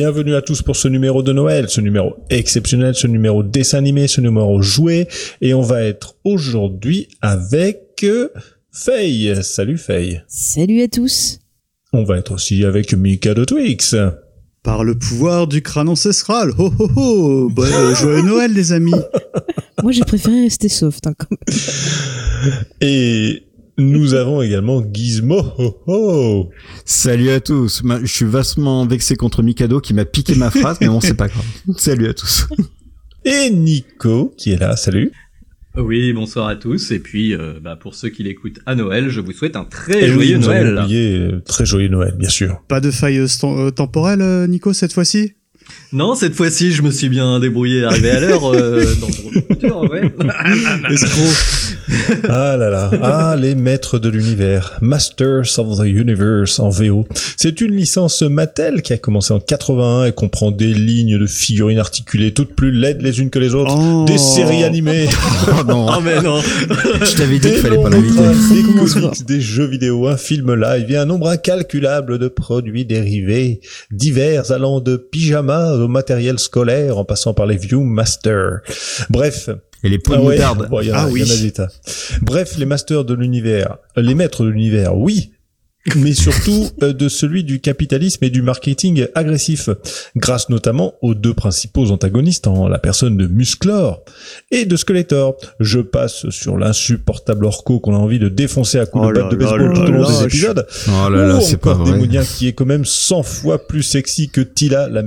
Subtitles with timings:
[0.00, 4.06] Bienvenue à tous pour ce numéro de Noël, ce numéro exceptionnel, ce numéro dessin animé,
[4.06, 5.08] ce numéro joué.
[5.40, 8.28] Et on va être aujourd'hui avec euh,
[8.70, 9.34] Faye.
[9.42, 10.22] Salut Faye.
[10.28, 11.40] Salut à tous.
[11.92, 13.96] On va être aussi avec Mika de Twix.
[14.62, 16.52] Par le pouvoir du crâne ancestral.
[16.56, 17.48] Ho ho ho.
[17.48, 18.92] Bon, euh, joyeux Noël les amis.
[19.82, 22.54] Moi j'ai préféré rester soft hein, quand même.
[22.82, 23.47] Et
[23.78, 25.40] nous avons également Gizmo.
[25.58, 26.50] Ho, ho.
[26.84, 27.82] Salut à tous.
[28.02, 31.28] Je suis vastement vexé contre Mikado qui m'a piqué ma phrase, mais bon, c'est pas
[31.28, 31.44] grave.
[31.76, 32.48] Salut à tous.
[33.24, 34.76] Et Nico qui est là.
[34.76, 35.12] Salut.
[35.76, 36.90] Oui, bonsoir à tous.
[36.90, 40.08] Et puis, euh, bah, pour ceux qui l'écoutent à Noël, je vous souhaite un très
[40.08, 40.78] Et oui, joyeux Noël.
[40.78, 42.60] oublié, euh, très joyeux Noël, bien sûr.
[42.66, 45.34] Pas de faille euh, temporelle, Nico, cette fois-ci?
[45.92, 48.84] Non, cette fois-ci, je me suis bien débrouillé, arrivé à l'heure euh,
[52.28, 57.06] Ah là là, ah les maîtres de l'univers, Masters of the Universe en VO.
[57.36, 61.78] C'est une licence Mattel qui a commencé en 81 et comprend des lignes de figurines
[61.78, 64.04] articulées toutes plus laides les unes que les autres, Oh.
[64.06, 65.06] des séries animées,
[65.48, 66.40] Oh non, Oh mais non.
[66.40, 68.22] je t'avais dit qu'il fallait pas l'inviter.
[68.54, 73.60] des comics, des jeux vidéo, un film live et un nombre incalculable de produits dérivés,
[73.90, 78.58] divers allant de pyjamas au matériel scolaire en passant par les Viewmaster.
[79.10, 79.48] Bref,
[79.84, 80.68] Et les pots ah de ouais, moutarde.
[80.68, 81.42] bon, il y en a, Ah il y en a oui.
[81.42, 81.68] des tas.
[82.22, 85.30] Bref, les masters de l'univers, euh, les maîtres de l'univers, oui,
[85.94, 89.68] mais surtout euh, de celui du capitalisme et du marketing agressif,
[90.16, 94.02] grâce notamment aux deux principaux antagonistes, en la personne de Musclor
[94.50, 95.36] et de Skeletor.
[95.60, 99.22] Je passe sur l'insupportable Orco qu'on a envie de défoncer à coups Oh de là
[99.22, 100.66] batte de baseball tout au long des épisodes.
[100.88, 101.86] Oh là là, Ou c'est pas encore.
[101.86, 105.02] Démonia qui est quand même 100 fois plus sexy que Tila, la,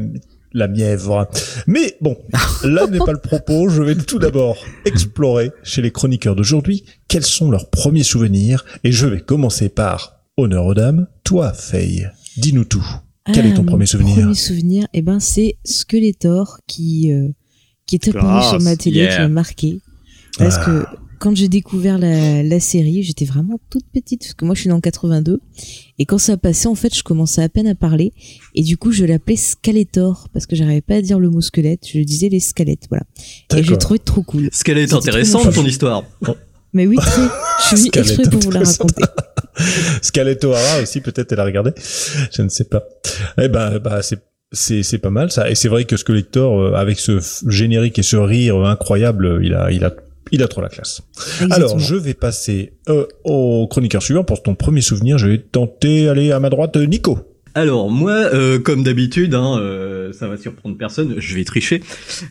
[0.53, 1.29] la mièvre.
[1.67, 2.17] Mais bon,
[2.63, 3.69] là n'est pas le propos.
[3.69, 8.65] Je vais tout d'abord explorer chez les chroniqueurs d'aujourd'hui quels sont leurs premiers souvenirs.
[8.83, 11.07] Et je vais commencer par honneur aux dames.
[11.23, 12.07] Toi, Faye,
[12.37, 12.85] dis-nous tout.
[13.33, 14.15] Quel est ton Ah, premier mon souvenir?
[14.15, 17.27] Premier souvenir, eh ben c'est Skeletor qui euh,
[17.85, 19.15] qui est apparu sur ma télé, yeah.
[19.15, 19.79] qui m'a marqué.
[20.37, 20.65] Parce Ah.
[20.65, 20.85] que
[21.21, 24.69] quand j'ai découvert la, la série, j'étais vraiment toute petite parce que moi je suis
[24.69, 25.39] dans le 82
[25.99, 28.11] et quand ça passait en fait, je commençais à peine à parler
[28.55, 31.87] et du coup je l'appelais Skeletor parce que j'arrivais pas à dire le mot squelette,
[31.87, 33.03] je disais les squelettes, voilà.
[33.53, 33.77] Et je D'accord.
[33.77, 34.49] trouvais trop cool.
[34.51, 36.03] C'était intéressante, ton histoire.
[36.73, 37.21] Mais oui, très.
[37.69, 39.03] Je suis Squelette exprès pour vous la raconter.
[40.01, 41.71] Scaletto Hara aussi, peut-être elle a regardé.
[42.31, 42.83] Je ne sais pas.
[43.37, 44.19] Eh ben, bah, c'est
[44.51, 45.49] c'est c'est pas mal ça.
[45.49, 49.43] Et c'est vrai que Skeletor, euh, avec ce générique et ce rire euh, incroyable, euh,
[49.43, 49.93] il a il a
[50.31, 51.01] il a trop la classe.
[51.17, 51.55] Exactement.
[51.55, 55.17] Alors, je vais passer euh, au chroniqueur suivant pour ton premier souvenir.
[55.17, 57.19] Je vais tenter, aller à ma droite, euh, Nico.
[57.53, 61.83] Alors moi, euh, comme d'habitude, hein, euh, ça va surprendre personne, je vais tricher.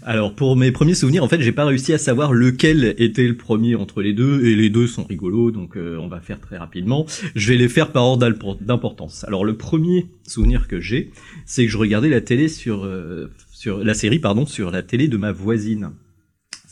[0.03, 3.37] Alors pour mes premiers souvenirs, en fait, j'ai pas réussi à savoir lequel était le
[3.37, 6.56] premier entre les deux, et les deux sont rigolos, donc euh, on va faire très
[6.56, 7.05] rapidement.
[7.34, 9.25] Je vais les faire par ordre d'impo- d'importance.
[9.25, 11.11] Alors le premier souvenir que j'ai,
[11.44, 15.06] c'est que je regardais la télé sur euh, sur la série, pardon, sur la télé
[15.06, 15.91] de ma voisine.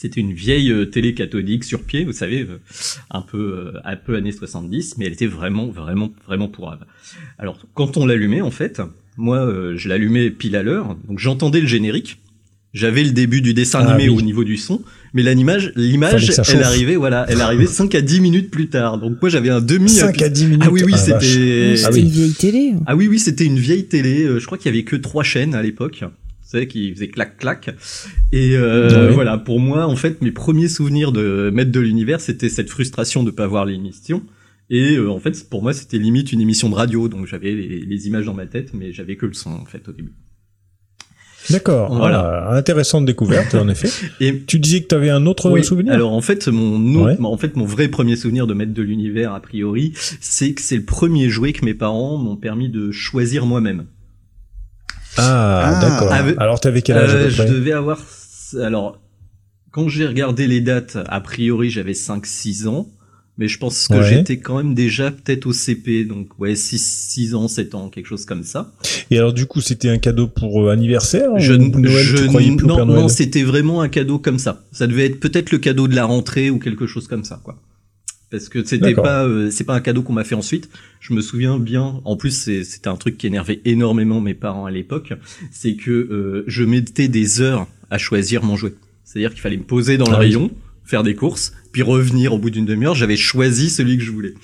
[0.01, 2.59] C'était une vieille euh, télé cathodique sur pied, vous savez, euh,
[3.11, 6.85] un peu euh, un peu années 70, mais elle était vraiment vraiment vraiment pourrave.
[7.37, 8.81] Alors, quand on l'allumait, en fait,
[9.17, 12.19] moi, je l'allumais pile à l'heure, donc j'entendais le générique.
[12.75, 14.19] J'avais le début du dessin Ah animé oui.
[14.19, 14.83] au niveau du son,
[15.15, 18.99] mais l'image, ça elle arrivait, voilà, elle arrivait 5 à 10 minutes plus tard.
[18.99, 19.89] Donc moi, j'avais un demi.
[19.89, 20.63] 5 à 10 minutes.
[20.65, 21.25] Ah oui, oui, Ah, la vache.
[21.25, 21.77] c'était.
[21.77, 22.01] C'était Ah oui.
[22.03, 22.75] une vieille télé.
[22.87, 24.29] Ah oui, oui, c'était une vieille télé.
[24.39, 26.05] Je crois qu'il y avait que trois chaînes à l'époque.
[26.49, 27.69] Vous savez, qui faisait clac clac.
[28.33, 29.13] Et euh, Ouais.
[29.13, 33.23] voilà, pour moi, en fait, mes premiers souvenirs de maître de l'univers, c'était cette frustration
[33.23, 34.23] de pas voir l'émission.
[34.71, 37.09] Et euh, en fait, pour moi, c'était limite une émission de radio.
[37.09, 39.87] Donc j'avais les, les images dans ma tête, mais j'avais que le son en fait
[39.89, 40.13] au début.
[41.51, 41.95] D'accord.
[41.95, 42.47] Voilà.
[42.49, 43.89] Ah, intéressante découverte, en effet.
[44.21, 45.93] Et Tu disais que tu avais un autre Oui, souvenir?
[45.93, 47.27] Alors en fait mon autre- Ouais.
[47.27, 50.77] en fait mon vrai premier souvenir de maître de l'univers a priori, c'est que c'est
[50.77, 53.85] le premier jouet que mes parents m'ont permis de choisir moi-même.
[55.19, 55.81] Ah, Ah.
[55.81, 56.13] d'accord.
[56.13, 57.99] Avec- Alors, t'avais quel âge Euh, je devais avoir
[58.63, 58.99] alors
[59.71, 62.89] quand j'ai regardé les dates, a priori j'avais 5 6 ans,
[63.41, 64.03] Mais je pense que Ouais.
[64.05, 68.07] j'étais quand même déjà peut-être au CP, donc ouais, 6, 6 ans, 7 ans, quelque
[68.07, 68.73] chose comme ça.
[69.13, 72.27] Et alors du coup, c'était un cadeau pour euh, anniversaire Je, ou Noël, je- tu
[72.27, 73.01] croyais plus au non, Père Noël?
[73.03, 74.65] non, c'était vraiment un cadeau comme ça.
[74.73, 77.55] Ça devait être peut-être le cadeau de la rentrée ou quelque chose comme ça, quoi.
[78.31, 80.69] Parce que c'était pas, euh, c'est pas un cadeau qu'on m'a fait ensuite.
[81.01, 82.01] Je me souviens bien.
[82.05, 85.15] En plus, c'est- c'était un truc qui énervait énormément mes parents à l'époque.
[85.51, 88.75] C'est que euh, je mettais des heures à choisir mon jouet.
[89.05, 90.27] C'est-à-dire qu'il fallait me poser dans le Ah oui.
[90.27, 90.51] rayon,
[90.85, 92.95] faire des courses, puis revenir au bout d'une demi-heure.
[92.95, 94.35] J'avais choisi celui que je voulais.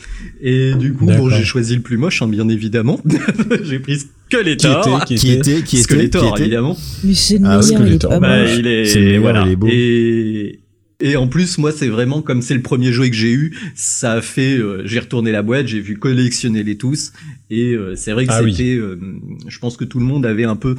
[0.40, 3.00] Et du coup, bon, j'ai choisi le plus moche, hein, bien évidemment.
[3.64, 4.04] j'ai pris Qui
[4.38, 5.02] Skeletor.
[5.02, 6.42] était, qui Qui était qui était, Skeletor, qui était.
[6.44, 6.76] évidemment.
[7.04, 8.10] Mais c'est le Ah, meilleur, il est Skeletor.
[8.10, 8.56] pas Bah, moche.
[8.58, 9.42] il est, C'est le meilleur, voilà.
[9.46, 9.66] il est beau.
[9.70, 10.60] Et,
[11.04, 14.12] et en plus, moi, c'est vraiment comme c'est le premier jouet que j'ai eu, ça
[14.14, 17.12] a fait, euh, j'ai retourné la boîte, j'ai vu collectionner les tous,
[17.50, 18.52] et euh, c'est vrai que Ah oui.
[18.54, 18.98] c'était, euh,
[19.46, 20.76] je pense que tout le monde avait un peu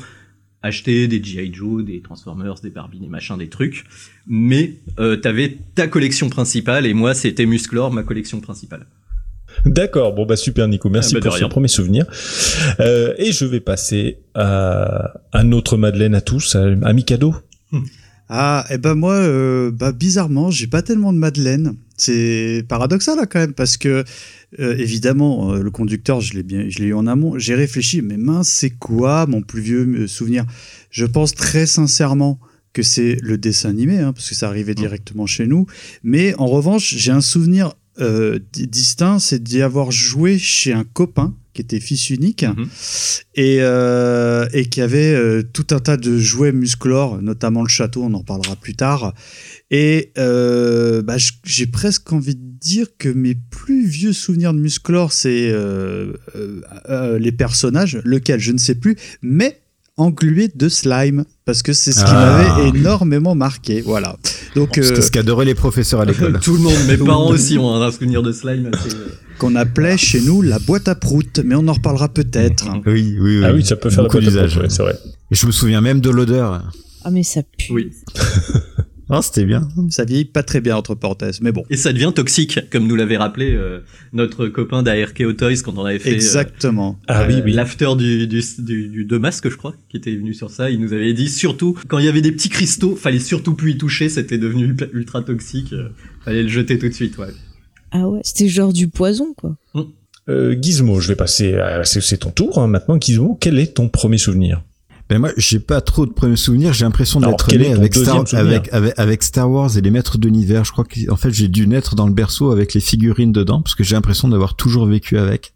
[0.64, 1.54] acheté des G.I.
[1.54, 3.84] Joe, des Transformers, des Barbie, des machins, des trucs,
[4.26, 4.74] mais
[5.22, 8.88] t'avais ta collection principale, et moi, c'était Musclor, ma collection principale.
[9.66, 12.06] D'accord, bon bah super Nico, merci Ah bah, pour ce premier souvenir.
[12.80, 17.36] Euh, et je vais passer à un autre Madeleine à tous, à, à Mikado.
[18.28, 21.76] Ah, et ben moi, euh, bah bizarrement, j'ai pas tellement de Madeleine.
[21.98, 24.04] C'est paradoxal là quand même parce que
[24.60, 27.38] euh, évidemment euh, le conducteur, je l'ai bien, je l'ai eu en amont.
[27.38, 30.46] J'ai réfléchi, mais mince, c'est quoi mon plus vieux euh, souvenir?
[30.90, 32.40] Je pense très sincèrement
[32.74, 35.66] que c'est le dessin animé, hein, parce que ça arrivait directement chez nous.
[36.04, 40.84] Mais en revanche, j'ai un souvenir euh, di- distinct, c'est d'y avoir joué chez un
[40.84, 42.68] copain qui était fils unique Mhm.
[43.36, 48.04] et, euh, et qui avait euh, tout un tas de jouets musclores, notamment le château,
[48.04, 49.14] on en reparlera plus tard.
[49.72, 55.12] Et euh, bah, j'ai presque envie de dire que mes plus vieux souvenirs de musclore,
[55.12, 59.60] c'est euh, euh, euh, les personnages, lequel je ne sais plus, mais
[59.98, 62.58] englué de slime, parce que c'est ce qui Ah.
[62.58, 63.80] m'avait énormément marqué.
[63.82, 64.18] Voilà.
[64.54, 66.38] Donc, C'était euh, ce qu'adoraient les professeurs à l'école.
[66.42, 68.90] Tout le monde, mes parents aussi ont un souvenir de slime assez...
[69.38, 72.68] qu'on appelait chez nous la boîte à prout, mais on en reparlera peut-être.
[72.86, 73.42] Oui, oui, oui.
[73.46, 74.52] Ah oui, ça peut faire Beaucoup la boîte à d'usage.
[74.54, 74.96] prout, ouais, c'est vrai.
[75.32, 76.72] Et je me souviens même de l'odeur.
[77.04, 77.72] Ah, mais ça pue.
[77.72, 77.92] Oui.
[79.08, 79.68] Ah, c'était bien.
[79.92, 81.64] Ça vieillit pas très bien, entre parenthèses, mais bon.
[81.70, 83.82] Et ça devient toxique, comme nous l'avait rappelé euh,
[84.14, 86.10] notre copain d'ARK Toys quand on avait fait...
[86.10, 86.98] euh, Exactement.
[87.08, 87.52] Ah oui, Euh, oui.
[87.54, 90.82] L'after du, du, du, du de masque, je crois, qui était venu sur ça, il
[90.82, 93.78] nous avait dit surtout, quand il y avait des petits cristaux, fallait surtout plus y
[93.78, 95.90] toucher, c'était devenu ultra- ultra toxique, euh,
[96.24, 97.28] fallait le jeter tout de suite, ouais.
[97.92, 99.56] Ah ouais, c'était genre du poison, quoi.
[100.28, 102.98] Euh, Gizmo, je vais passer, à- c'est c'est ton tour hein, maintenant.
[103.00, 104.64] Gizmo, quel est ton premier souvenir?
[105.08, 106.74] Ben moi, j'ai pas trop de premiers souvenirs.
[106.74, 108.56] J'ai l'impression d'être né avec Star, deuxième souvenir?
[108.58, 110.66] avec, avec, avec Star Wars et les Maîtres d'univers.
[110.66, 113.76] Je crois qu'en fait, j'ai dû naître dans le berceau avec les figurines dedans, parce
[113.76, 115.54] que j'ai l'impression d'avoir toujours vécu avec.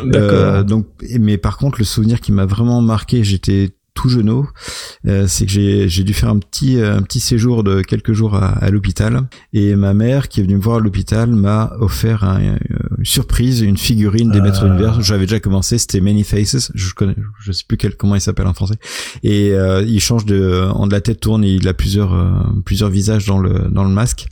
[0.00, 0.86] Euh, donc,
[1.18, 4.42] mais par contre, le souvenir qui m'a vraiment marqué, j'étais tout jeune,
[5.06, 5.52] euh, c'est que
[5.88, 9.22] j'ai dû faire un petit euh, un petit séjour de quelques jours à, à l'hôpital.
[9.52, 12.56] Et ma mère qui est venue me voir à l'hôpital m'a offert un- euh,
[12.98, 14.42] une surprise une figurine des Ah.
[14.42, 15.00] maîtres d'univers.
[15.00, 16.70] J'avais déjà commencé c'était Many Faces.
[16.74, 18.74] Je connais je sais plus quel comment il s'appelle en français.
[19.22, 22.32] Et euh, il change de en de la tête tourne et il a plusieurs euh,
[22.64, 24.26] plusieurs visages dans le dans le masque.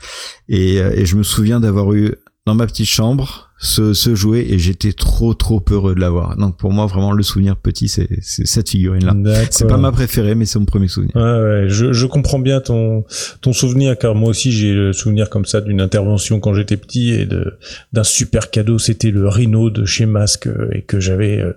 [0.49, 2.15] Et, euh, et je me souviens d'avoir eu
[2.47, 6.37] dans ma petite chambre ce, ce jouet et j'étais trop trop heureux de l'avoir.
[6.37, 9.13] Donc pour moi vraiment le souvenir petit c'est c'est cette figurine là.
[9.15, 9.47] D'accord.
[9.51, 11.15] C'est pas ma préférée mais c'est mon premier souvenir.
[11.15, 13.05] Ouais, ouais, je, je comprends bien ton
[13.41, 17.11] ton souvenir car moi aussi j'ai le souvenir comme ça d'une intervention quand j'étais petit
[17.11, 17.55] et de
[17.93, 18.81] d'un super cadeau.
[18.81, 21.39] C'était le Rhino de chez Masque euh, et que j'avais.
[21.39, 21.53] euh,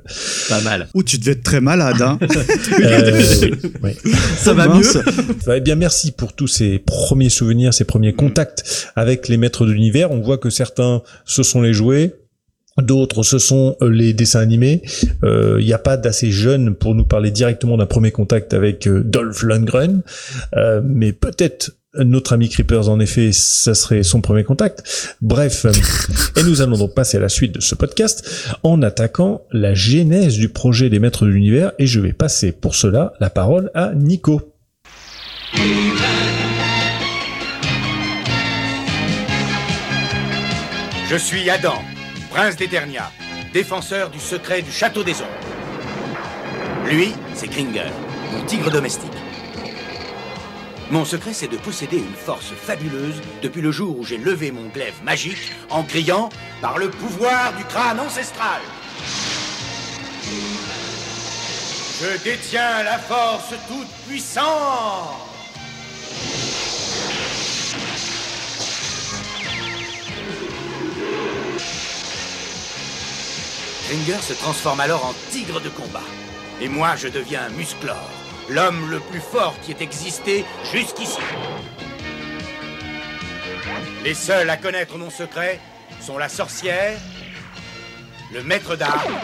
[0.47, 0.88] Pas mal.
[0.94, 2.19] Ou tu devais être très malade, hein.
[2.83, 3.21] euh,
[3.83, 4.12] oui, oui.
[4.38, 4.83] Ça va mieux.
[5.56, 9.71] Eh bien, merci pour tous ces premiers souvenirs, ces premiers contacts avec les maîtres de
[9.71, 10.12] l'univers.
[10.12, 11.94] On voit que certains, ce sont les jouets.
[12.81, 14.81] D'autres, ce sont euh, les dessins animés.
[15.23, 18.85] Euh, Il n'y a pas d'assez jeune pour nous parler directement d'un premier contact avec
[18.87, 20.02] euh, Dolph Lundgren.
[20.57, 25.16] Euh, mais peut-être notre ami Creepers, en effet, ça serait son premier contact.
[25.21, 25.71] Bref, euh,
[26.37, 30.35] et nous allons donc passer à la suite de ce podcast en attaquant la genèse
[30.35, 31.71] du projet des maîtres de l'univers.
[31.80, 34.42] Et je vais passer pour cela la parole à Nico.
[41.07, 41.83] Je suis Adam,
[42.31, 43.12] prince d'Eternia,
[43.54, 45.30] défenseur du secret du château des ombres.
[46.88, 47.92] Lui, c'est Kringer,
[48.31, 49.12] mon tigre domestique.
[50.90, 54.68] Mon secret, c'est de posséder une force fabuleuse depuis le jour où j'ai levé mon
[54.69, 58.62] glaive magique en criant par le pouvoir du crâne ancestral.
[62.02, 65.26] Je détiens la force toute puissante.
[73.87, 76.01] Kringer se transforme alors en tigre de combat.
[76.59, 78.09] Et moi, je deviens Musclor,
[78.49, 81.19] l'homme le plus fort qui ait existé jusqu'ici.
[84.04, 85.59] Les seuls à connaître mon secret
[86.01, 86.97] sont la sorcière,
[88.33, 89.19] le maître d'armes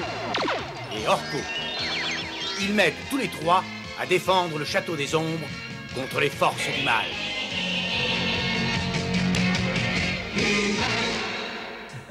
[0.96, 1.38] et Orko.
[2.60, 3.64] Ils m'aident tous les trois
[4.00, 5.48] à défendre le château des ombres
[5.96, 7.06] contre les forces du mal.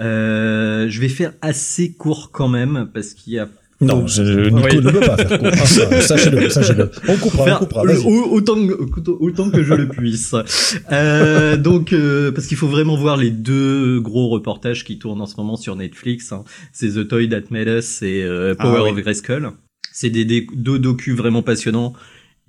[0.00, 3.48] Euh, je vais faire assez court quand même parce qu'il y a
[3.82, 5.48] Non, je, Nico ne peut pas faire court.
[5.52, 6.90] Ah, ça, Sachez-le, sachez-le.
[7.08, 7.84] On coupera, on coupera.
[7.84, 10.34] le- autant, que- autant que je le puisse.
[10.92, 15.26] Euh, donc, euh, parce qu'il faut vraiment voir les deux gros reportages qui tournent en
[15.26, 16.32] ce moment sur Netflix.
[16.32, 16.44] hein.
[16.72, 18.90] C'est The Toy That Made Us et euh, Power Ah oui.
[18.90, 19.50] of Grayskull.
[19.92, 21.92] C'est des, des- deux docus vraiment passionnants.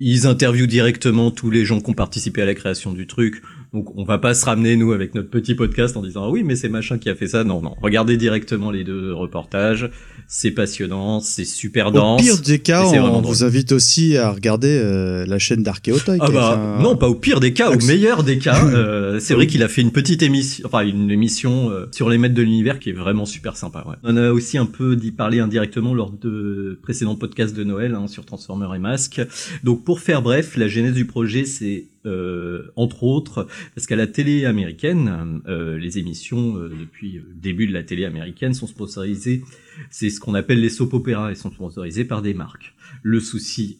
[0.00, 3.42] Ils interviewent directement tous les gens qui ont participé à la création du truc.
[3.72, 6.42] Donc, on va pas se ramener, nous, avec notre petit podcast en disant, ah oui,
[6.44, 7.42] mais c'est machin qui a fait ça.
[7.42, 7.74] Non, non.
[7.80, 9.90] Regardez directement les deux reportages.
[10.28, 12.22] C'est passionnant, c'est super Au dense.
[12.22, 13.24] pire des cas, on drôle.
[13.24, 16.18] vous invite aussi à regarder euh, la chaîne d'Archéotoy.
[16.20, 18.62] Ah bah un- non, pas au pire des cas, au meilleur des cas.
[18.72, 22.16] Euh, c'est vrai qu'il a fait une petite émission, enfin une émission euh, sur les
[22.16, 23.84] maîtres de l'univers qui est vraiment super sympa.
[23.86, 23.96] Ouais.
[24.02, 28.06] On a aussi un peu d'y parler indirectement lors de précédents podcasts de Noël hein,
[28.06, 29.20] sur Transformers et Masques.
[29.64, 34.06] Donc pour faire bref, la genèse du projet, c'est euh, entre autres parce qu'à la
[34.06, 39.44] télé américaine, euh, les émissions euh, depuis le début de la télé américaine sont sponsorisées.
[39.90, 42.74] C'est ce qu'on appelle les soap opéras et sont sponsorisées par des marques.
[43.02, 43.78] Le souci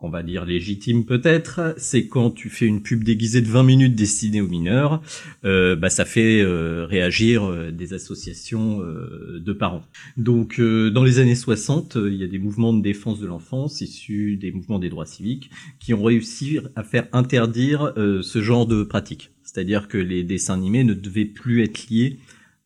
[0.00, 3.94] on va dire légitime peut-être, c'est quand tu fais une pub déguisée de 20 minutes
[3.94, 5.02] destinée aux mineurs,
[5.44, 9.82] euh, bah ça fait euh, réagir euh, des associations de parents.
[10.16, 13.80] Donc dans les années 60, euh, il y a des mouvements de défense de l'enfance
[13.80, 15.50] issus des mouvements des droits civiques
[15.80, 19.30] qui ont réussi à faire interdire ce genre de pratique.
[19.42, 22.18] C'est-à-dire que les dessins animés ne devaient plus être liés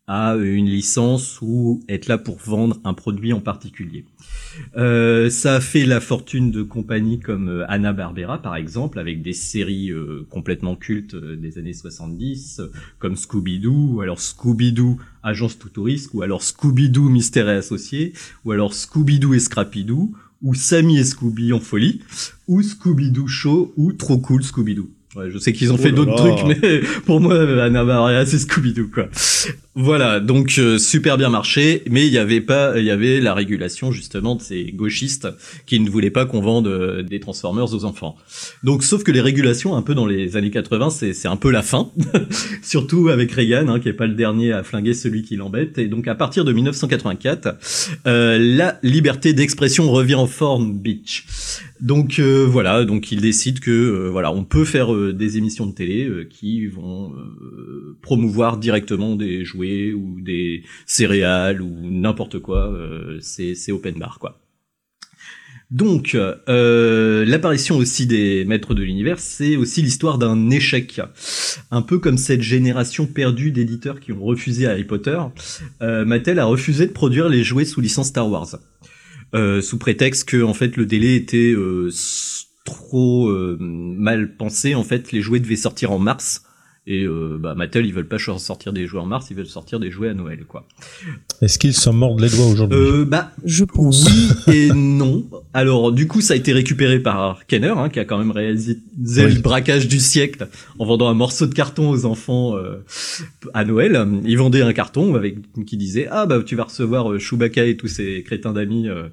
[0.06, 4.04] à une licence ou être là pour vendre un produit en particulier.
[4.76, 9.22] Euh, ça a fait la fortune de compagnies comme euh, Hanna Barbera par exemple, avec
[9.22, 14.98] des séries euh, complètement cultes euh, des années 70, euh, comme Scooby-Doo, ou alors Scooby-Doo
[15.22, 18.12] Agence tout risque, ou alors Scooby-Doo Mystère et Associés,
[18.44, 22.02] ou alors Scooby-Doo et Scrappy-Doo, ou Sammy et Scooby en folie,
[22.48, 24.90] ou Scooby-Doo Show, ou Trop Cool Scooby-Doo.
[25.14, 28.38] Ouais, je sais qu'ils ont Oh fait d'autres trucs, mais pour moi, Hanna Barbera, c'est
[28.38, 29.08] Scooby-Doo, quoi.
[29.74, 33.32] Voilà, donc euh, super bien marché, mais il y avait pas, il y avait la
[33.32, 35.28] régulation justement de ces gauchistes
[35.64, 38.16] qui ne voulaient pas qu'on vende euh, des Transformers aux enfants.
[38.64, 41.50] Donc, sauf que les régulations, un peu dans les années 80, c'est c'est un peu
[41.50, 41.90] la fin,
[42.62, 45.78] surtout avec Reagan, hein, qui est pas le dernier à flinguer celui qui l'embête.
[45.78, 47.56] Et donc, à partir de 1984,
[48.06, 51.24] euh, la liberté d'expression revient en forme, bitch.
[51.82, 55.66] Donc euh, voilà, donc il décide que euh, voilà, on peut faire euh, des émissions
[55.66, 57.12] de télé qui vont
[58.02, 62.72] promouvoir directement des jouets ou des céréales ou n'importe quoi.
[63.20, 64.38] c'est open bar quoi.
[65.72, 71.00] Donc, l'apparition aussi des maîtres de l'univers, c'est aussi l'histoire d'un échec.
[71.70, 75.18] Un peu comme cette génération perdue d'éditeurs qui ont refusé Harry Potter,
[75.80, 78.58] Mattel a refusé de produire les jouets sous licence Star Wars.
[79.34, 81.90] Euh, sous prétexte que en fait le délai était euh,
[82.64, 84.74] trop euh, mal pensé.
[84.74, 86.44] En fait, les jouets devaient sortir en mars.
[86.84, 89.78] Et euh, bah, Mattel, ils veulent pas sortir des jouets en mars, ils veulent sortir
[89.78, 90.66] des jouets à Noël, quoi.
[91.40, 92.76] Est-ce qu'ils s'en mordent les doigts aujourd'hui?
[92.76, 94.04] Euh, bah, Je pense.
[94.06, 95.24] oui et non.
[95.54, 98.78] Alors, du coup, ça a été récupéré par Kenner, hein, qui a quand même réalisé
[99.00, 99.34] Oui.
[99.34, 100.48] le braquage du siècle
[100.80, 102.84] en vendant un morceau de carton aux enfants euh,
[103.54, 104.04] à Noël.
[104.24, 105.36] Il vendait un carton avec
[105.66, 109.04] qui disait ah bah tu vas recevoir euh, Chewbacca et tous ces crétins d'amis euh,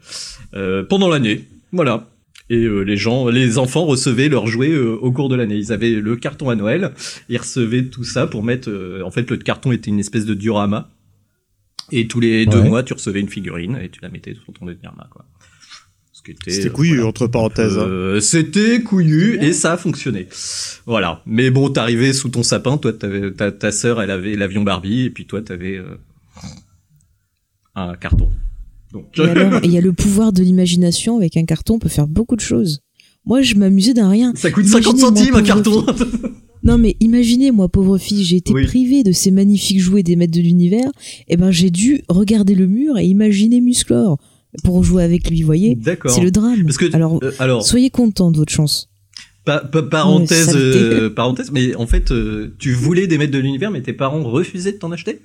[0.56, 1.46] euh, pendant l'année.
[1.72, 2.08] Voilà.
[2.51, 5.56] Et euh, les gens, les enfants recevaient leurs jouets euh, au cours de l'année.
[5.58, 6.94] Ils avaient le carton à Noël,
[7.29, 8.70] ils recevaient tout ça pour mettre.
[8.70, 10.89] euh, en fait, le carton était une espèce de diorama.
[11.91, 12.70] Et tous les deux Ouais.
[12.70, 15.25] mois, tu recevais une figurine et tu la mettais sur ton diorama, quoi.
[16.12, 17.08] Ce qui était, C'était euh, couillu, voilà.
[17.08, 17.77] entre parenthèses.
[17.77, 17.88] hein.
[17.88, 20.27] Euh, C'était couillu et ça a fonctionné.
[20.86, 21.22] Voilà.
[21.25, 25.03] Mais bon, t'arrivais sous ton sapin, toi, t'avais, ta, ta sœur, elle avait l'avion Barbie
[25.06, 25.86] et puis toi, t'avais euh,
[27.75, 28.29] un carton.
[28.93, 31.89] Donc, Et alors, il y a le pouvoir de l'imagination avec un carton, on peut
[31.89, 32.81] faire beaucoup de choses.
[33.25, 34.34] Moi, je m'amusais d'un rien.
[34.36, 35.86] ça coûte 50 Imaginez, centimes un carton.
[36.62, 38.65] Non, mais imaginez, moi, pauvre fille, j'ai été Oui.
[38.65, 40.91] privée de ces magnifiques jouets des maîtres de l'univers.
[41.29, 44.17] Et ben, j'ai dû regarder le mur et imaginer Musclor
[44.65, 45.75] pour jouer avec lui, vous voyez?
[45.75, 46.12] D'accord.
[46.12, 46.63] C'est le drame.
[46.65, 48.89] Parce que alors, euh, alors soyez content de votre chance.
[49.46, 53.72] pa- pa- parenthèse, euh, parenthèse, mais en fait, euh, tu voulais des maîtres de l'univers,
[53.72, 55.22] mais tes parents refusaient de t'en acheter?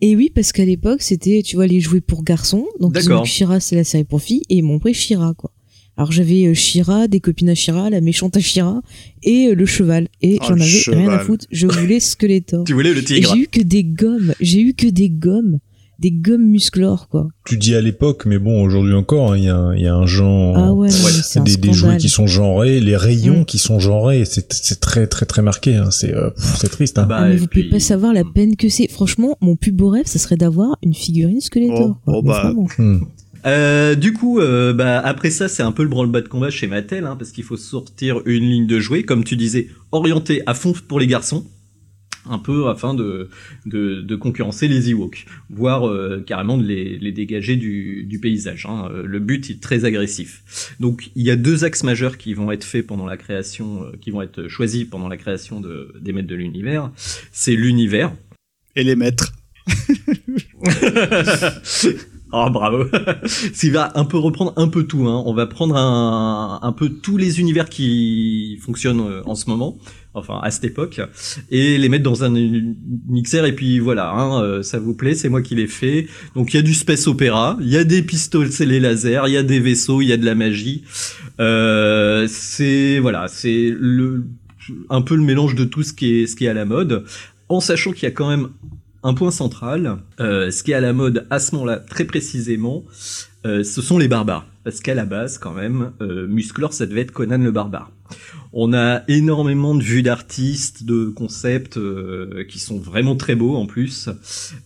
[0.00, 2.66] Et oui, parce qu'à l'époque, c'était, tu vois, les jouets pour garçons.
[2.80, 4.42] Donc, Shira, c'est la série pour filles.
[4.48, 5.50] Et ils m'ont pris Shira, quoi.
[5.96, 8.80] Alors, j'avais euh, Shira, des copines à Shira, la méchante à Shira,
[9.24, 10.06] et euh, le cheval.
[10.22, 11.46] Et Oh, j'en avais rien à foutre.
[11.50, 12.62] Je voulais Skeletor.
[12.64, 13.34] Tu voulais le Et tigre.
[13.34, 14.32] j'ai eu que des gommes.
[14.40, 15.58] J'ai eu que des gommes.
[15.98, 17.26] Des gommes musclores, quoi.
[17.44, 19.86] Tu dis à l'époque, mais bon, aujourd'hui encore, hein, il y, a, un- il y
[19.86, 20.88] a un genre, Ah ouais,
[21.36, 23.44] un des, des jouets qui sont genrés, les rayons Mm.
[23.44, 25.74] qui sont genrés, c'est c'est très très très marqué.
[25.74, 26.98] Hein, c'est euh, pff, c'est triste.
[26.98, 27.06] Hein.
[27.08, 28.88] Bah, Ah, mais vous puis- pouvez pas savoir la peine que c'est.
[28.88, 31.98] Franchement, mon plus beau rêve, ça serait d'avoir une figurine Skeletor.
[32.06, 32.52] Oh, oh, bah.
[32.78, 33.00] Hmm.
[33.46, 36.66] Euh, du coup, euh, bah, après ça, c'est un peu le branle-bas de combat chez
[36.66, 40.54] Mattel, hein, parce qu'il faut sortir une ligne de jouets, comme tu disais, orientée à
[40.54, 41.44] fond pour les garçons,
[42.26, 43.28] un peu afin de,
[43.66, 48.66] de, de concurrencer les Ewoks, voire euh, carrément de les, les dégager du, du paysage.
[48.68, 48.88] hein.
[48.90, 50.74] Euh, Le but est très agressif.
[50.80, 53.92] Donc, il y a deux axes majeurs qui vont être faits pendant la création, euh,
[54.00, 56.90] qui vont être choisis pendant la création de, des maîtres de l'univers.
[57.32, 58.12] C'est l'univers,
[58.76, 59.32] Et les maîtres.
[62.30, 62.84] Oh bravo.
[63.24, 65.22] S'il va un peu reprendre un peu tout, hein.
[65.24, 69.78] on va prendre un, un peu tous les univers qui fonctionnent euh, en ce moment,
[70.14, 71.00] enfin à cette époque,
[71.50, 72.30] et les mettre dans un
[73.08, 76.06] mixeur et puis voilà, hein, euh, ça vous plaît, c'est moi qui l'ai fait.
[76.34, 79.36] Donc il y a du space opéra, il y a des pistolets laser, il y
[79.36, 80.84] a des vaisseaux, il y a de la magie.
[81.40, 84.26] Euh, c'est voilà, c'est le
[84.90, 87.04] un peu le mélange de tout ce qui est ce qui est à la mode,
[87.48, 88.48] en sachant qu'il y a quand même
[89.02, 92.84] un point central, euh, ce qui est à la mode à ce moment-là très précisément,
[93.46, 94.46] euh, ce sont les barbares.
[94.64, 97.90] Parce qu'à la base, quand même, euh, Musclor, ça devait être Conan le barbare.
[98.52, 103.66] On a énormément de vues d'artistes, de concepts euh, qui sont vraiment très beaux en
[103.66, 104.08] plus.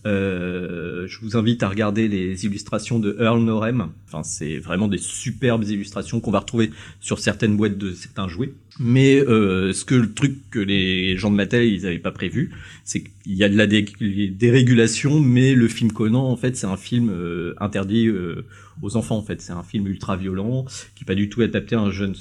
[0.05, 3.89] Euh, je vous invite à regarder les illustrations de Earl Norem.
[4.07, 6.71] Enfin, c'est vraiment des superbes illustrations qu'on va retrouver
[7.01, 8.53] sur certaines boîtes de certains jouets.
[8.79, 12.51] Mais euh, ce que le truc que les gens de Mattel ils avaient pas prévu,
[12.83, 13.85] c'est qu'il y a de la dé-
[14.31, 18.45] dérégulation, mais le film Conan en fait c'est un film euh, interdit euh,
[18.81, 19.41] aux enfants en fait.
[19.41, 20.65] C'est un film ultra violent
[20.95, 22.15] qui est pas du tout adapté à un jeune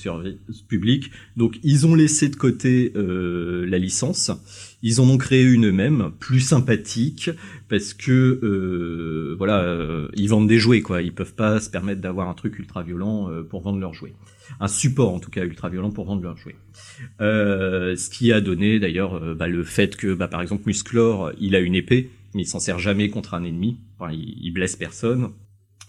[0.68, 1.11] public.
[1.37, 4.30] Donc ils ont laissé de côté euh, la licence.
[4.82, 7.30] Ils en ont créé une eux-mêmes, plus sympathique,
[7.68, 11.02] parce que euh, voilà, euh, ils vendent des jouets quoi.
[11.02, 14.14] Ils peuvent pas se permettre d'avoir un truc ultra violent euh, pour vendre leurs jouets.
[14.61, 16.56] Un support en tout cas ultra violent pour vendre leurs jouets.
[17.21, 21.32] Euh, ce qui a donné d'ailleurs euh, bah, le fait que bah, par exemple Musclor,
[21.40, 23.78] il a une épée, mais il s'en sert jamais contre un ennemi.
[23.99, 25.30] Enfin, il, il blesse personne.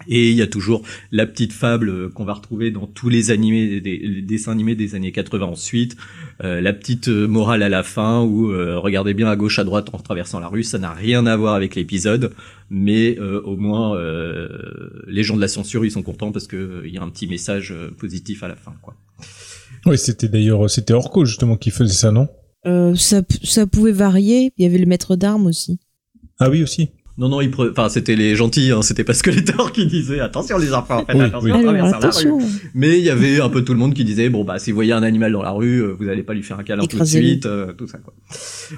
[0.08, 0.82] Et il y a toujours
[1.12, 4.76] la petite fable euh, qu'on va retrouver dans tous les animés, des, les dessins animés
[4.76, 5.96] des années 80 ensuite,
[6.44, 9.64] euh, la petite euh, morale à la fin où euh, regardez bien à gauche à
[9.64, 12.34] droite en traversant la rue, ça n'a rien à voir avec l'épisode,
[12.70, 14.50] mais euh, au moins euh,
[15.08, 17.10] les gens de la censure ils sont contents parce que euh, il y a un
[17.10, 18.96] petit message positif à la fin quoi.
[19.86, 22.28] Oui, c'était d'ailleurs c'était Orco justement qui faisait ça, non?
[22.66, 24.54] Euh, ça, ça pouvait varier.
[24.58, 25.80] Il y avait le maître d'armes aussi.
[26.40, 26.90] Ah oui aussi.
[27.18, 31.06] Non non, enfin c'était les gentils, hein, c'était pas Skeletor qui disait attention les enfants,
[31.06, 31.52] faites Oui, attention oui.
[31.52, 31.94] Alors, la rue.
[31.96, 32.40] attention.
[32.74, 34.76] Mais il y avait un peu tout le monde qui disait bon bah si vous
[34.76, 36.98] voyez un animal dans la rue, euh, vous allez pas lui faire un câlin tout
[36.98, 38.14] de suite, euh, tout ça quoi.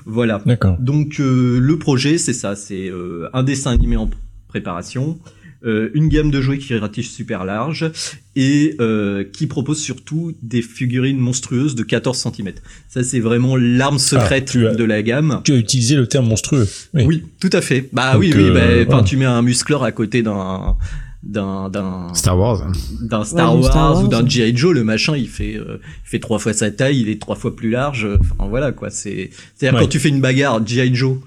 [0.06, 0.42] Voilà.
[0.46, 0.76] D'accord.
[0.80, 4.10] Donc euh, le projet c'est ça, c'est euh, un dessin animé en
[4.50, 7.90] préparation, euh, une gamme de jouets qui ratisse super large
[8.36, 12.52] et euh, qui propose surtout des figurines monstrueuses de 14 cm.
[12.88, 15.42] Ça c'est vraiment l'arme secrète Ah, as- de la gamme.
[15.44, 16.68] Tu as utilisé le terme monstrueux.
[16.94, 17.04] Oui.
[17.08, 17.90] Oui, tout à fait.
[17.94, 18.44] Bah Donc, oui, oui.
[18.44, 19.04] euh, bah, voilà.
[19.04, 20.76] tu mets un musclor à côté d'un
[21.24, 22.68] d'un d'un Star Wars.
[23.02, 24.04] d'un Star, Ouais, Wars Star Wars.
[24.04, 27.00] ou d'un GI Joe, le machin, il fait euh, il fait trois fois sa taille,
[27.02, 28.08] il est trois fois plus large.
[28.20, 28.92] Enfin voilà quoi.
[28.92, 29.86] C'est c'est-à-dire Ouais.
[29.86, 31.18] quand tu fais une bagarre GI Joe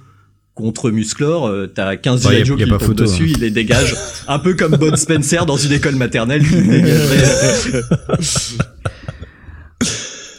[0.58, 3.32] contre Musclor, euh, t'as 15 Bah, Joe qui pas tombent photo, dessus, hein.
[3.36, 3.94] il les dégage,
[4.28, 7.82] un peu comme Bud Spencer dans une école maternelle qui dégagerait.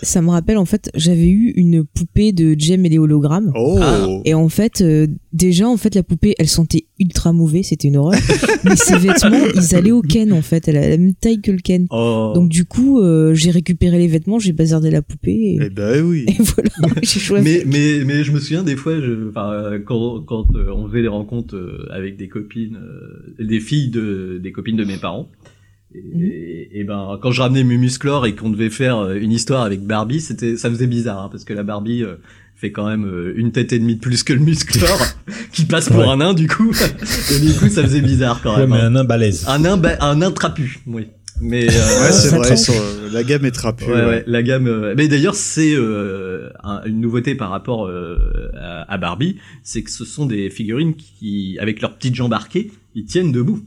[0.09, 3.51] Ça me rappelle, en fait, j'avais eu une poupée de Jem et les hologrammes.
[3.55, 4.07] Oh Ah.
[4.25, 7.97] Et en fait, euh, déjà, en fait, la poupée, elle sentait ultra mauvais, c'était une
[7.97, 8.19] horreur.
[8.63, 10.67] Mais ses vêtements, ils allaient au Ken, en fait.
[10.67, 11.85] Elle a la même taille que le Ken.
[11.91, 12.31] Oh.
[12.33, 15.31] Donc, du coup, euh, j'ai récupéré les vêtements, j'ai bazardé la poupée.
[15.31, 16.25] Et, Eh ben oui.
[16.27, 16.69] et voilà,
[17.03, 19.29] j'ai joué mais, mais, mais je me souviens des fois, je,
[19.85, 24.39] quand, quand euh, on faisait des rencontres euh, avec des copines, euh, des filles de,
[24.41, 25.29] des copines de mes parents,
[25.95, 26.21] et, Mhm.
[26.23, 29.63] et- et ben quand je ramenais mes musclors et qu'on devait faire euh, une histoire
[29.63, 32.15] avec Barbie, c'était, ça faisait bizarre, hein, parce que la Barbie euh,
[32.55, 34.99] fait quand même euh, une tête et demie de plus que le musclor,
[35.51, 36.07] qui passe pour Ouais.
[36.07, 36.71] un nain du coup,
[37.33, 38.69] et du coup ça faisait bizarre quand Ouais, même.
[38.71, 38.85] mais hein.
[38.87, 39.45] un nain balèze.
[39.47, 41.07] Un nain, ba- un nain trapu, oui.
[41.41, 43.85] Mais euh, Ouais, c'est ça vrai, euh, la gamme est trapue.
[43.85, 44.67] Ouais, ouais, la gamme.
[44.67, 49.81] euh, Mais d'ailleurs, c'est euh, un- une nouveauté par rapport euh, à, à Barbie, c'est
[49.81, 53.61] que ce sont des figurines qui, avec leurs petites jambes arquées, ils tiennent debout.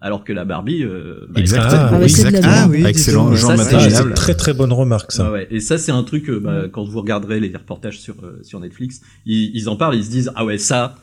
[0.00, 1.88] Alors que la Barbie, euh, bah, Exactement.
[1.90, 2.42] Ah, la exactement.
[2.46, 3.34] Ah oui, Excellent.
[3.34, 3.58] Genre donc.
[3.58, 5.24] Ça, c'est- Ah, très très bonne remarque ça.
[5.26, 5.48] Ouais, ouais.
[5.50, 8.60] Et ça, c'est un truc, euh, bah, quand vous regarderez les reportages sur, euh, sur
[8.60, 10.94] Netflix, ils, ils en parlent, ils se disent, ah ouais, ça,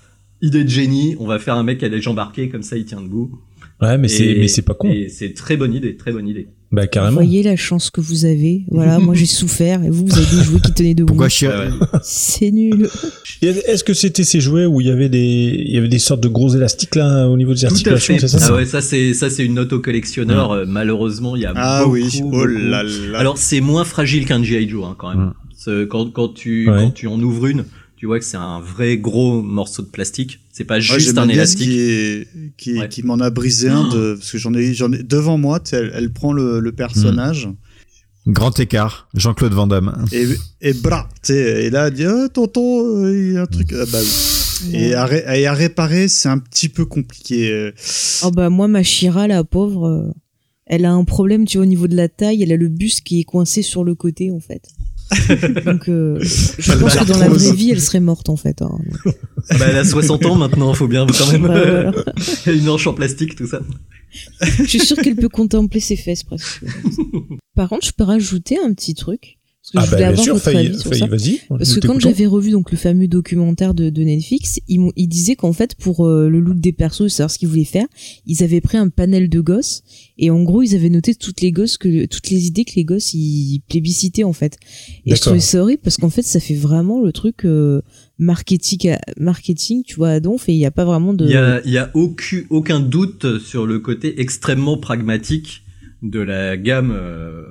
[0.42, 2.78] idée de génie, on va faire un mec qui a les jambes arquées, comme ça
[2.78, 3.38] il tient debout.
[3.82, 4.90] Ouais, mais c'est mais c'est pas con.
[4.90, 6.48] Et c'est très bonne idée, très bonne idée.
[6.76, 7.14] Bah Vous carrément.
[7.16, 8.66] voyez la chance que vous avez.
[8.70, 11.08] Voilà, moi j'ai souffert et vous, vous avez des jouets qui tenaient debout.
[11.14, 11.70] Pourquoi Chirac
[12.04, 12.90] C'est nul.
[13.42, 15.20] Est-ce que c'était ces jouets où il y avait des
[15.66, 18.14] il y avait des sortes de gros élastiques là au niveau des Tout à articulations,
[18.18, 18.28] fait.
[18.28, 18.48] c'est ça?
[18.50, 20.52] Ah ouais, ça c'est ça c'est une note au collectionneur.
[20.52, 23.18] Euh, Malheureusement, il y a Ah beaucoup, oui, oh beaucoup- là là.
[23.20, 25.32] Alors c'est moins fragile qu'un GI Joe hein, quand même.
[25.90, 26.76] Quand quand tu Ouais.
[26.84, 27.66] quand tu en ouvres une,
[28.06, 30.40] tu vois que c'est un vrai gros morceau de plastique.
[30.54, 31.68] C'est pas Ouais, juste j'aime un élastique.
[31.68, 32.88] qui, est- qui, Ouais.
[32.88, 35.92] qui m'en a brisé un de, parce que j'en ai, j'en ai devant moi, elle,
[35.96, 37.50] elle prend le, le personnage
[38.28, 40.06] Grand écart, Jean-Claude Van Damme.
[40.12, 40.26] et,
[40.62, 43.46] et bra, tu sais, et là elle dit, ah, tonton, euh, il y a un
[43.48, 44.76] truc, ah, bah oui.
[44.76, 47.72] Et à, ré- et à réparer, c'est un petit peu compliqué.
[48.24, 50.12] Oh bah moi ma Shira la pauvre, euh,
[50.68, 53.02] elle a un problème tu vois au niveau de la taille, elle a le buste
[53.02, 54.62] qui est coincé sur le côté en fait.
[55.66, 58.62] Donc euh, je pense que dans la vraie vie elle serait morte en fait.
[58.62, 58.78] hein.
[59.60, 61.44] Bah, elle a 60 ans maintenant, faut bien quand même.
[61.44, 61.94] Bah, voilà.
[62.48, 63.62] une hanche en plastique, tout ça.
[64.42, 66.64] Je suis sûre qu'elle peut contempler ses fesses presque.
[67.56, 69.38] Par contre je peux rajouter un petit truc.
[69.66, 71.08] Parce que Ah je voulais bah bien avoir sûr, ça.
[71.08, 71.40] vas-y.
[71.50, 75.36] Parce que quand j'avais revu donc le fameux documentaire de, de Netflix, ils, ils disaient
[75.36, 77.88] qu'en fait pour euh, le look des persos, savoir ce qu'ils voulaient faire,
[78.28, 79.82] ils avaient pris un panel de gosses
[80.20, 82.84] et en gros ils avaient noté toutes les gosses que toutes les idées que les
[82.84, 84.58] gosses ils plébiscitaient en fait.
[85.06, 87.82] Et je trouvais ça horrible parce qu'en fait ça fait vraiment le truc euh,
[88.20, 91.26] marketing, à- marketing, tu vois à donf et il n'y a pas vraiment de.
[91.26, 95.64] Il y a, il y a aucun, aucun doute sur le côté extrêmement pragmatique
[96.04, 97.44] de la gamme euh,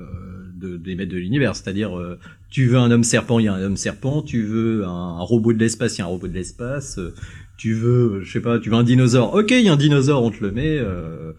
[0.64, 1.54] de, des maîtres de l'univers.
[1.56, 2.18] C'est-à-dire, euh,
[2.50, 4.22] tu veux un homme serpent, il y a un homme serpent.
[4.22, 6.98] Tu veux un, un robot de l'espace, il y a un robot de l'espace.
[6.98, 7.14] euh,
[7.58, 9.34] Tu veux, je sais pas, tu veux un dinosaure.
[9.34, 10.78] Ok, il y a un dinosaure, on te le met.
[10.78, 11.32] euh,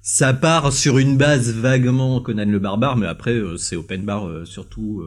[0.00, 5.02] ça part sur une base vaguement Conan le barbare, mais après c'est open bar surtout.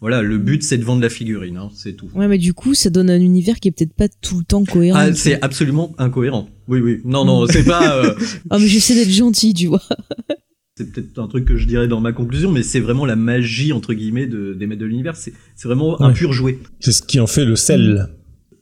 [0.00, 2.08] voilà, le but c'est de vendre la figurine, hein, c'est tout.
[2.14, 4.62] Ouais mais du coup ça donne un univers qui est peut-être pas tout le temps
[4.64, 4.96] cohérent.
[5.00, 6.48] Ah, c'est absolument incohérent.
[6.68, 7.00] Oui, oui.
[7.04, 8.14] Non, non, c'est pas.
[8.50, 9.82] Ah mais j'essaie d'être gentil tu vois.
[10.78, 13.72] c'est peut-être un truc que je dirais dans ma conclusion, mais c'est vraiment la magie
[13.72, 15.16] entre guillemets de, des maîtres de l'univers.
[15.16, 15.32] C'est,
[15.64, 16.58] vraiment un pur jouet.
[16.80, 18.08] C'est ce qui en fait le sel.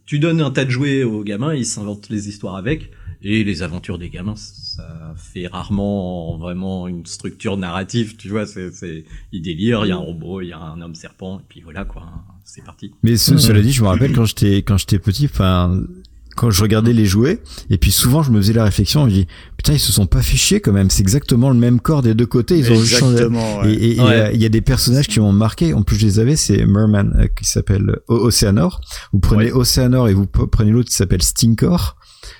[0.06, 2.90] Tu donnes un tas de jouets aux gamins, ils s'inventent les histoires avec,
[3.22, 8.16] et les aventures des gamins, ça fait rarement vraiment une structure narrative.
[8.16, 10.80] Tu vois, c'est, c'est ils délirent, il y a un robot, il y a un
[10.80, 12.04] homme serpent, et puis voilà quoi,
[12.44, 12.92] c'est parti.
[13.02, 13.38] Mais ce- Mhm.
[13.38, 15.82] cela dit, je me rappelle quand j'étais quand j'étais petit, enfin
[16.36, 19.10] quand je regardais les jouets, et puis souvent je me faisais la réflexion, je me
[19.10, 22.02] dis putain ils se sont pas fait chier quand même, c'est exactement le même corps
[22.02, 22.74] des deux côtés, ils ont.
[22.76, 23.64] Exactement.
[23.64, 23.74] Et ouais.
[23.96, 24.10] et- Ouais.
[24.12, 25.72] euh, il y a des personnages qui m'ont marqué.
[25.74, 26.36] En plus, je les avais.
[26.36, 28.80] C'est Merman euh, qui s'appelle O- Océanor.
[29.12, 29.52] Vous prenez Ouais.
[29.52, 31.96] Océanor et vous prenez l'autre qui s'appelle Stinkor.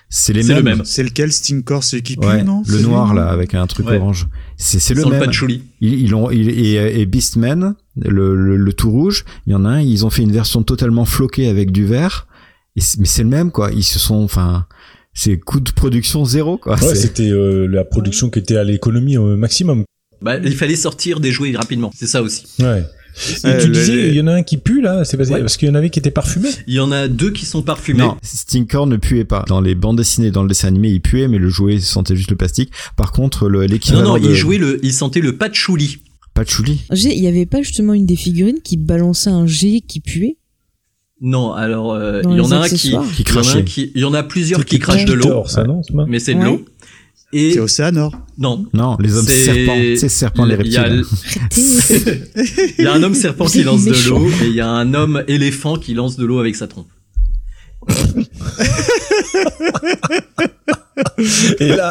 [0.08, 0.76] C'est les C'est le mêmes.
[0.78, 0.84] même.
[0.84, 2.62] C'est lequel Stinkor, c'est qui pue, Ouais, non?
[2.68, 3.96] le noir là avec un truc Ouais.
[3.98, 4.28] orange.
[4.56, 5.20] C'est c'est le le même.
[5.24, 5.62] patchouli.
[5.80, 9.24] Ils, ils ont ils- et, et Beastman, le, le, le tout rouge.
[9.46, 9.80] Il y en a un.
[9.80, 12.26] Ils ont fait une version totalement floquée avec du vert.
[12.76, 13.70] Et mais c'est le même quoi.
[13.72, 14.66] Ils se sont enfin.
[15.14, 16.76] C'est coût de production zéro quoi.
[16.82, 19.84] Ouais, c'était euh, la production qui était à l'économie au maximum.
[20.20, 22.44] Bah, il fallait sortir des jouets rapidement, c'est ça aussi.
[22.60, 22.84] Ouais.
[23.44, 25.40] Et Ouais, tu disais, il y en a un qui pue là, c'est parce, Ouais.
[25.40, 26.50] parce qu'il y en avait qui étaient parfumés?
[26.66, 28.00] Il y en a deux qui sont parfumés.
[28.00, 29.42] Non, Stinkor ne puait pas.
[29.48, 32.30] Dans les bandes dessinées, dans le dessin animé, il puait, mais le jouet sentait juste
[32.30, 32.72] le plastique.
[32.96, 36.02] Par contre, le Non, l'équivalent non, de il jouait le, il sentait le patchouli.
[36.34, 36.82] patchouli.
[36.92, 40.36] Il y avait pas justement une des figurines qui balançait un jet qui puait?
[41.22, 43.64] Non, alors euh, il y en a un qui, il y en a un crachait.
[43.64, 45.44] qui, il y en a plusieurs qui crachent de l'eau,
[46.08, 46.44] mais c'est de Ouais.
[46.44, 46.64] l'eau.
[47.32, 48.12] Et C'est Océanor.
[48.38, 49.76] non, Non, les hommes C'est- serpents.
[49.96, 51.04] C'est serpents, les il y a, reptiles.
[52.78, 54.94] Il y a un homme serpent qui lance de l'eau et il y a un
[54.94, 56.86] homme éléphant qui lance de l'eau avec sa trompe.
[61.60, 61.90] Et là,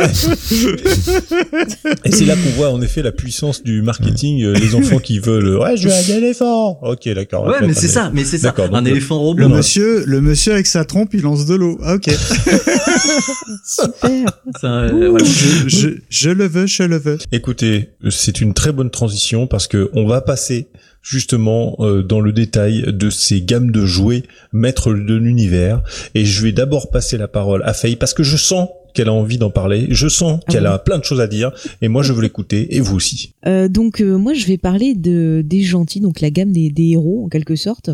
[2.04, 4.44] et c'est là qu'on voit en effet la puissance du marketing.
[4.44, 6.80] euh, Les enfants qui veulent, ouais, je veux un éléphant.
[6.82, 7.46] Ok, d'accord.
[7.46, 8.54] Ouais, mais c'est ça, mais c'est ça.
[8.72, 9.42] Un le- éléphant Le robot.
[9.44, 9.50] Non.
[9.58, 11.78] monsieur, le monsieur avec sa trompe, il lance de l'eau.
[11.84, 12.10] Ah, ok.
[13.66, 14.26] Super.
[14.60, 17.18] Ça, euh, je, je, je le veux, je le veux.
[17.32, 20.68] Écoutez, c'est une très bonne transition parce que on va passer
[21.06, 25.84] justement euh, dans le détail de ces gammes de jouets maîtres de l'univers
[26.16, 29.14] et je vais d'abord passer la parole à Faye parce que je sens qu'elle a
[29.14, 32.02] envie d'en parler, je sens Ah qu'elle a plein de choses à dire et moi
[32.02, 33.34] je veux l'écouter et vous aussi.
[33.46, 36.90] Euh, donc euh, moi je vais parler de des gentils, donc la gamme des, des
[36.92, 37.92] héros en quelque sorte,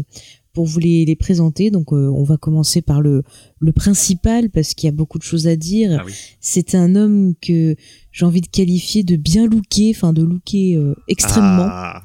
[0.54, 1.70] pour vous les, les présenter.
[1.72, 3.24] Donc euh, on va commencer par le
[3.60, 5.98] le principal parce qu'il y a beaucoup de choses à dire.
[6.00, 6.14] Ah oui.
[6.40, 7.76] C'est un homme que
[8.14, 12.04] j'ai envie de qualifier de bien looké, enfin de looké euh, extrêmement, Ah.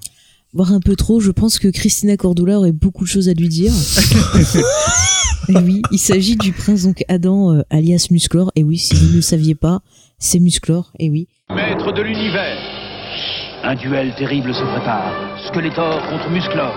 [0.57, 1.21] Voire un peu trop.
[1.21, 3.73] Je pense que Christina Cordula aurait beaucoup de choses à lui dire.
[5.49, 8.51] Et oui, il s'agit du prince donc Adam euh, alias Musclor.
[8.57, 9.81] Et oui, si vous ne le saviez pas,
[10.19, 10.91] c'est Musclor.
[10.99, 11.29] Et oui.
[11.55, 12.59] Maître de l'univers.
[13.63, 15.13] Un duel terrible se prépare.
[15.47, 16.75] Skeletor contre Musclor.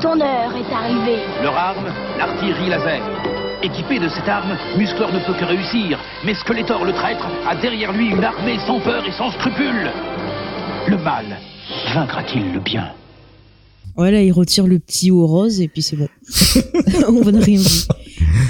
[0.00, 1.22] Ton heure est arrivée.
[1.42, 1.86] Leur arme,
[2.18, 3.02] l'artillerie laser.
[3.62, 5.98] Équipé de cette arme, Musclor ne peut que réussir.
[6.24, 9.90] Mais Skeletor, le traître, a derrière lui une armée sans peur et sans scrupules.
[10.86, 11.24] Le mal
[11.94, 12.92] vaincra-t-il le bien?
[13.96, 16.08] Voilà, il retire le petit haut rose et puis c'est bon.
[17.08, 17.86] On n'a rien vu.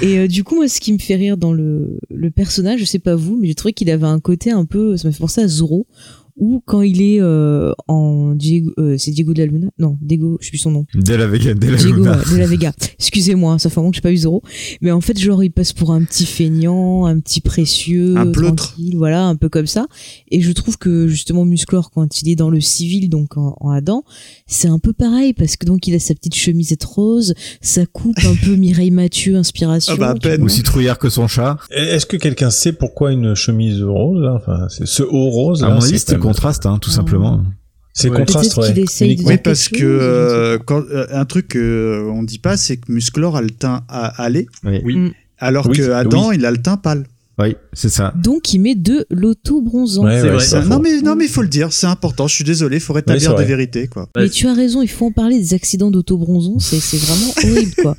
[0.01, 2.85] Et euh, du coup, moi, ce qui me fait rire dans le, le personnage, je
[2.85, 5.19] sais pas vous, mais j'ai trouvé qu'il avait un côté un peu, ça m'a fait
[5.19, 5.87] penser à Zoro,
[6.37, 9.67] ou quand il est euh, en Diego, euh, c'est Diego de la Luna?
[9.79, 10.85] Non, Diego, je sais plus son nom.
[10.93, 12.17] De la Vega, de la Diego Luna.
[12.31, 12.73] de la Vega.
[12.99, 14.41] Excusez-moi, ça fait un moment que j'ai pas vu Zoro.
[14.81, 18.67] Mais en fait, genre, il passe pour un petit feignant, un petit précieux, Un pleutre.
[18.67, 19.87] tranquille, voilà, un peu comme ça.
[20.29, 23.71] Et je trouve que justement, Musclor, quand il est dans le civil, donc en, en
[23.71, 24.03] Adam,
[24.45, 28.17] c'est un peu pareil parce que donc il a sa petite chemisette rose, sa coupe
[28.25, 29.93] un peu Mireille Mathieu, inspiration.
[29.95, 30.43] Ah bah, à peine.
[30.43, 31.57] Aussi trouillard que son chat.
[31.71, 35.63] Est-ce que quelqu'un sait pourquoi une chemise rose là Enfin, c'est ce haut rose.
[35.63, 37.43] À là, mon c'est avis, c'était quand même- contraste, hein, tout simplement.
[37.93, 38.17] C'est Ouais.
[38.17, 38.85] contraste, ouais.
[39.25, 43.35] Oui, parce que euh, quand, euh, un truc que on dit pas, c'est que Musclor
[43.35, 44.95] a le teint à aller, Oui, Oui.
[44.95, 45.11] Mm.
[45.39, 46.35] alors Oui, que Adam, oui.
[46.37, 47.05] il a le teint pâle.
[47.39, 48.13] oui c'est ça.
[48.15, 50.03] Donc il met de l'auto-bronzant.
[50.03, 52.27] Ouais, ouais, non mais non mais il faut le dire, c'est important.
[52.27, 54.07] Je suis désolé, faut Oui, rétablir des vérités quoi.
[54.15, 57.73] Mais tu as raison, il faut en parler des accidents d'auto-bronzon, c'est c'est vraiment horrible
[57.81, 57.97] quoi.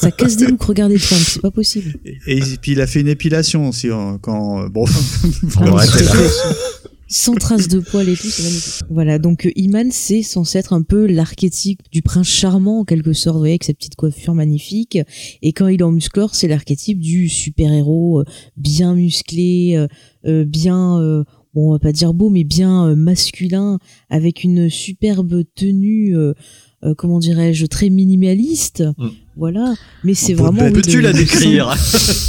[0.00, 1.94] Ça casse des looks, regardez Trump, c'est pas possible.
[2.06, 4.86] Et, et puis il a fait une épilation aussi hein, quand euh, bon.
[5.60, 5.84] On Ah,
[7.08, 8.84] Sans traces de poils et tout, c'est magnifique.
[8.90, 13.12] Voilà, donc euh, Iman, c'est censé être un peu l'archétype du prince charmant en quelque
[13.12, 14.98] sorte, vous voyez, avec sa petite coiffure magnifique.
[15.42, 18.24] Et quand il est en musclor, c'est l'archétype du super-héros euh,
[18.56, 19.86] bien musclé, euh,
[20.26, 21.22] euh, bien, euh,
[21.54, 23.78] bon, on va pas dire beau, mais bien euh, masculin,
[24.10, 26.34] avec une superbe tenue, euh,
[26.82, 28.82] euh, comment dirais-je, très minimaliste.
[28.98, 29.08] Mm.
[29.36, 30.70] Voilà, mais c'est vraiment...
[30.72, 31.74] Peux-tu la décrire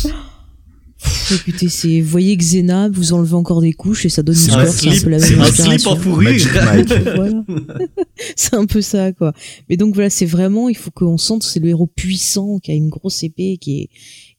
[1.33, 4.65] Écoutez, c'est, vous voyez Xena, vous enlevez encore des couches et ça donne une un
[4.65, 7.43] c'est un slip, peu la c'est même un slip en voilà.
[8.35, 9.33] c'est un peu ça, quoi.
[9.69, 12.71] Mais donc voilà, c'est vraiment, il faut qu'on sente que c'est le héros puissant, qui
[12.71, 13.89] a une grosse épée, qui est,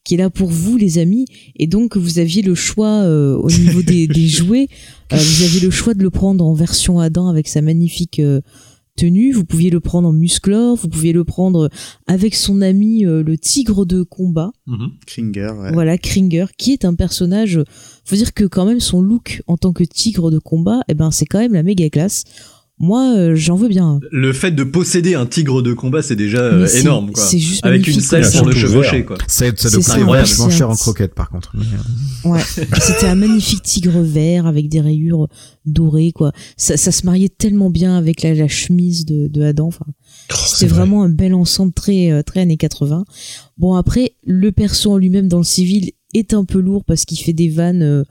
[0.05, 1.27] qui est là pour vous, les amis.
[1.57, 4.69] Et donc, vous aviez le choix, euh, au niveau des, des jouets,
[5.13, 8.41] euh, vous aviez le choix de le prendre en version Adam avec sa magnifique, euh,
[8.99, 11.71] tenue, vous pouviez le prendre en musclor, vous pouviez le prendre
[12.07, 14.91] avec son ami euh, le tigre de combat, Mhm.
[15.07, 15.53] Kringer.
[15.61, 15.73] ouais.
[15.73, 17.61] voilà, Kringer, qui est un personnage.
[18.05, 21.11] Faut dire que quand même son look en tant que tigre de combat, eh ben
[21.11, 22.25] c'est quand même la méga classe.
[22.81, 23.99] Moi, euh, j'en veux bien.
[24.13, 27.23] Le fait de posséder un tigre de combat, c'est déjà euh, énorme, quoi.
[27.25, 29.19] C'est juste Avec une selle pour le chevaucher, quoi.
[29.27, 31.53] Ça, ça C'est doit coûter vachement cher en croquettes, par contre.
[31.57, 32.41] Euh, Ouais,
[32.81, 35.29] c'était un magnifique tigre vert avec des rayures
[35.67, 36.33] dorées, quoi.
[36.57, 39.67] Ça, ça se mariait tellement bien avec la, la chemise de, de Adam.
[39.69, 39.87] Enfin,
[40.31, 40.81] Oh, c'est c'était vrai.
[40.81, 43.05] vraiment un bel ensemble très très années 80.
[43.57, 47.19] Bon après, le perso en lui-même dans le civil est un peu lourd parce qu'il
[47.19, 48.05] fait des vannes euh,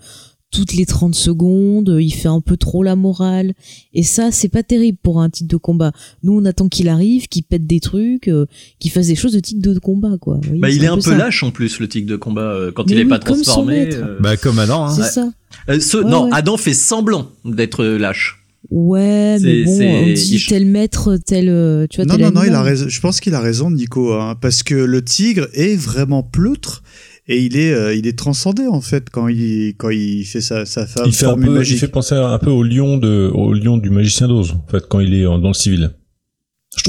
[0.49, 3.53] toutes les 30 secondes, il fait un peu trop la morale
[3.93, 5.91] et ça c'est pas terrible pour un titre de combat.
[6.23, 8.45] Nous on attend qu'il arrive, qu'il pète des trucs, euh,
[8.79, 10.39] qu'il fasse des choses de titre de combat quoi.
[10.45, 11.17] Voyez, Bah, il est un peu ça.
[11.17, 13.35] lâche en plus, le tigre de combat, euh, quand Mais il est oui, pas comme
[13.37, 13.75] son transformé.
[13.85, 13.97] maître.
[14.01, 14.17] euh.
[14.21, 14.93] Bah, comme Adam, hein.
[14.95, 15.07] C'est Ouais.
[15.09, 15.29] ça.
[15.69, 16.29] Euh, ce- Ouais, non, ouais.
[16.33, 18.43] Adam fait semblant d'être lâche.
[18.71, 22.43] Ouais, mais C'est- bon, on dit tel maître, tel tu vois Non, tel non, non,
[22.45, 22.87] il a raison.
[22.89, 26.83] Je pense qu'il a raison, Nico, hein, parce que le tigre est vraiment pleutre
[27.27, 30.65] et il est, euh, il est transcendé en fait quand il, quand il fait sa,
[30.65, 33.53] sa fa- Il fait un peu, il fait penser un peu au lion de, au
[33.53, 35.91] lion du magicien d'Oz, en fait, quand il est en- dans le civil.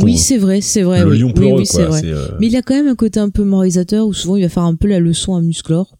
[0.02, 1.02] Oui, c'est vrai, c'est vrai.
[1.02, 1.18] le oui.
[1.18, 1.88] lion oui, peureux, oui, c'est quoi.
[1.88, 2.02] vrai.
[2.04, 4.48] euh, Mais il a quand même un côté un peu moralisateur où souvent il va
[4.48, 5.96] faire un peu la leçon à Musclor.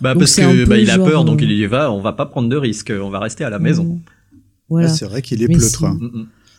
[0.00, 1.92] Bah, Donc parce que bah, il a peur, donc euh, il y va.
[1.92, 2.92] On va pas prendre de risques.
[2.98, 4.00] On va rester à la maison.
[4.68, 4.88] Voilà.
[4.88, 5.78] Ah, c'est vrai qu'il est Mais pleutre.
[5.78, 5.84] si.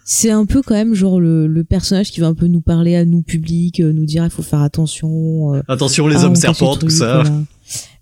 [0.05, 2.95] C'est un peu quand même genre le, le personnage qui va un peu nous parler
[2.95, 5.53] à nous public, euh, nous dire il faut faire attention.
[5.55, 7.21] euh, Attention les ah, hommes serpents, tout ça.
[7.23, 7.43] voilà.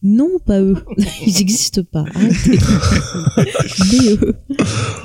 [0.03, 0.75] Non, pas eux.
[1.27, 2.05] Ils n'existent pas.
[2.15, 2.57] Arrêtez.
[3.91, 4.35] Mais eux.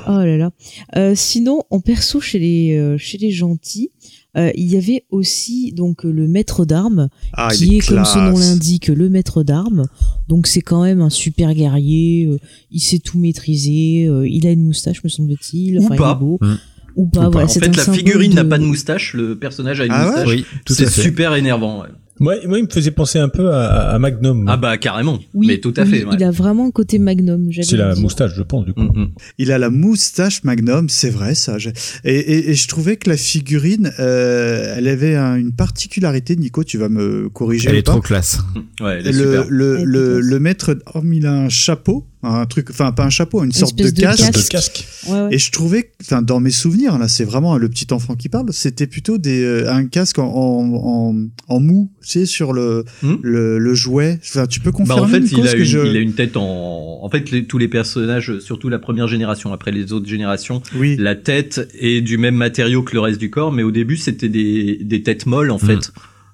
[0.07, 0.51] Oh là là.
[0.95, 3.91] Euh, sinon, en perso chez les euh, chez les gentils,
[4.35, 8.37] euh, il y avait aussi donc le maître d'armes Ah, qui est, comme son nom
[8.37, 9.85] l'indique le maître d'armes.
[10.27, 12.25] Donc c'est quand même un super guerrier.
[12.25, 12.39] euh,
[12.71, 14.07] il sait tout maîtriser.
[14.07, 15.79] euh, il a une moustache, me semble-t-il.
[15.79, 16.37] Enfin, il est beau.
[16.41, 16.55] Mm.
[16.97, 17.19] Ou pas.
[17.19, 17.29] Ou pas.
[17.29, 19.13] Voilà, En fait, la figurine n'a de- pas de moustache.
[19.13, 20.27] Le personnage a une Ah ouais moustache.
[20.27, 21.81] Oui, tout C'est super énervant.
[21.81, 21.87] ouais.
[22.19, 24.45] Moi, moi, il me faisait penser un peu à, à Magnum.
[24.49, 25.19] Ah bah carrément.
[25.35, 26.03] Oui, Mais tout à oui, fait.
[26.03, 26.15] ouais.
[26.17, 27.51] Il a vraiment un côté magnum.
[27.61, 28.81] c'est la moustache, je pense, du coup.
[28.81, 29.07] Mm, mm.
[29.37, 31.57] Il a la moustache Magnum, c'est vrai ça.
[32.03, 36.35] Et, et, et je trouvais que la figurine, euh, elle avait un- une particularité.
[36.35, 38.39] Nico, tu vas me corriger Elle ou est pas trop classe.
[38.81, 39.45] Ouais, elle est le, super.
[39.49, 40.29] le, Elle est le, efficace.
[40.31, 43.75] le maître, oh, il a un chapeau, un truc, enfin pas un chapeau, une, sorte
[43.77, 44.31] de casque.
[44.31, 44.33] casque.
[44.45, 44.87] De casque.
[45.07, 45.27] Ouais, ouais.
[45.35, 48.47] Et je trouvais, enfin dans mes souvenirs, là, c'est vraiment le petit enfant qui parle.
[48.51, 51.15] C'était plutôt des euh, un casque en, en, en,
[51.47, 53.15] en mou, tu sais, sur le Hmm.
[53.21, 54.19] le, le jouet.
[54.23, 55.79] Enfin, tu peux Bah confirmer en fait, il a, que une, je...
[55.79, 56.99] il a une tête en.
[57.03, 60.95] En fait, les- tous les personnages, surtout la première génération, après les autres générations, Oui.
[60.97, 64.29] la tête est du même matériau que le reste du corps, mais au début, c'était
[64.29, 65.59] des, des têtes molles, en Mm.
[65.59, 65.91] fait.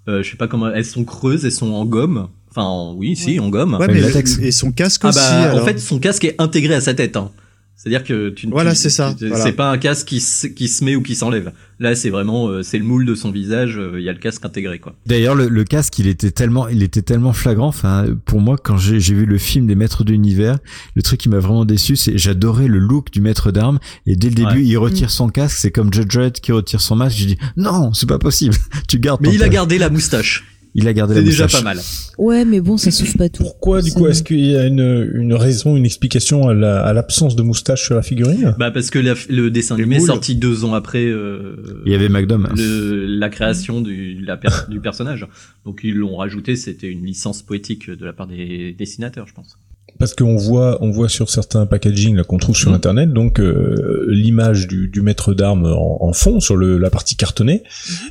[0.08, 0.70] Euh, je sais pas comment.
[0.70, 2.28] Elles sont creuses, elles sont en gomme.
[2.56, 3.74] Enfin, en- oui, si, en gomme.
[3.80, 5.18] Ouais, Mais le et son casque ah aussi.
[5.20, 7.18] bah, en fait, son casque est intégré à sa tête.
[7.18, 7.32] Hein.
[7.76, 9.44] C'est-à-dire que tu Voilà, c'est ça, voilà.
[9.44, 11.52] C'est pas un casque qui se, qui se met ou qui s'enlève.
[11.80, 13.78] Là, c'est vraiment euh, c'est le moule de son visage.
[13.78, 14.96] euh, Il y a le casque intégré quoi.
[15.06, 17.68] D'ailleurs, le, le casque, il était tellement, il était tellement flagrant.
[17.68, 20.60] Enfin, pour moi, quand j'ai j'ai vu le film des Maîtres de l'univers,
[20.96, 23.80] le truc qui m'a vraiment déçu, c'est j'adorais le look du maître d'armes.
[24.06, 24.64] Et dès le début, Ouais.
[24.64, 25.58] il retire son casque.
[25.58, 27.18] C'est comme Judge Dredd qui retire son masque.
[27.18, 28.56] J'ai dit non, c'est pas possible.
[28.88, 29.20] tu gardes.
[29.22, 30.46] Mais ton il a gardé la moustache.
[30.76, 31.62] Il a gardé la C'est déjà moustache.
[31.64, 31.80] pas mal.
[32.18, 33.44] Ouais, mais bon, ça sauve pas tout.
[33.44, 36.94] Pourquoi, du coup, est-ce qu'il y a une, une raison, une explication à la- à
[36.94, 38.56] l'absence de moustache sur la figurine?
[38.58, 41.96] Bah parce que la- le dessin animé est sorti deux ans après euh, Il y
[41.96, 42.48] avait McDom.
[42.56, 45.28] le- la création du, la per- du personnage.
[45.66, 46.56] Donc ils l'ont rajouté.
[46.56, 49.58] C'était une licence poétique de la part des dessinateurs, je pense.
[50.00, 52.76] Parce qu'on voit, on voit sur certains packaging là qu'on trouve sur Mhm.
[52.76, 57.16] internet, donc euh, l'image du, du maître d'armes en, en fond sur le, la partie
[57.16, 57.62] cartonnée,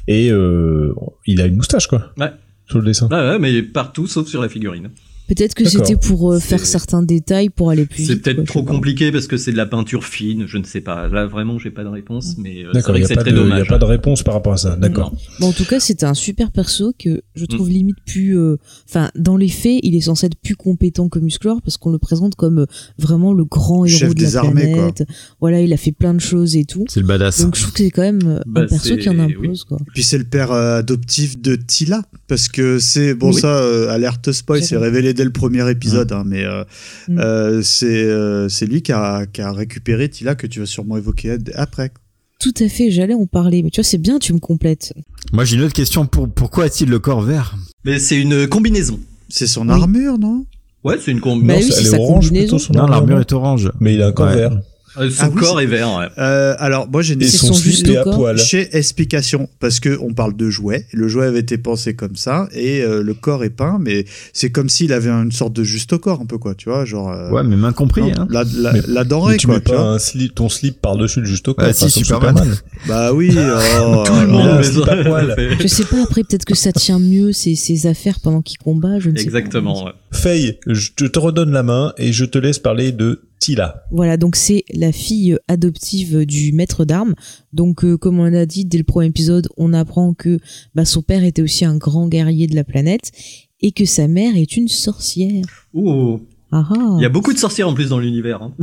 [0.06, 0.94] et euh,
[1.26, 2.12] il a une moustache quoi.
[2.18, 2.30] Ouais.
[2.78, 3.08] Le dessin.
[3.08, 4.90] Ouais, ouais, mais partout sauf sur la figurine.
[5.34, 5.86] Peut-être que D'accord.
[5.86, 8.24] c'était pour euh, C'est- faire certains détails pour aller plus C'est vite.
[8.24, 10.80] peut-être quoi, je trop compliqué parce que c'est de la peinture fine, je ne sais
[10.80, 11.08] pas.
[11.08, 13.12] Là vraiment, j'ai pas de réponse, mais euh, c'est D'accord, vrai il que n'y c'est
[13.12, 13.68] a, pas très de- il y a dommage.
[13.68, 14.76] pas de réponse par rapport à ça.
[14.76, 15.14] D'accord.
[15.40, 17.72] Bon, en tout cas, c'était un super perso que je trouve Mm.
[17.72, 18.36] limite plus.
[18.38, 18.56] euh,
[18.88, 21.98] Enfin, dans les faits, il est censé être plus compétent que Musclor parce qu'on le
[21.98, 22.66] présente comme
[22.98, 24.92] vraiment le grand héros Chef de des la armées, quoi.
[24.92, 25.04] planète.
[25.40, 26.84] Voilà, il a fait plein de choses et tout.
[26.88, 27.40] C'est le badass.
[27.42, 29.78] Donc je trouve que c'est quand même Bah, un perso qui en c'est- impose quoi.
[29.80, 33.40] Et puis c'est le père euh, adoptif de Tila, parce que c'est bon Oui.
[33.40, 36.64] ça, euh, alerte spoil, c'est révélé dès le premier épisode, hein, mais euh,
[37.08, 37.18] Mm.
[37.20, 40.96] euh, c'est euh, c'est lui qui a, qui a récupéré Tila que tu vas sûrement
[40.96, 41.92] évoquer après.
[42.40, 44.92] Tout à fait, j'allais en parler, mais tu vois, c'est bien, tu me complètes.
[45.32, 46.06] Moi, j'ai une autre question.
[46.06, 47.54] Pour, pourquoi a-t-il le corps vert?
[47.84, 48.98] Mais c'est une combinaison.
[49.28, 49.74] C'est son Oui.
[49.74, 50.44] armure, non?
[50.82, 51.60] Ouais, c'est une Bah combinaison.
[51.60, 52.56] oui, Non, c'est elle sa est orange combinaison.
[52.56, 53.70] plutôt son Non, armure, est orange.
[53.78, 54.34] Mais il a un corps Ouais.
[54.34, 54.60] vert.
[54.98, 55.94] Euh, son Ah oui, corps c'est- est vert.
[55.96, 56.06] Ouais.
[56.18, 58.16] Euh, alors moi j'ai une Et C'est son son slip juste est à corps.
[58.16, 58.38] poil.
[58.38, 60.86] chez explication parce que on parle de jouet.
[60.92, 64.50] Le jouet avait été pensé comme ça et euh, le corps est peint, mais c'est
[64.50, 67.10] comme s'il avait une sorte de juste au corps un peu quoi, tu vois, genre.
[67.10, 68.02] euh, Ouais, mais main compris.
[68.02, 68.26] non, Hein.
[68.30, 69.86] la, la, Mais- la denrée Mais tu quoi, mets tu pas vois.
[69.92, 71.64] un slip, ton slip par-dessus le juste au corps.
[71.66, 72.54] Ah, enfin, si, comme Superman.
[72.86, 73.30] Bah oui.
[73.82, 74.56] oh, Tout le monde là.
[74.58, 74.92] met slip ça.
[74.92, 75.56] à poil.
[75.60, 78.98] Je sais pas, après, peut-être que ça tient mieux ses, ses affaires pendant qu'il combat,
[78.98, 79.38] je ne sais pas.
[79.38, 79.84] Exactement.
[79.86, 79.92] ouais.
[80.10, 83.82] Faye, je te redonne la main et je te laisse parler de Tila.
[83.90, 87.14] Voilà, donc c'est la fille adoptive du maître d'armes.
[87.52, 90.38] Donc, euh, comme on l'a dit dès le premier épisode, on apprend que
[90.76, 93.10] bah, son père était aussi un grand guerrier de la planète
[93.60, 95.44] et que sa mère est une sorcière.
[95.74, 96.20] Ouh,
[96.52, 96.94] Ah ah.
[96.98, 98.42] il y a beaucoup de sorcières en plus dans l'univers.
[98.42, 98.54] hein.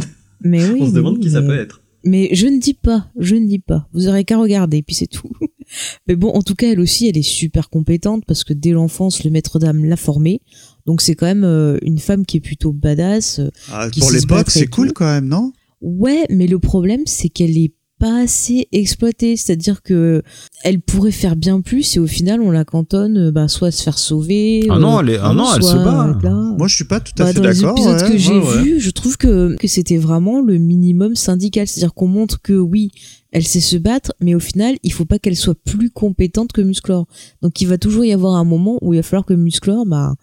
[0.42, 0.80] Mais oui.
[0.82, 1.82] On se demande oui, qui ça peut être.
[2.06, 3.89] Mais je ne dis pas, je ne dis pas.
[3.92, 5.30] Vous aurez qu'à regarder, puis c'est tout.
[6.08, 9.24] Mais bon, en tout cas, elle aussi, elle est super compétente parce que dès l'enfance,
[9.26, 10.42] le maître d'âme l'a formée.
[10.89, 13.41] Donc c'est quand même euh, une femme qui est plutôt badass.
[13.71, 15.52] Ah, qui pour l'époque, c'est cool quand même, non?
[15.82, 19.38] Ouais, mais le problème, c'est qu'elle est pas assez exploitée.
[19.38, 20.23] C'est-à-dire que
[20.63, 23.71] elle pourrait faire bien plus et au final, on la cantonne, euh, bah, soit à
[23.71, 24.65] se faire sauver.
[24.67, 26.17] Ah euh, non, elle est, ah non, elle se bat.
[26.23, 26.56] là.
[26.58, 27.78] Moi, je suis pas tout à Bah, fait dans les d'accord.
[27.78, 28.12] épisodes ouais.
[28.12, 28.63] que j'ai ouais, ouais.
[28.63, 31.67] vus, je trouve que, que c'était vraiment le minimum syndical.
[31.67, 32.89] C'est-à-dire qu'on montre que oui,
[33.32, 36.62] elle sait se battre, mais au final, il faut pas qu'elle soit plus compétente que
[36.62, 37.06] Musclor.
[37.43, 40.15] Donc il va toujours y avoir un moment où il va falloir que Musclor, bah,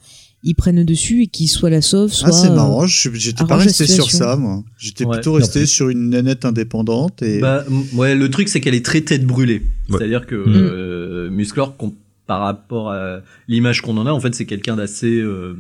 [0.42, 2.28] il prenne dessus et qu'il soit la sauve, soit.
[2.28, 4.62] Ah, c'est euh, marrant, je- j'étais pas resté sur ça, moi.
[4.78, 5.16] J'étais Ouais.
[5.16, 7.40] plutôt resté sur une nénette indépendante et.
[7.40, 9.62] Bah, ouais, le truc c'est qu'elle est très tête brûlée.
[9.88, 9.98] Ouais.
[9.98, 10.44] C'est-à-dire que Mm.
[10.54, 11.74] euh, Musclor,
[12.26, 15.56] par rapport à l'image qu'on en a, en fait, c'est quelqu'un d'assez euh,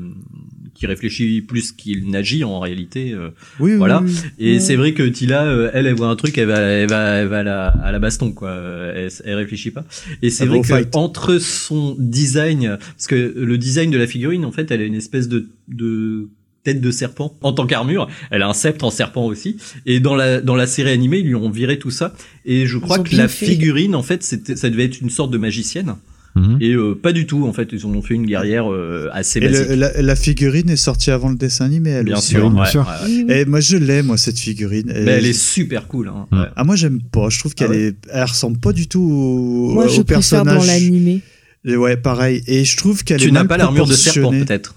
[0.76, 3.12] qui réfléchit plus qu'il n'agit en réalité.
[3.12, 3.30] euh.
[3.60, 4.02] oui, voilà.
[4.04, 4.12] oui.
[4.38, 7.14] Et c'est vrai que Tila, euh, elle, elle voit un truc, elle va, elle va,
[7.16, 8.50] elle va à la, à la baston, quoi.
[8.50, 9.84] Euh, Elle, elle réfléchit pas.
[10.22, 10.94] Et c'est vrai que fight.
[10.94, 14.94] entre son design, parce que le design de la figurine, en fait, elle a une
[14.94, 16.28] espèce de, de
[16.62, 18.08] tête de serpent en tant qu'armure.
[18.30, 19.56] Elle a un sceptre en serpent aussi.
[19.86, 22.14] Et dans la dans la série animée, ils lui ont viré tout ça.
[22.44, 23.46] Et je crois que la fait.
[23.46, 25.94] figurine, en fait, c'était, ça devait être une sorte de magicienne.
[26.36, 26.58] Mhm.
[26.60, 27.70] Et euh, pas du tout, en fait.
[27.72, 29.68] Ils en ont fait une guerrière euh, assez Et basique.
[29.70, 32.28] le- la, la figurine est sortie avant le dessin animé, elle bien aussi.
[32.34, 32.86] sûr, oui, bien ouais, sûr.
[33.06, 33.40] ouais, ouais.
[33.40, 34.84] Et moi, je l'aime, moi, cette figurine.
[34.86, 36.08] Mais elle je- est super cool.
[36.08, 36.26] Hein.
[36.30, 36.46] Ouais.
[36.54, 37.28] Ah, moi, j'aime pas.
[37.30, 40.02] Je trouve qu'elle Ah ouais est, elle ressemble pas du tout au, Moi, au je
[40.02, 40.58] préfère personnage.
[40.58, 41.22] dans l'animé.
[41.64, 42.42] Ouais, pareil.
[42.46, 44.74] Et je trouve qu'elle est Tu n'as pas l'armure de serpent, peut-être.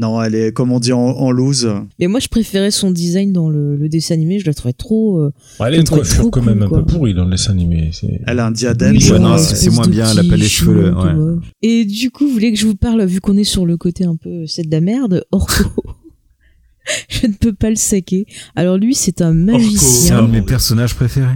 [0.00, 1.68] Non, elle est, comme on dit en, en loose.
[1.98, 4.38] Mais moi, je préférais son design dans le, le dessin animé.
[4.38, 5.18] Je la trouvais trop.
[5.18, 6.78] euh, Elle a une coiffure quand même cool, un quoi.
[6.86, 7.90] peu pourrie dans le dessin animé.
[7.92, 8.92] c'est- Elle a un diadème.
[8.92, 11.12] oui, ouais, genre, non, c'est- c'est moins bien, elle a pas les cheveux, ouais.
[11.62, 14.04] Et du coup, vous voulez que je vous parle, vu qu'on est sur le côté
[14.04, 15.64] un peu c'est de la merde, Orko.
[17.08, 18.26] je ne peux pas le saquer.
[18.56, 20.18] Alors lui, c'est un C'est magicien.
[20.18, 21.26] un de mes personnages préférés.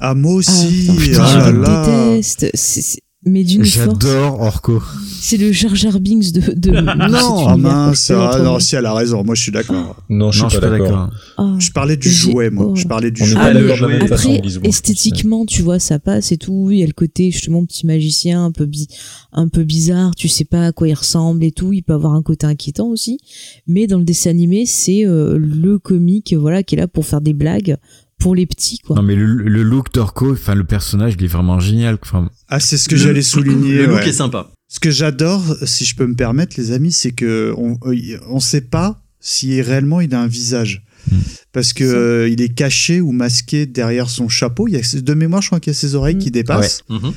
[0.00, 0.90] Ah, moi Ah, aussi.
[0.98, 2.10] putain, Ah, je là le là.
[2.12, 2.50] déteste.
[2.54, 3.86] C'est- c'est- mais d'une force.
[4.00, 4.82] J'adore Orko.
[5.20, 6.52] C'est le Jar Jar Binks de.
[6.54, 9.96] de Non, Ah univers, mince, ah, non, si elle a raison, moi je suis d'accord.
[10.08, 11.10] Non, je Non, suis pas d'accord.
[11.36, 11.54] Ah.
[11.58, 12.66] Je parlais du jouet, moi.
[12.70, 12.76] oh.
[12.76, 13.40] Je parlais du On jouet.
[13.42, 16.68] Ah, façon, Après, esthétiquement, tu vois, ça passe et tout.
[16.70, 18.88] Il y a le côté justement petit magicien, un peu bi-
[19.32, 20.14] un peu bizarre.
[20.14, 21.72] Tu sais pas à quoi il ressemble et tout.
[21.72, 23.18] Il peut avoir un côté inquiétant aussi.
[23.66, 27.20] Mais dans le dessin animé, c'est euh, le comique, voilà, qui est là pour faire
[27.20, 27.76] des blagues
[28.18, 28.96] pour les petits, quoi.
[28.96, 31.98] Non mais le, le look d'Orko, enfin le personnage, il est vraiment génial.
[32.02, 33.74] Enfin, Ah, c'est ce que j'allais souligner.
[33.78, 34.08] Le look ouais.
[34.08, 34.50] est sympa.
[34.68, 37.78] Ce que j'adore, si je peux me permettre, les amis, c'est que on,
[38.28, 40.82] on sait pas si réellement il a un visage.
[41.10, 41.16] Mm.
[41.52, 44.66] Parce que euh, il est caché ou masqué derrière son chapeau.
[44.66, 46.20] Il y a, de mémoire, je crois qu'il y a ses oreilles Mm.
[46.20, 46.82] qui dépassent.
[46.88, 47.12] Mhm.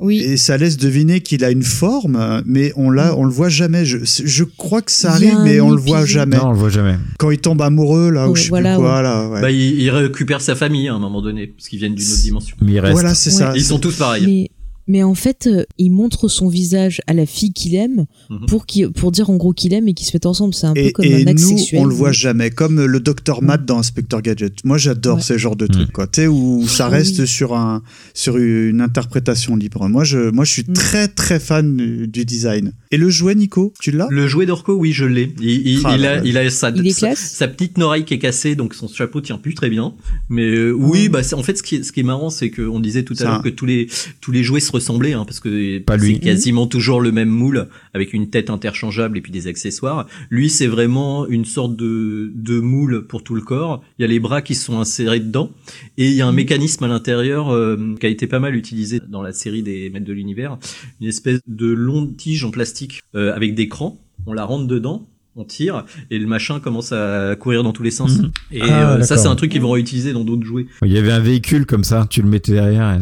[0.00, 0.18] Oui.
[0.20, 3.84] Et ça laisse deviner qu'il a une forme, mais on l'a, on le voit jamais.
[3.84, 6.36] Je, je crois que ça arrive, mais on le voit jamais.
[6.36, 6.94] non, on le voit jamais.
[7.18, 9.28] Quand il tombe amoureux, là, ou je sais voilà, plus quoi, là.
[9.28, 9.40] ouais.
[9.40, 12.06] Bah, il, il récupère sa famille hein, à un moment donné, parce qu'ils viennent d'une
[12.06, 12.56] autre dimension.
[12.62, 12.92] Mais il reste.
[12.92, 13.36] voilà, c'est Ouais.
[13.36, 13.52] ça.
[13.56, 14.24] Ils sont tous pareils.
[14.24, 14.50] Mais,
[14.88, 18.46] mais en fait, euh, il montre son visage à la fille qu'il aime Mhm.
[18.46, 20.54] pour, qu'il- pour dire en gros qu'il aime et qu'ils se mettent ensemble.
[20.54, 21.80] C'est un peu comme et un acte nous, sexuel.
[21.82, 24.64] on le voit jamais, comme le docteur Matt dans Inspector Gadget.
[24.64, 25.22] Moi, j'adore Ouais.
[25.22, 25.68] ce genre de Mm.
[25.68, 26.06] trucs, quoi.
[26.06, 27.26] Tu sais, où ça Ah reste oui.
[27.28, 27.82] sur un,
[28.14, 29.88] sur une interprétation libre.
[29.88, 30.72] Moi, je, moi, je suis Mm.
[30.72, 32.72] très, très fan du, du design.
[32.90, 34.08] Et le jouet, Nico, tu l'as?
[34.10, 35.32] Le jouet d'Orko, oui, je l'ai.
[35.40, 38.54] Il, il- Ah, il a, il a sa, sa, sa petite oreille qui est cassée,
[38.56, 39.94] donc son chapeau tient plus très bien.
[40.28, 41.08] Mais euh, oui, Ouais.
[41.08, 43.16] bah en fait, ce qui est, ce qui est marrant, c'est qu'on disait tout à
[43.16, 43.88] Ça- l'heure que tous les
[44.20, 47.68] tous les jouets se ressemblaient, hein, parce que Pas c'est quasiment toujours le même moule
[47.94, 50.06] avec une tête interchangeable et puis des accessoires.
[50.30, 53.82] Lui, c'est vraiment une sorte de de moule pour tout le corps.
[53.98, 55.50] Il y a les bras qui sont insérés dedans
[55.96, 59.00] et il y a un mécanisme à l'intérieur euh, qui a été pas mal utilisé
[59.06, 60.58] dans la série des Maîtres de l'univers,
[61.00, 63.98] une espèce de longue tige en plastique euh, avec des crans.
[64.26, 65.06] On la rentre dedans.
[65.40, 68.18] On tire et le machin commence à courir dans tous les sens.
[68.18, 68.30] Mhm.
[68.50, 70.66] Et Ah, euh, ça, c'est un truc qu'ils vont réutiliser dans d'autres jouets.
[70.84, 72.98] Il y avait un véhicule comme ça, tu le mettais derrière.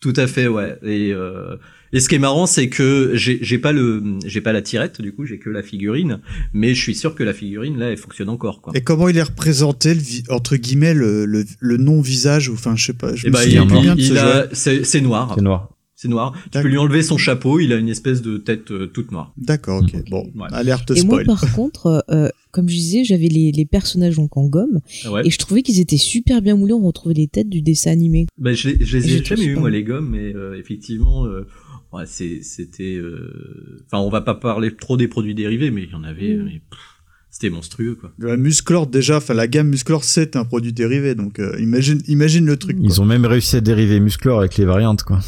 [0.00, 0.76] Tout à fait, ouais.
[0.82, 1.56] Et, euh,
[1.92, 5.00] et ce qui est marrant, c'est que j'ai j'ai pas le, j'ai pas la tirette,
[5.02, 6.20] du coup, j'ai que la figurine,
[6.54, 8.72] mais je suis sûr que la figurine là, elle fonctionne encore, quoi.
[8.74, 10.00] Et comment il est représenté, le
[10.32, 13.14] entre guillemets, le, le, le non-visage, ou enfin, je sais pas.
[13.14, 15.32] Je Et me bah, il, souviens il- plus bien de il ce a, c'est noir,
[15.36, 15.68] C'est noir.
[16.00, 16.32] C'est noir.
[16.32, 16.62] Tu D'accord.
[16.62, 19.34] peux lui enlever son chapeau, il a une espèce de tête euh, toute noire.
[19.36, 20.08] D'accord, ok.
[20.10, 20.48] Bon, Ouais.
[20.52, 21.26] alerte Et moi, spoil.
[21.26, 24.80] par contre, euh, comme je disais, j'avais les, les personnages donc en gomme
[25.10, 25.26] Ouais.
[25.26, 26.72] et je trouvais qu'ils étaient super bien moulés.
[26.72, 28.26] On retrouvait les têtes du dessin animé.
[28.38, 30.58] Bah, je, les- je les Je ai trouve jamais eu moi les gommes, mais euh,
[30.58, 31.46] effectivement, euh,
[31.92, 35.94] ouais, c'était, euh, enfin, on va pas parler trop des produits dérivés, mais il y
[35.94, 36.44] en avait, Mm.
[36.44, 36.62] mais,
[37.32, 38.10] c'était monstrueux, quoi.
[38.18, 42.44] La Musclor, déjà, enfin, la gamme Musclor, c'est un produit dérivé, donc euh, imagine, imagine
[42.46, 42.76] le truc.
[42.78, 42.84] quoi.
[42.86, 45.20] Ils ont même réussi à dériver Musclor avec les variantes, quoi.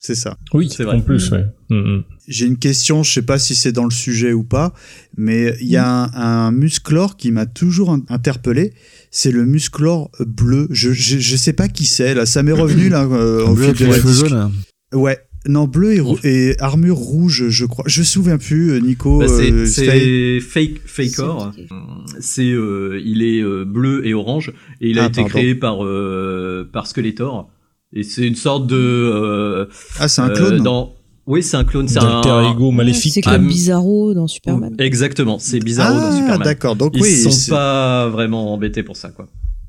[0.00, 0.36] C'est ça.
[0.54, 0.96] Oui, C'est vrai.
[0.96, 1.44] en plus, ouais.
[1.70, 2.04] Mm, mm.
[2.28, 4.74] J'ai une question, je sais pas si c'est dans le sujet ou pas,
[5.16, 8.72] mais il y a un, un musclor qui m'a toujours in- interpellé.
[9.10, 10.68] C'est le musclor bleu.
[10.70, 12.26] Je, je, je sais pas qui c'est, là.
[12.26, 14.50] Ça m'est revenu, là, euh, au Bleu fil de la.
[14.92, 15.18] Ouais.
[15.46, 17.84] Non, bleu et, rou- et armure rouge, je crois.
[17.86, 19.20] Je me souviens plus, euh, Nico.
[19.20, 21.52] Bah, c'est, euh, c'est fake, fakor.
[22.20, 25.28] C'est- euh, il est euh, bleu et orange et il a Ah, été pardon.
[25.30, 27.48] créé par euh, par Skeletor.
[27.94, 28.76] Et c'est une sorte de.
[28.76, 29.66] Euh,
[29.98, 30.62] Ah, c'est un euh, clone.
[30.62, 30.94] dans...
[31.26, 31.88] Oui, c'est un clone.
[31.88, 32.52] C'est un.
[32.52, 33.12] ego maléfique.
[33.12, 34.74] C'est Ah, comme Bizarro dans Superman.
[34.78, 36.42] Exactement, c'est Bizarro ah, dans Superman.
[36.42, 36.76] d'accord.
[36.76, 39.26] Donc Ils oui, sont c'est- pas vraiment embêtés pour ça, quoi.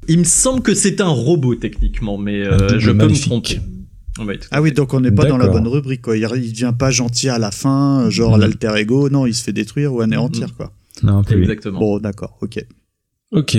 [0.07, 3.59] Il me semble que c'est un robot techniquement, mais euh, double je peux me tromper.
[4.51, 6.17] Ah oui, donc on n'est pas dans la bonne rubrique, quoi.
[6.17, 8.41] Il, il devient pas gentil à la fin, genre Mhm.
[8.41, 9.09] l'alter ego.
[9.09, 10.71] Non, il se fait détruire ou anéantir, quoi.
[11.03, 11.39] Non, plus.
[11.41, 11.79] Exactement.
[11.79, 12.65] Bon, d'accord, ok.
[13.31, 13.55] Ok.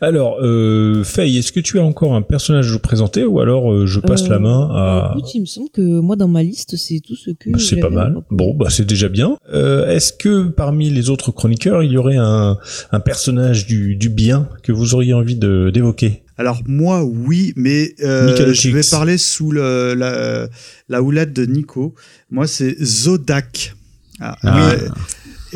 [0.00, 3.72] Alors, euh, Faye, est-ce que tu as encore un personnage à nous présenter ou alors
[3.72, 5.16] euh, je passe Euh, la main bah, à...
[5.16, 7.50] écoute, il me semble que moi, dans ma liste, c'est tout ce que.
[7.50, 8.16] Bah, c'est pas mal.
[8.30, 9.36] Bon, bah c'est déjà bien.
[9.54, 12.58] Euh, Est-ce que parmi les autres chroniqueurs, il y aurait un,
[12.90, 16.22] un personnage du, du bien que vous auriez envie de d'évoquer?
[16.36, 20.48] Alors moi, oui, mais euh, je vais parler sous le, la,
[20.88, 21.94] la houlette de Nico.
[22.30, 23.76] Moi, c'est Zodak.
[24.20, 24.70] Ah, Ah.
[24.74, 24.88] oui.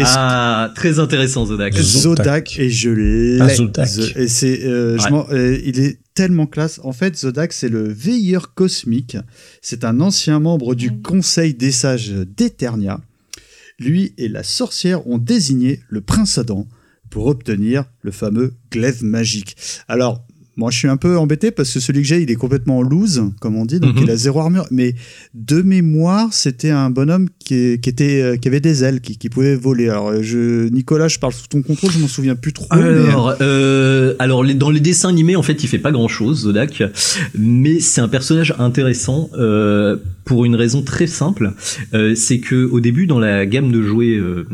[0.04, 1.74] Ah, très intéressant, Zodak.
[1.74, 2.58] Zodak.
[2.58, 3.38] Et je l'ai.
[3.40, 3.88] Ah, Zodak.
[4.16, 5.24] Et c'est, euh, Ouais.
[5.32, 6.80] euh, il est tellement classe.
[6.84, 9.16] En fait, Zodak, c'est le veilleur cosmique.
[9.62, 13.00] C'est un ancien membre du Conseil des sages d'Eternia.
[13.78, 16.66] Lui et la sorcière ont désigné le prince Adam
[17.10, 19.56] pour obtenir le fameux glaive magique.
[19.88, 20.24] Alors,
[20.56, 23.24] moi, je suis un peu embêté parce que celui que j'ai, il est complètement loose,
[23.40, 24.02] comme on dit, donc Mhm.
[24.04, 24.66] il a zéro armure.
[24.70, 24.94] Mais
[25.34, 29.28] de mémoire, c'était un bonhomme qui, qui était, euh, qui avait des ailes, qui, qui
[29.28, 29.88] pouvait voler.
[29.90, 32.66] Alors, je, Nicolas, je parle sous ton contrôle, je m'en souviens plus trop.
[32.74, 36.40] mais- Alors, euh, alors dans les dessins animés, en fait, il fait pas grand chose,
[36.42, 36.82] Zodak,
[37.38, 41.52] mais c'est un personnage intéressant euh, pour une raison très simple.
[41.94, 44.46] Euh, c'est que au début, dans la gamme de jouets euh,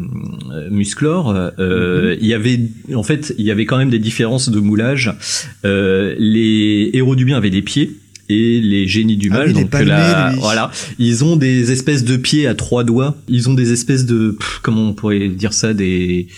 [0.53, 2.61] euh, Musclor, euh, il y avait,
[2.95, 5.13] en fait, il y avait quand même des différences de moulage.
[5.65, 7.91] Euh, les héros du bien avaient des pieds.
[8.29, 9.49] et les génies du Ah mal.
[9.49, 13.17] oui, les donc là, voilà, ils ont des espèces de pieds à trois doigts.
[13.29, 16.29] Ils ont des espèces de, pff, comment on pourrait dire ça, des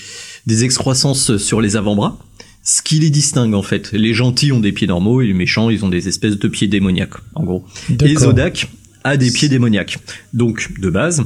[0.46, 2.18] des excroissances sur les avant-bras.
[2.66, 3.92] Ce qui les distingue en fait.
[3.92, 6.66] Les gentils ont des pieds normaux et les méchants ils ont des espèces de pieds
[6.68, 7.64] démoniaques en gros.
[8.04, 8.14] Et.
[8.16, 8.68] Zodak
[9.04, 9.98] a des pieds démoniaques.
[10.32, 11.22] Donc de base,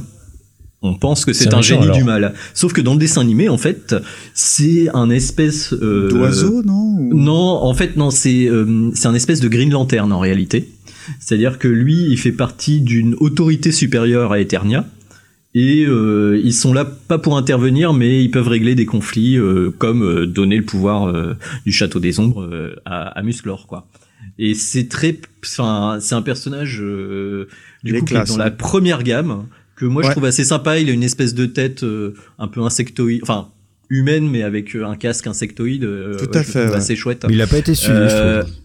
[0.81, 1.97] on pense que c'est un, un méchant, génie alors.
[1.97, 2.33] du mal.
[2.53, 3.95] Sauf que dans le dessin animé en fait,
[4.33, 9.13] c'est un espèce euh, D'oiseau, non Ou- non, en fait, non, c'est euh, c'est un
[9.15, 10.69] espèce de Green Lantern en réalité.
[11.19, 14.85] C'est-à-dire que lui, il fait partie d'une autorité supérieure à Eternia.
[15.55, 19.73] Et euh, ils sont là pas pour intervenir, mais ils peuvent régler des conflits, euh,
[19.75, 21.33] comme euh, donner le pouvoir euh,
[21.65, 23.87] du château des ombres euh, à, à Musclor, quoi.
[24.37, 27.47] Et c'est très, enfin, c'est un personnage euh,
[27.83, 29.45] du coup qui est dans la première gamme
[29.79, 30.77] que moi je trouve assez sympa.
[30.79, 33.47] Il a une espèce de tête euh, un peu insectoïde, enfin
[33.89, 35.83] humaine, mais avec euh, un casque insectoïde.
[35.83, 36.75] euh, Tout ouais, à fait, ouais.
[36.75, 37.25] assez chouette.
[37.27, 38.55] Mais il a pas été suivi, Euh, je trouve.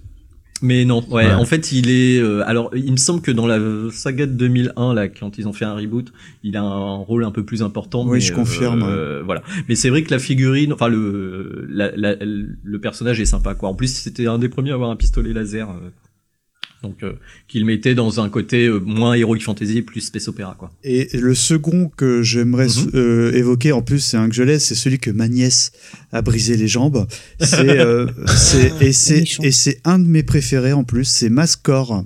[0.62, 1.32] Mais non, ouais, Ouais.
[1.32, 2.18] en fait, il est.
[2.20, 3.58] euh, alors, il me semble que dans la
[3.90, 6.10] saga de 2001, là, quand ils ont fait un reboot,
[6.42, 8.04] il a un rôle un peu plus important.
[8.06, 9.42] Oui, mais, je confirme, euh, Voilà.
[9.68, 13.68] Mais c'est vrai que la figurine, enfin le la- la- le personnage est sympa, quoi.
[13.68, 15.68] En plus, c'était un des premiers à avoir un pistolet laser.
[16.84, 17.14] Donc, euh,
[17.48, 20.70] qu'il mettait dans un côté euh, moins heroic fantasy, plus space opéra, quoi.
[20.84, 22.90] Et le second que j'aimerais Mhm.
[22.94, 25.72] euh, évoquer, en plus c'est un que je laisse, c'est celui que ma nièce
[26.12, 27.06] a brisé les jambes.
[27.40, 28.06] C'est euh,
[28.80, 29.42] et c'est méchant.
[29.42, 32.04] et c'est un de mes préférés en plus, c'est Mascor.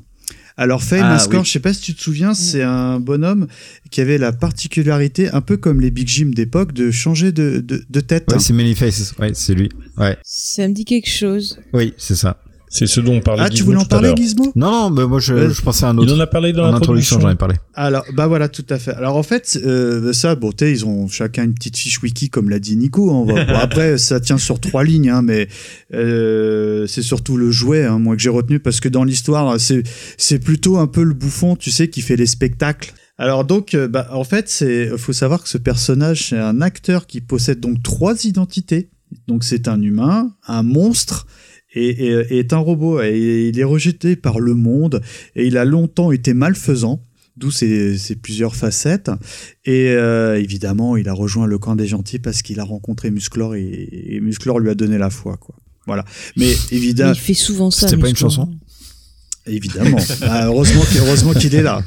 [0.61, 1.47] Alors Faye Ah, Mascor, oui.
[1.47, 3.47] je sais pas si tu te souviens, c'est un bonhomme
[3.93, 7.85] qui avait la particularité, un peu comme les Big Jim d'époque, de changer de, de,
[7.89, 8.24] de tête.
[8.33, 9.14] Ouais, c'est Manyfaces.
[9.20, 9.68] Ouais, c'est lui.
[9.97, 10.16] Ouais.
[10.24, 11.61] Ça me dit quelque chose.
[11.72, 12.43] Oui, c'est ça.
[12.71, 14.12] C'est ce dont on parlait ah, tu voulais en tout parler.
[14.16, 14.53] Gizmo?
[14.55, 16.14] Non, non, mais moi je, Euh, je pensais à un Il autre.
[16.16, 17.16] en a parlé dans l'introduction.
[17.16, 17.55] introduction, j'en ai parlé.
[17.75, 18.93] Alors, bah voilà, tout à fait.
[18.93, 22.29] Alors en fait, euh, ça, bon, tu sais, ils ont chacun une petite fiche wiki,
[22.31, 23.25] comme l'a dit Nico.
[23.25, 25.49] Va- bon, après, ça tient sur trois lignes, hein, mais
[25.95, 29.83] euh, c'est surtout le jouet, hein, moi, que j'ai retenu, parce que dans l'histoire, c'est
[30.16, 32.93] c'est plutôt un peu le bouffon, tu sais, qui fait les spectacles.
[33.21, 37.07] Alors donc, euh, bah, en fait, c'est faut savoir que ce personnage, c'est un acteur
[37.07, 38.91] qui possède donc trois identités.
[39.27, 41.27] Donc c'est un humain, un monstre
[41.79, 43.01] et, et- et est un robot.
[43.03, 45.01] Et il est rejeté par le monde
[45.37, 47.01] et il a longtemps été malfaisant,
[47.37, 49.11] d'où ses, ses plusieurs facettes.
[49.64, 53.55] Et euh, évidemment, il a rejoint le camp des gentils parce qu'il a rencontré Musclor
[53.55, 55.55] et, et Musclor lui a donné la foi, quoi.
[55.87, 56.05] Voilà.
[56.37, 57.89] Mais évidemment, il fait souvent ça.
[57.89, 58.51] C'était pas une chanson?
[59.49, 59.99] Évidemment.
[60.23, 61.83] Ah, heureusement, qu'il- heureusement qu'il est là.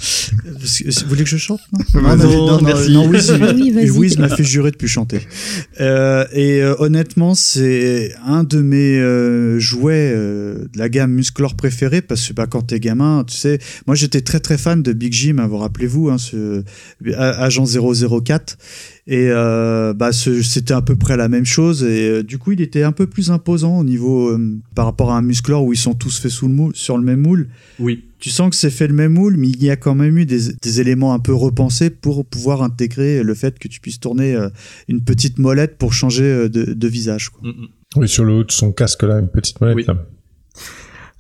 [0.46, 1.62] Vous voulez que je chante
[1.94, 2.92] non, Non, non, merci.
[2.92, 3.90] non, Wiz, Ah oui.
[3.90, 5.22] Wiz m'a fait jurer de plus chanter.
[5.80, 11.56] Euh, et euh, honnêtement, c'est un de mes euh, jouets euh, de la gamme Musclor
[11.56, 14.94] préférée parce que bah, quand t'es gamin, tu sais, moi j'étais très très fan de
[14.94, 16.64] Big Jim, hein, vous rappelez-vous, hein, ce
[17.16, 18.58] A- agent 004.
[19.08, 21.84] Et euh, bah, c'était à peu près la même chose.
[21.84, 25.12] Et euh, du coup, il était un peu plus imposant au niveau euh, par rapport
[25.12, 27.50] à un Musclor où ils sont tous faits sous le moule, sur le même moule.
[27.80, 28.06] Oui.
[28.20, 30.26] Tu sens que c'est fait le même moule, mais il y a quand même eu
[30.28, 34.36] des, des éléments un peu repensés pour pouvoir intégrer le fait que tu puisses tourner
[34.36, 34.50] euh,
[34.88, 37.30] une petite molette pour changer euh, de, de visage.
[37.30, 37.50] Quoi.
[37.50, 37.68] Mm, mm.
[37.98, 39.78] Oui, sur le haut de son casque, là, une petite molette.
[39.78, 39.86] Oui.
[39.88, 39.96] là.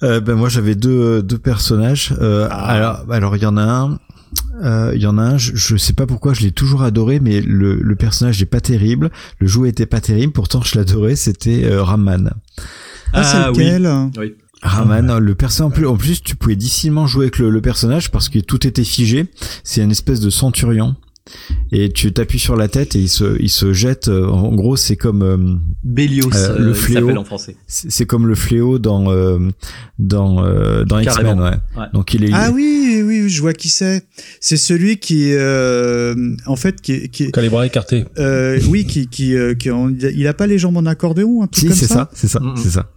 [0.03, 2.11] Euh, ben moi j'avais deux deux personnages.
[2.19, 2.65] Euh, Ah.
[2.65, 3.99] Alors alors il y en a un.
[4.63, 7.19] Euh, Il y en a un, je, je sais pas pourquoi, je l'ai toujours adoré,
[7.19, 11.15] mais le, le personnage est pas terrible, le jouet était pas terrible, pourtant je l'adorais,
[11.15, 12.33] c'était euh, Raman.
[13.13, 13.65] Ah, c'est oui.
[13.65, 14.35] lequel Oui.
[14.63, 18.11] Raman, le personnage en plus, en plus tu pouvais difficilement jouer avec le, le personnage
[18.11, 19.25] parce que tout était figé.
[19.63, 20.95] C'est une espèce de centurion
[21.71, 24.07] et tu t'appuies sur la tête et il se il se jette.
[24.07, 25.37] euh, En gros, c'est comme euh,
[25.83, 27.01] Bélios, Euh, le euh, fléau.
[27.01, 27.55] s'appelle en français.
[27.67, 29.37] c'est comme le fléau dans euh,
[29.99, 31.23] dans euh, dans X-Men.
[31.23, 31.43] Carrément.
[31.43, 31.57] Ouais.
[31.77, 31.85] Ouais.
[31.93, 34.03] Donc il est Ah oui, oui, oui, je vois qui c'est.
[34.39, 36.15] C'est celui qui, euh,
[36.47, 38.05] en fait, qui, qui Calibra écarté.
[38.17, 39.69] euh, oui, qui, qui, euh, qui
[40.15, 41.95] il a pas les jambes en accordéon, un truc si comme c'est ça.
[41.95, 42.89] ça, c'est ça, c'est ça.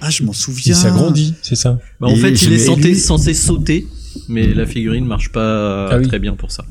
[0.00, 0.74] Ah, je m'en souviens.
[0.74, 1.78] Il s'agrandit, c'est ça.
[2.00, 3.86] Bah, en Et fait, il est censé, lui- censé sauter,
[4.28, 6.06] mais la figurine marche pas Ah oui.
[6.06, 6.64] très bien pour ça.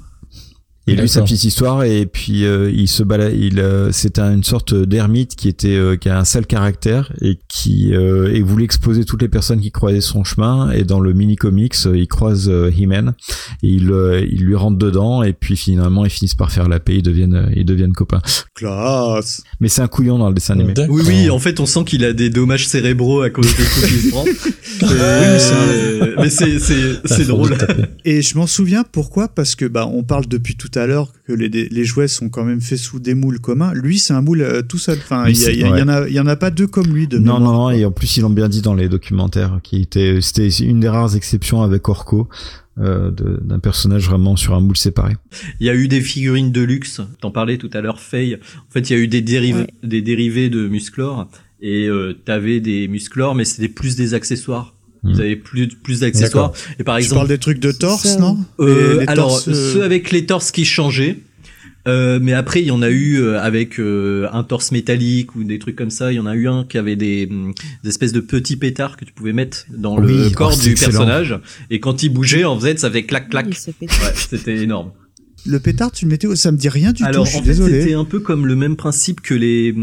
[0.88, 1.26] Et lui, sa D'accord.
[1.28, 5.36] petite histoire, et puis euh, il se balade, il, euh, c'est un- une sorte d'ermite
[5.36, 9.22] qui était, euh, qui a un sale caractère et qui euh, et voulait exploser toutes
[9.22, 10.72] les personnes qui croisaient son chemin.
[10.72, 13.14] Et dans le mini comics, euh, il croise euh, He-Man
[13.64, 16.80] et il, euh, il lui rentre dedans, et puis finalement ils finissent par faire la
[16.80, 18.22] paix, ils deviennent, ils deviennent copains.
[18.56, 19.44] Classe.
[19.60, 20.74] Mais c'est un couillon dans le dessin animé.
[20.90, 23.88] Oui, oui, en fait, on sent qu'il a des dommages cérébraux à cause des coups
[23.88, 24.26] qu'il se prend.
[26.20, 27.58] Mais c'est, c'est, c'est drôle.
[28.06, 29.28] Et je m'en souviens pourquoi?
[29.28, 32.44] Parce que bah on parle depuis tout à l'heure que les, les jouets sont quand
[32.44, 33.74] même faits sous des moules communs.
[33.74, 34.98] Lui, c'est un moule euh, tout seul.
[35.00, 35.90] Enfin, il y, en ouais.
[35.90, 37.42] a, il y en a pas deux comme lui de Non, mémoire.
[37.42, 40.50] non, non, et en plus ils l'ont bien dit dans les documentaires, qui était, c'était
[40.50, 42.28] une des rares exceptions avec Orko,
[42.80, 45.16] euh, d'un personnage vraiment sur un moule séparé.
[45.60, 47.02] Il y a eu des figurines de luxe.
[47.22, 48.36] T'en parlais tout à l'heure, Faye.
[48.36, 51.28] En fait, il y a eu des dérivés, des dérivés de Musclor.
[51.60, 54.76] Et euh, t'avais des Musclor, mais c'était plus des accessoires.
[55.04, 55.20] Ils Mm.
[55.20, 56.54] avaient plus plus d'accessoires.
[56.80, 58.38] Et par Tu exemple, parles des trucs de torse, non?
[58.60, 61.18] Euh, alors torses, euh, ceux avec les torses qui changeaient.
[61.88, 65.46] Euh, mais après, il y en a eu euh, avec euh, un torse métallique ou
[65.46, 66.12] des trucs comme ça.
[66.12, 68.98] Il y en a eu un qui avait des, hum, des espèces de petits pétards
[68.98, 70.92] que tu pouvais mettre dans le corps oh, du excellent.
[70.92, 71.40] personnage.
[71.70, 73.46] Et quand il bougeait, en fait, ça faisait clac clac.
[73.48, 74.92] Oui, Ouais, c'était énorme.
[75.48, 77.42] Le pétard, tu le mettais où Ça me dit rien du Alors tout, suis en
[77.42, 77.82] fait, désolé.
[77.82, 79.74] c'était un peu comme le même principe que les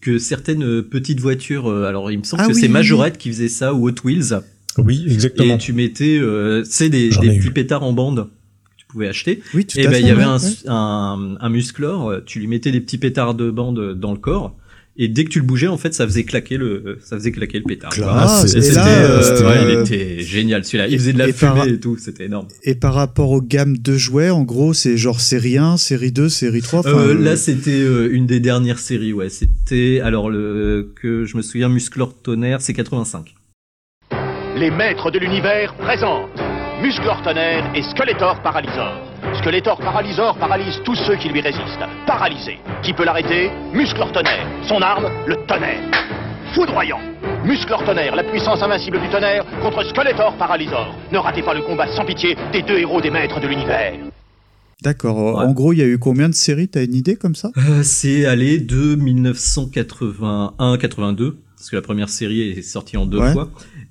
[0.00, 1.68] que certaines euh, petites voitures.
[1.70, 3.88] euh, Alors il me semble Ah que oui, c'est oui, Majorette qui faisait ça ou
[3.88, 4.40] Hot Wheels.
[4.76, 5.54] Oui, exactement.
[5.54, 7.38] Et tu mettais, euh, c'est des, J'en des eu.
[7.40, 8.28] petits pétards en bande
[8.64, 9.40] que tu pouvais acheter.
[9.54, 10.00] Oui, tout Et à ben fait.
[10.02, 10.54] il y avait ouais, un, ouais.
[10.68, 14.56] un, un musclor, euh, tu lui mettais des petits pétards de bande dans le corps.
[15.00, 17.58] Et dès que tu le bougeais, en fait, ça faisait claquer le, ça faisait claquer
[17.58, 17.90] le pétard.
[17.90, 18.52] Classe.
[18.54, 20.88] Et Et c'était, là, euh, ouais, il était génial celui-là.
[20.88, 22.48] Il faisait de la et fumée par- et tout, c'était énorme.
[22.64, 26.28] Et par rapport aux gammes de jouets, en gros, c'est genre série 1, série 2,
[26.28, 26.80] série 3.
[26.80, 29.28] enfin, Euh, euh, là, c'était euh, une des dernières séries, ouais.
[29.28, 33.34] C'était, alors, le, que je me souviens, Musclor Tonnerre, c'est 85.
[34.56, 36.40] Les maîtres de l'univers présentent
[36.82, 39.07] Musclor Tonnerre et Skeletor Paralysor.
[39.38, 41.86] Skeletor Paralysor paralyse tous ceux qui lui résistent.
[42.06, 42.58] Paralysé.
[42.82, 43.50] Qui peut l'arrêter?
[43.72, 44.46] Musclor Tonnerre.
[44.68, 45.82] Son arme, le tonnerre.
[46.54, 46.98] Foudroyant.
[47.44, 50.94] Musclor Tonnerre, la puissance invincible du tonnerre contre Skeletor Paralysor.
[51.12, 53.94] Ne ratez pas le combat sans pitié des deux héros des maîtres de l'univers.
[54.82, 55.36] D'accord.
[55.38, 55.44] Ouais.
[55.46, 56.68] En gros, il y a eu combien de séries?
[56.68, 57.50] T'as une idée comme ça?
[57.56, 63.32] Euh, c'est allé de 1981-82, parce que la première série est sortie en deux Ouais.
[63.32, 63.48] fois,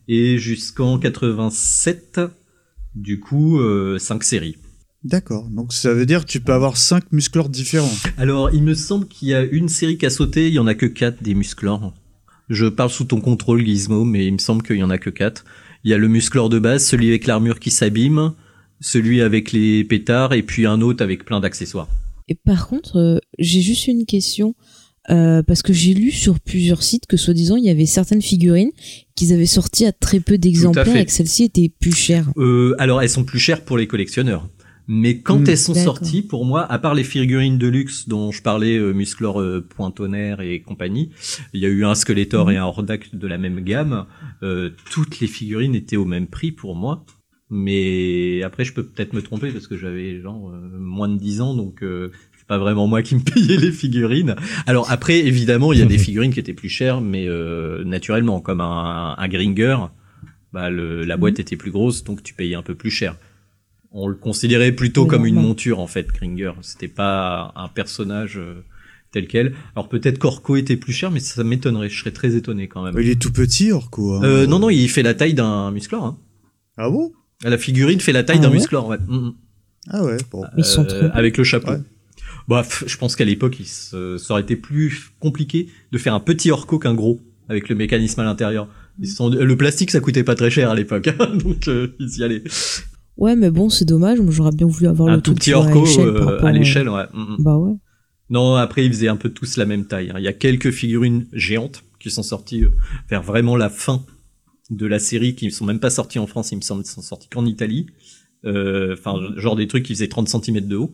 [0.07, 2.21] et jusqu'en 87,
[2.95, 4.55] du coup, euh, cinq séries.
[5.03, 5.47] D'accord.
[5.49, 7.93] Donc ça veut dire que tu peux avoir 5 musclors différents.
[8.17, 10.67] Alors, il me semble qu'il y a une série qui a sauté, il y en
[10.67, 11.93] a que quatre des musclors.
[12.49, 15.09] Je parle sous ton contrôle, Gizmo, mais il me semble qu'il y en a que
[15.09, 15.45] quatre.
[15.83, 18.33] Il y a le musclor de base, celui avec l'armure qui s'abîme,
[18.79, 21.87] celui avec les pétards, et puis un autre avec plein d'accessoires.
[22.27, 24.55] Et par contre, euh, j'ai juste une question.
[25.09, 28.71] euh, parce que j'ai lu sur plusieurs sites que soi-disant il y avait certaines figurines
[29.15, 32.29] qu'ils avaient sorties à très peu d'exemplaires et que celles-ci étaient plus chères.
[32.35, 34.49] Euh, alors, elles sont plus chères pour les collectionneurs.
[34.89, 38.31] Mais quand Hmm, elles sont sorties, pour moi, à part les figurines de luxe dont
[38.31, 41.09] je parlais, euh, Musclor, euh, Pointonnerre et compagnie,
[41.53, 42.51] il y a eu un Skeletor Hmm.
[42.51, 44.05] et un Hordak de la même gamme.
[44.43, 47.05] euh, toutes les figurines étaient au même prix pour moi.
[47.49, 51.41] Mais après, je peux peut-être me tromper parce que j'avais genre euh, moins de 10
[51.41, 54.35] ans, donc euh, c'est pas vraiment moi qui me payais les figurines.
[54.65, 58.41] Alors après, évidemment, il y a des figurines qui étaient plus chères, mais euh, naturellement,
[58.41, 59.77] comme un, un Gringer,
[60.53, 63.15] bah, le, la boîte était plus grosse, donc tu payais un peu plus cher.
[63.99, 66.51] On le considérait plutôt Oui, comme une monture en fait, Gringer.
[66.61, 68.63] C'était pas un personnage euh,
[69.11, 69.53] tel quel.
[69.75, 71.89] Alors peut-être qu'Orko était plus cher, mais ça m'étonnerait.
[71.89, 72.93] Je serais très étonné quand même.
[72.99, 74.13] Il est tout petit, Orko.
[74.13, 74.21] hein.
[74.23, 76.05] Euh, non, non, il fait la taille d'un musclor.
[76.05, 76.17] Hein.
[76.77, 77.11] Ah bon?
[77.43, 78.55] La figurine fait la taille Ah d'un ouais?
[78.57, 78.97] musclor, ouais.
[79.07, 79.33] Mm, mm.
[79.89, 80.43] Ah ouais, bon.
[80.57, 81.71] Ils sont Euh, trop avec le chapeau.
[81.71, 81.79] Ouais.
[82.47, 86.19] Bah, je pense qu'à l'époque, il se- ça aurait été plus compliqué de faire un
[86.19, 87.19] petit Orko qu'un gros
[87.49, 88.67] avec le mécanisme à l'intérieur.
[89.05, 91.09] Sont- Le plastique, ça coûtait pas très cher à l'époque,
[91.43, 92.43] donc euh, ils y allaient.
[93.17, 94.19] Ouais, mais bon, c'est dommage.
[94.29, 96.07] J'aurais bien voulu avoir Un le tout petit à l'échelle.
[96.07, 97.05] euh, à euh, l'échelle, ouais.
[97.13, 97.35] Mm, mm.
[97.39, 97.73] Bah ouais.
[98.29, 100.09] Non, après, ils faisaient un peu tous la même taille.
[100.11, 100.15] hein.
[100.17, 102.71] Il y a quelques figurines géantes qui sont sorties euh,
[103.09, 104.05] vers vraiment la fin
[104.69, 106.89] de la série, qui ne sont même pas sorties en France, il me semble, ils
[106.89, 107.87] sont sortis qu'en Italie.
[108.45, 110.93] Euh, Enfin, genre des trucs qui faisaient 30 cm de haut.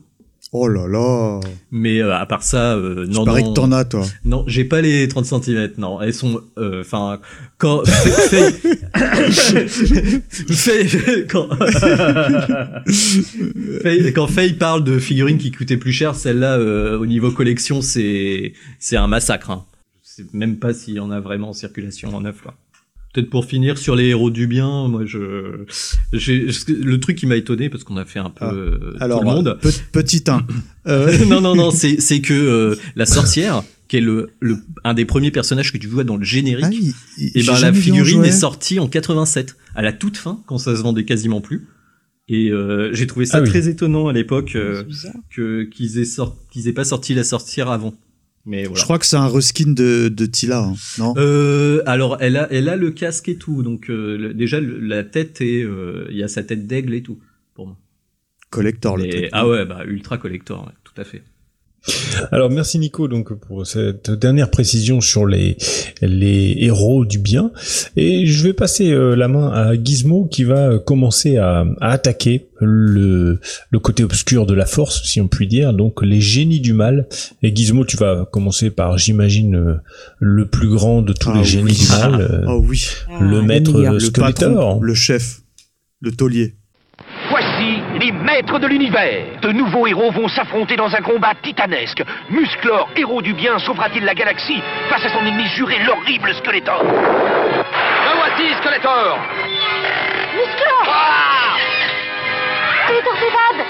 [0.56, 1.39] Oh là là.
[1.72, 3.34] Mais euh, à part ça, euh, non, non.
[3.34, 4.06] que t'en as, toi.
[4.24, 5.99] Non, j'ai pas les 30 cm, non.
[5.99, 7.20] Elles sont, euh, enfin,
[7.58, 8.51] quand, fait,
[9.68, 11.47] fait, quand,
[13.84, 17.82] Faye- quand Faye parle de figurines qui coûtaient plus cher, celle-là, euh, au niveau collection,
[17.82, 19.66] c'est, c'est un massacre, hein.
[20.04, 22.54] Je sais même pas s'il y en a vraiment en circulation en neuf, quoi.
[23.14, 25.66] Peut-être pour finir sur les héros du bien, moi je,
[26.14, 28.53] j'ai, le truc qui m'a étonné parce qu'on a fait un peu Ah.
[28.53, 29.59] euh, Alors, tout le monde.
[29.61, 30.45] pe- petit 1.
[30.88, 34.93] Euh, non, non, non, c'est, c'est que euh, la sorcière, qui est le, le, un
[34.93, 37.59] des premiers personnages que tu vois dans le générique, ah, il- il- et j'ai ben
[37.61, 41.39] la figurine est sortie en 87, à la toute fin, quand ça se vendait quasiment
[41.39, 41.68] plus.
[42.28, 43.49] Et euh, j'ai trouvé ça Ah oui.
[43.49, 44.84] très étonnant à l'époque euh,
[45.34, 47.93] que qu'ils aient sorti, qu'ils aient pas sorti la sorcière avant.
[48.45, 48.79] Mais voilà.
[48.79, 51.13] Je crois que c'est un reskin de, de Tila, hein, non?
[51.17, 54.79] Euh, alors elle a, elle a le casque et tout, donc euh, le- déjà le-
[54.79, 57.19] la tête et euh, il y a sa tête d'aigle et tout.
[57.53, 57.77] Pour moi.
[58.49, 59.29] Collector, le truc.
[59.31, 61.23] ah ouais, bah ultra collector, ouais, tout à fait.
[62.31, 65.57] Alors merci Nico donc pour cette dernière précision sur les
[66.01, 67.51] les héros du bien
[67.97, 71.91] et je vais passer euh, la main à Gizmo qui va euh, commencer à, à
[71.91, 76.61] attaquer le le côté obscur de la force si on peut dire donc les génies
[76.61, 77.07] du mal
[77.41, 79.75] et Gizmo tu vas commencer par j'imagine euh,
[80.19, 81.45] le plus grand de tous Ah les oui.
[81.45, 82.86] génies du mal euh, Oh oui.
[83.19, 83.91] le Ah, maître meilleur.
[83.93, 84.34] euh, Le Skeletor.
[84.53, 85.41] patron, le chef,
[85.99, 86.55] le taulier.
[88.04, 89.39] Les maîtres de l'univers.
[89.41, 92.04] De nouveaux héros vont s'affronter dans un combat titanesque.
[92.30, 96.84] Musclor, héros du bien, sauvera-t-il la galaxie face à son ennemi juré, l'horrible Skeletor?
[96.84, 99.20] La voici Skeletor.
[100.36, 101.56] Musclor Ah
[102.84, 103.66] Skeletor s'évade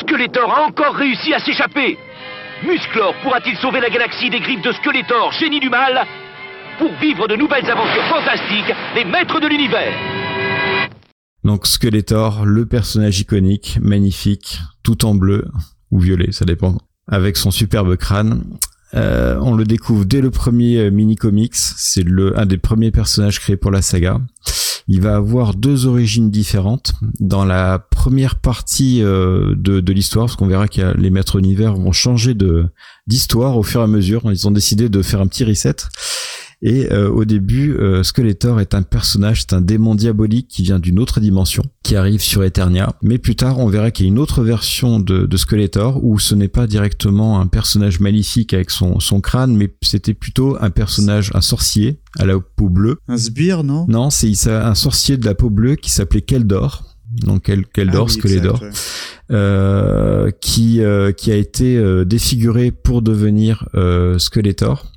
[0.00, 1.98] Skeletor a encore réussi à s'échapper.
[2.62, 6.06] Musclor pourra-t-il sauver la galaxie des griffes de Skeletor, génie du mal?
[6.78, 10.27] Pour vivre de nouvelles aventures fantastiques, les maîtres de l'univers
[11.44, 15.46] Donc Skeletor, le personnage iconique, magnifique, tout en bleu
[15.90, 18.44] ou violet, ça dépend, avec son superbe crâne.
[18.94, 23.38] Euh, on le découvre dès le premier euh, mini-comics, c'est le un des premiers personnages
[23.38, 24.20] créés pour la saga.
[24.90, 26.94] Il va avoir deux origines différentes.
[27.20, 31.74] Dans la première partie euh, de, de l'histoire, parce qu'on verra que les maîtres univers
[31.74, 32.34] vont changer
[33.06, 34.22] d'histoire au fur et à mesure.
[34.32, 35.76] Ils ont décidé de faire un petit reset.
[36.60, 40.80] Et euh, au début, euh, Skeletor est un personnage, c'est un démon diabolique qui vient
[40.80, 42.96] d'une autre dimension, qui arrive sur Eternia.
[43.00, 46.18] Mais plus tard, on verra qu'il y a une autre version de, de Skeletor où
[46.18, 50.70] ce n'est pas directement un personnage maléfique avec son, son crâne, mais c'était plutôt un
[50.70, 52.96] personnage, un sorcier à la peau bleue.
[53.06, 53.86] Un sbire, non?
[53.88, 56.84] Non, c'est un sorcier de la peau bleue qui s'appelait Keldor.
[57.22, 58.70] Donc Kel- Keldor, Ah oui, Skeletor ouais.
[59.30, 64.92] euh, qui euh, qui a été euh, défiguré pour devenir euh, Skeletor.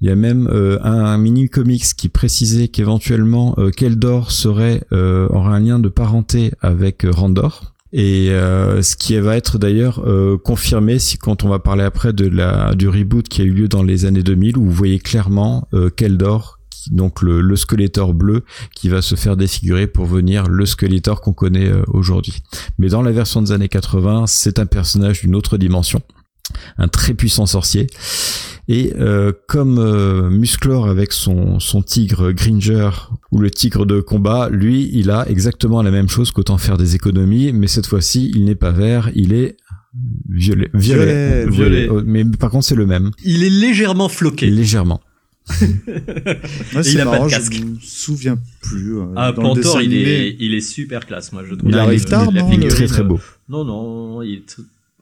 [0.00, 5.54] Il y a même euh, un, mini comics qui précisait qu'éventuellement euh, Keldor euh, aurait
[5.54, 7.74] un lien de parenté avec Randor.
[7.90, 10.04] Et ce qui va être d'ailleurs
[10.44, 13.66] confirmé si quand on va parler après de la du reboot qui a eu lieu
[13.66, 16.58] dans les années 2000 où vous voyez clairement Keldor
[16.90, 18.44] donc le, le Skeletor bleu
[18.74, 22.42] qui va se faire défigurer pour venir le Skeletor qu'on connaît aujourd'hui.
[22.78, 26.02] Mais dans la version des années 80, c'est un personnage d'une autre dimension,
[26.78, 27.86] un très puissant sorcier.
[28.70, 32.90] Et euh, comme euh, Musclor avec son, son tigre Gringer
[33.32, 36.94] ou le tigre de combat, lui, il a exactement la même chose qu'autant faire des
[36.94, 39.56] économies, mais cette fois-ci, il n'est pas vert, il est
[40.28, 40.68] violet.
[40.74, 41.88] Violet, violet.
[42.04, 44.50] Mais par contre, c'est le même, Il est légèrement floqué.
[44.50, 45.00] légèrement.
[45.88, 47.54] Ouais, il a pas de casque.
[47.54, 48.98] Je me souviens plus.
[48.98, 51.70] euh, Ah, dans le il est, il est super classe, moi, je trouve.
[51.70, 53.18] Il arrive tard, Il est très très beau.
[53.48, 54.56] Non, non, il est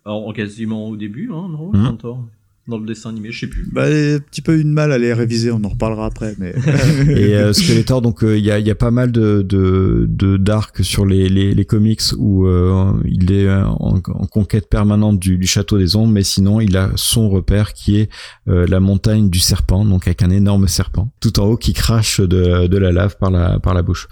[0.06, 1.98] alors, quasiment au début, hein, non, Mhm.
[2.68, 3.64] Dans le dessin animé, je sais plus.
[3.72, 6.34] Bah, un petit peu eu de mal à les réviser, on en reparlera après.
[6.38, 6.52] Mais
[7.08, 10.06] Et euh, Skeletor, donc euh, il y, a, il y a pas mal de de
[10.08, 14.68] de- d'arcs sur les, les les comics où euh, il est euh, en, en conquête
[14.68, 18.08] permanente du, du château des ombres, mais sinon il a son repère qui est
[18.48, 22.20] euh, la montagne du serpent, donc avec un énorme serpent tout en haut qui crache
[22.20, 24.08] de de la lave par la par la bouche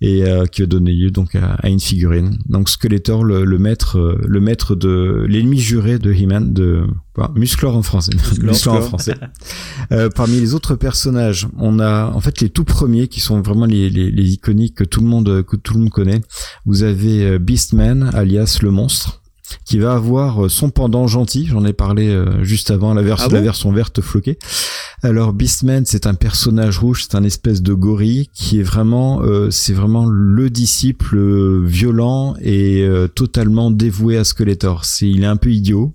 [0.00, 2.38] et euh, qui va donner lieu donc à, à une figurine.
[2.48, 6.82] Donc Skeletor, le, le maître le maître de l'ennemi juré de He-Man de
[7.14, 9.14] quoi, Musclor en français, Musclor en français.
[9.92, 13.66] Euh, parmi les autres personnages, on a en fait les tout premiers qui sont vraiment
[13.66, 16.20] les, les, les iconiques que tout le monde que tout le monde connaît.
[16.64, 19.20] Vous avez euh, Beastman, alias le monstre,
[19.64, 21.46] qui va avoir euh, son pendant gentil.
[21.46, 24.38] J'en ai parlé euh, juste avant la version Ah bon la version verte floquée.
[25.02, 29.50] Alors Beastman, c'est un personnage rouge, c'est un espèce de gorille qui est vraiment, euh,
[29.50, 34.84] c'est vraiment le disciple euh, violent et euh, totalement dévoué à Skeletor.
[34.84, 35.94] C'est, il est un peu idiot.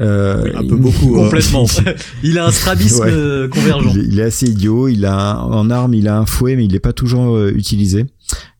[0.00, 1.16] Euh, un peu beaucoup.
[1.18, 1.24] hein.
[1.24, 1.66] Complètement.
[2.24, 3.48] il a un strabisme Ouais.
[3.50, 3.90] convergent.
[3.94, 4.88] il, est- il est assez idiot.
[4.88, 7.52] Il a un- en arme, il a un fouet, mais il n'est pas toujours euh,
[7.54, 8.06] utilisé.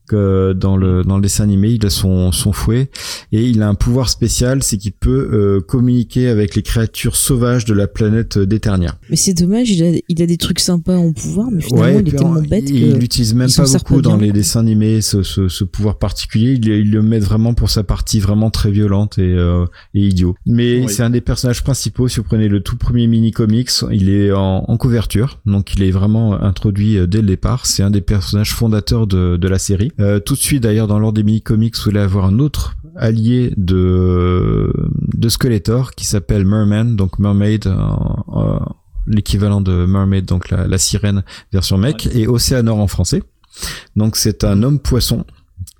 [0.07, 2.91] Que dans le dans le dessin animé, il a son son fouet
[3.33, 7.65] et il a un pouvoir spécial, c'est qu'il peut euh, communiquer avec les créatures sauvages
[7.65, 8.99] de la planète d'Eternia.
[9.09, 12.09] Mais c'est dommage, il a, il a des trucs sympas en pouvoir, mais finalement, il
[12.09, 12.99] est tellement bête il que.
[12.99, 16.53] l'utilise même il pas beaucoup pas dans les dessins animés ce, ce, ce pouvoir particulier.
[16.53, 20.35] Il, il le met vraiment pour sa partie vraiment très violente et, euh, et idiot.
[20.45, 20.89] Mais Oui.
[20.89, 22.09] c'est un des personnages principaux.
[22.09, 25.83] Si vous prenez le tout premier mini comics, il est en, en couverture, donc il
[25.83, 27.65] est vraiment introduit euh, dès le départ.
[27.67, 29.93] C'est un des personnages fondateurs de, de la série.
[30.01, 32.77] Euh, tout de suite d'ailleurs dans l'ordre des mini comics, vous allez avoir un autre
[32.97, 37.67] allié de de Skeletor qui s'appelle Merman, donc Mermaid.
[37.67, 37.77] euh,
[38.35, 38.59] euh,
[39.07, 43.23] l'équivalent de Mermaid, donc la, la sirène version mec, et Océanor en français.
[43.97, 45.25] Donc c'est un homme poisson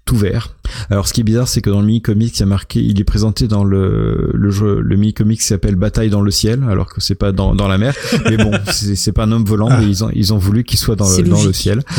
[0.05, 0.55] tout vert.
[0.91, 3.01] Alors ce qui est bizarre, c'est que dans le mini-comics, il y a marqué, il
[3.01, 6.93] est présenté dans le le jeu, le mini-comics qui s'appelle Bataille dans le ciel, alors
[6.93, 7.95] que c'est pas dans, dans la mer.
[8.31, 10.79] Mais bon, c'est c'est pas un homme volant, mais ils ont ils ont voulu qu'il
[10.79, 11.81] soit dans le, dans le ciel.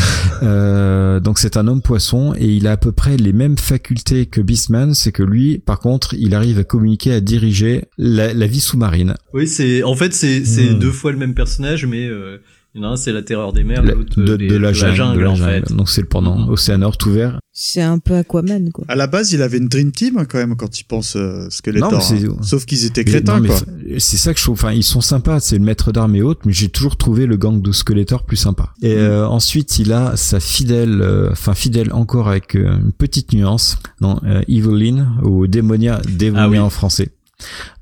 [0.43, 4.25] Euh, donc c'est un homme poisson et il a à peu près les mêmes facultés
[4.25, 8.47] que Beastman, c'est que lui, par contre, il arrive à communiquer, à diriger la, la
[8.47, 9.15] vie sous-marine.
[9.33, 10.79] Oui, c'est en fait c'est c'est Hmm.
[10.79, 12.37] deux fois le même personnage, mais euh,
[12.83, 15.35] un c'est la terreur des mers, La- l'autre de, de la jungle, de la en
[15.35, 15.65] jungle.
[15.67, 15.73] fait.
[15.75, 16.37] Donc c'est le pendant.
[16.37, 16.49] Mhm.
[16.49, 17.39] Océanor tout vert.
[17.57, 18.83] C'est un peu Aquaman, quoi.
[18.89, 21.89] À la base, il avait une Dream Team quand même quand il pense euh, Skeletor.
[21.93, 22.37] Non, hein.
[22.41, 23.57] Sauf qu'ils étaient Mais crétins, non, quoi.
[23.97, 24.55] C'est ça que je trouve.
[24.55, 25.39] Enfin, ils sont sympas.
[25.39, 28.35] C'est le maître d'armes et autres, mais j'ai toujours trouvé le gang de Skeletor plus
[28.35, 28.73] sympa.
[28.81, 28.85] Mm.
[28.85, 33.31] Et euh, ensuite, il a sa fidèle, euh, enfin fidèle encore avec euh, une petite
[33.31, 36.59] nuance, non, euh, Evelyn ou Démonia, Démonia Ah oui.
[36.59, 37.09] en français.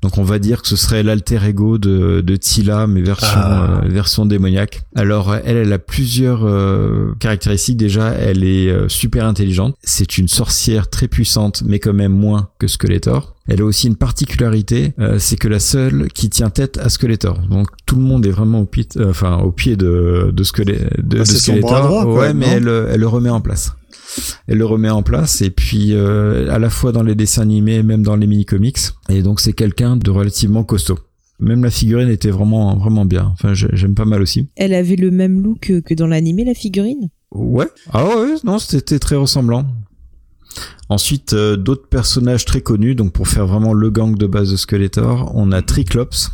[0.02, 3.80] Donc on va dire que ce serait l'alter ego de, de Tila, mais version Ah.
[3.84, 4.82] euh, version démoniaque.
[4.96, 7.76] Alors elle, elle a plusieurs euh, caractéristiques.
[7.76, 9.76] Déjà, elle est euh, super intelligente.
[9.82, 13.34] C'est une sorcière très puissante, mais quand même moins que Skeletor.
[13.46, 17.38] Elle a aussi une particularité, euh, c'est que la seule qui tient tête à Skeletor.
[17.50, 20.88] Donc tout le monde est vraiment au pied, euh, enfin au pied de de, Skele-
[21.02, 21.82] de, Ah, de Skeletor.
[21.86, 23.74] droit, ouais, mais elle, euh, elle le remet en place.
[24.46, 27.76] Elle le remet en place et puis euh, à la fois dans les dessins animés
[27.76, 28.78] et même dans les mini comics.
[29.08, 30.98] Et donc c'est quelqu'un de relativement costaud.
[31.40, 33.30] Même la figurine était vraiment vraiment bien.
[33.32, 34.48] Enfin j'ai- j'aime pas mal aussi.
[34.56, 37.08] Elle avait le même look que, dans l'animé, la figurine?
[37.32, 37.66] Ouais.
[37.92, 39.66] Ah ouais, non, c'était très ressemblant.
[40.88, 44.56] Ensuite, euh, d'autres personnages très connus, donc pour faire vraiment le gang de base de
[44.56, 46.30] Skeletor, on a Triclops.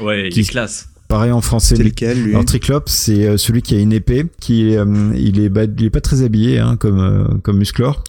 [0.00, 0.88] Ouais, il Qui- est classe.
[1.12, 1.76] Pareil en français.
[1.76, 5.40] C'est lequel, lui Alors Triclops, c'est euh, celui qui a une épée, qui euh, il
[5.40, 8.02] est, bah, il est pas très habillé, hein, comme euh, comme Musclor.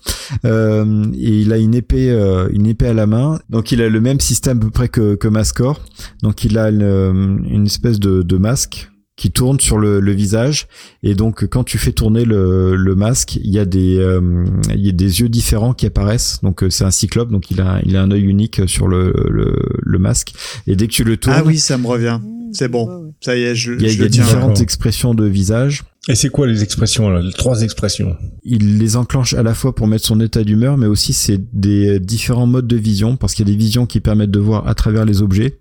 [0.46, 3.40] Euh, et il a une épée, euh, une épée à la main.
[3.50, 5.82] Donc il a le même système à peu près que que Mascor.
[6.22, 10.12] Donc il a une, euh, une espèce de, de masque qui tourne sur le, le
[10.14, 10.68] visage
[11.04, 14.44] et donc quand tu fais tourner le, le masque il y a des euh,
[14.74, 17.80] il y a des yeux différents qui apparaissent donc c'est un cyclope donc il a
[17.86, 20.34] il a un œil unique sur le, le, le masque
[20.66, 22.20] et dès que tu le tournes Ah oui, ça me revient.
[22.54, 23.14] C'est bon.
[23.20, 25.84] Ça y est, je, il y a, je il y a différentes expressions de visage.
[26.10, 27.22] Et c'est quoi les expressions là?
[27.22, 28.18] Les trois expressions.
[28.44, 32.00] il les enclenche à la fois pour mettre son état d'humeur, mais aussi c'est des
[32.00, 34.76] différents modes de vision, parce qu'il y a des visions qui permettent de voir à
[34.76, 35.60] travers les objets,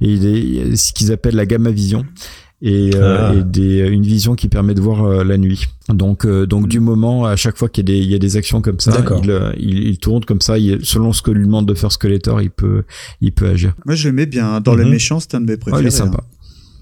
[0.00, 2.04] et il y a ce qu'ils appellent la gamma vision,
[2.62, 3.34] et, euh, Ah.
[3.34, 5.66] et des, une vision qui permet de voir euh, la nuit.
[5.88, 8.18] Donc, euh, donc du moment, à chaque fois qu'il y a des, il y a
[8.18, 11.44] des actions comme ça, il, il, il tourne comme ça, il- selon ce que lui
[11.46, 12.82] demande de faire Skeletor, il peut,
[13.20, 13.74] il peut agir.
[13.86, 14.60] Moi, je l'aimais bien.
[14.60, 14.90] Dans les Mhm.
[14.90, 15.82] méchants, c'est un de mes Ouais, préférés.
[15.84, 16.22] il est sympa.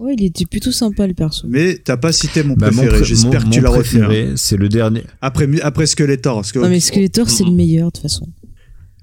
[0.01, 1.47] Ouais, il était plutôt sympa le perso.
[1.47, 1.51] hein.
[1.53, 2.89] Mais t'as pas cité mon Bah, préféré.
[2.99, 4.03] pré- J'espère que tu l'as retenu.
[4.05, 4.33] hein.
[4.37, 5.03] c'est le dernier.
[5.21, 6.37] Après, après Skeletor.
[6.37, 8.27] Parce que Non mais Skeletor c'est le meilleur de toute façon.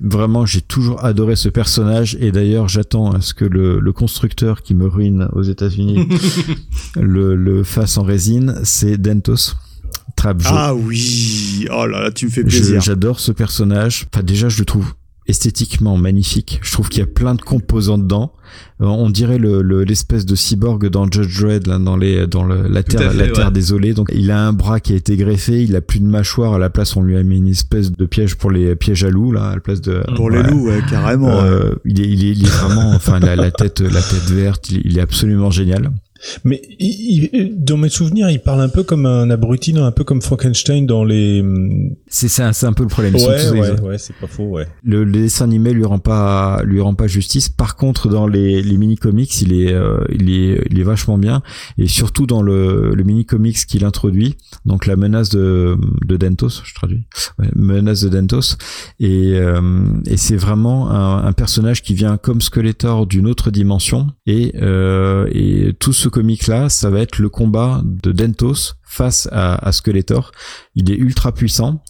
[0.01, 4.61] Vraiment, j'ai toujours adoré ce personnage et d'ailleurs, j'attends à ce que le, le constructeur
[4.61, 6.07] qui me ruine aux États-Unis
[6.95, 8.55] le, le fasse en résine.
[8.63, 9.53] C'est Dentos.
[10.15, 10.41] Trap.
[10.45, 11.65] Ah oui.
[11.71, 12.81] Oh là là, tu me fais plaisir.
[12.81, 14.07] J'adore ce personnage.
[14.13, 14.93] Enfin, déjà, je le trouve
[15.27, 16.59] esthétiquement magnifique.
[16.61, 18.31] Je trouve qu'il y a plein de composants dedans.
[18.81, 22.43] Euh, on dirait le le- l'espèce de cyborg dans Judge Dredd, là, dans les dans
[22.43, 23.51] le, la terre fait, la terre ouais.
[23.51, 23.93] désolée.
[23.93, 25.63] Donc, il a un bras qui a été greffé.
[25.63, 26.53] Il a plus de mâchoire.
[26.53, 29.09] À la place, on lui a mis une espèce de piège pour les pièges à
[29.09, 31.27] loups là, à la place de Pour les loups, ouais, carrément.
[31.27, 31.49] ouais.
[31.49, 34.69] Euh, il, est, il, est, il est vraiment, enfin, la, la tête, la tête verte,
[34.69, 35.91] il, il est absolument génial.
[36.43, 40.03] Mais il- il- dans mes souvenirs, il parle un peu comme un abruti, un peu
[40.03, 41.43] comme Frankenstein dans les.
[42.07, 43.15] C'est c'est un, c'est un peu le problème.
[43.15, 44.67] Ouais, ouais, ouais, c'est pas faux, ouais.
[44.83, 47.49] Le, le dessin animé lui rend pas, lui rend pas justice.
[47.49, 51.17] Par contre, dans les, les mini comics, il est, euh, il est, il est vachement
[51.17, 51.41] bien.
[51.77, 56.61] Et surtout dans le, le mini comics qu'il introduit, donc la menace de, de Dentos,
[56.63, 57.05] je traduis,
[57.39, 58.55] ouais, menace de Dentos.
[58.99, 59.61] Et, euh,
[60.05, 64.07] et c'est vraiment un, un personnage qui vient comme Skeletor d'une autre dimension.
[64.25, 69.27] Et, euh, et tout ce comic là, ça va être le combat de Dentos face
[69.31, 70.31] à, à Skeletor.
[70.75, 71.83] Il est ultra puissant.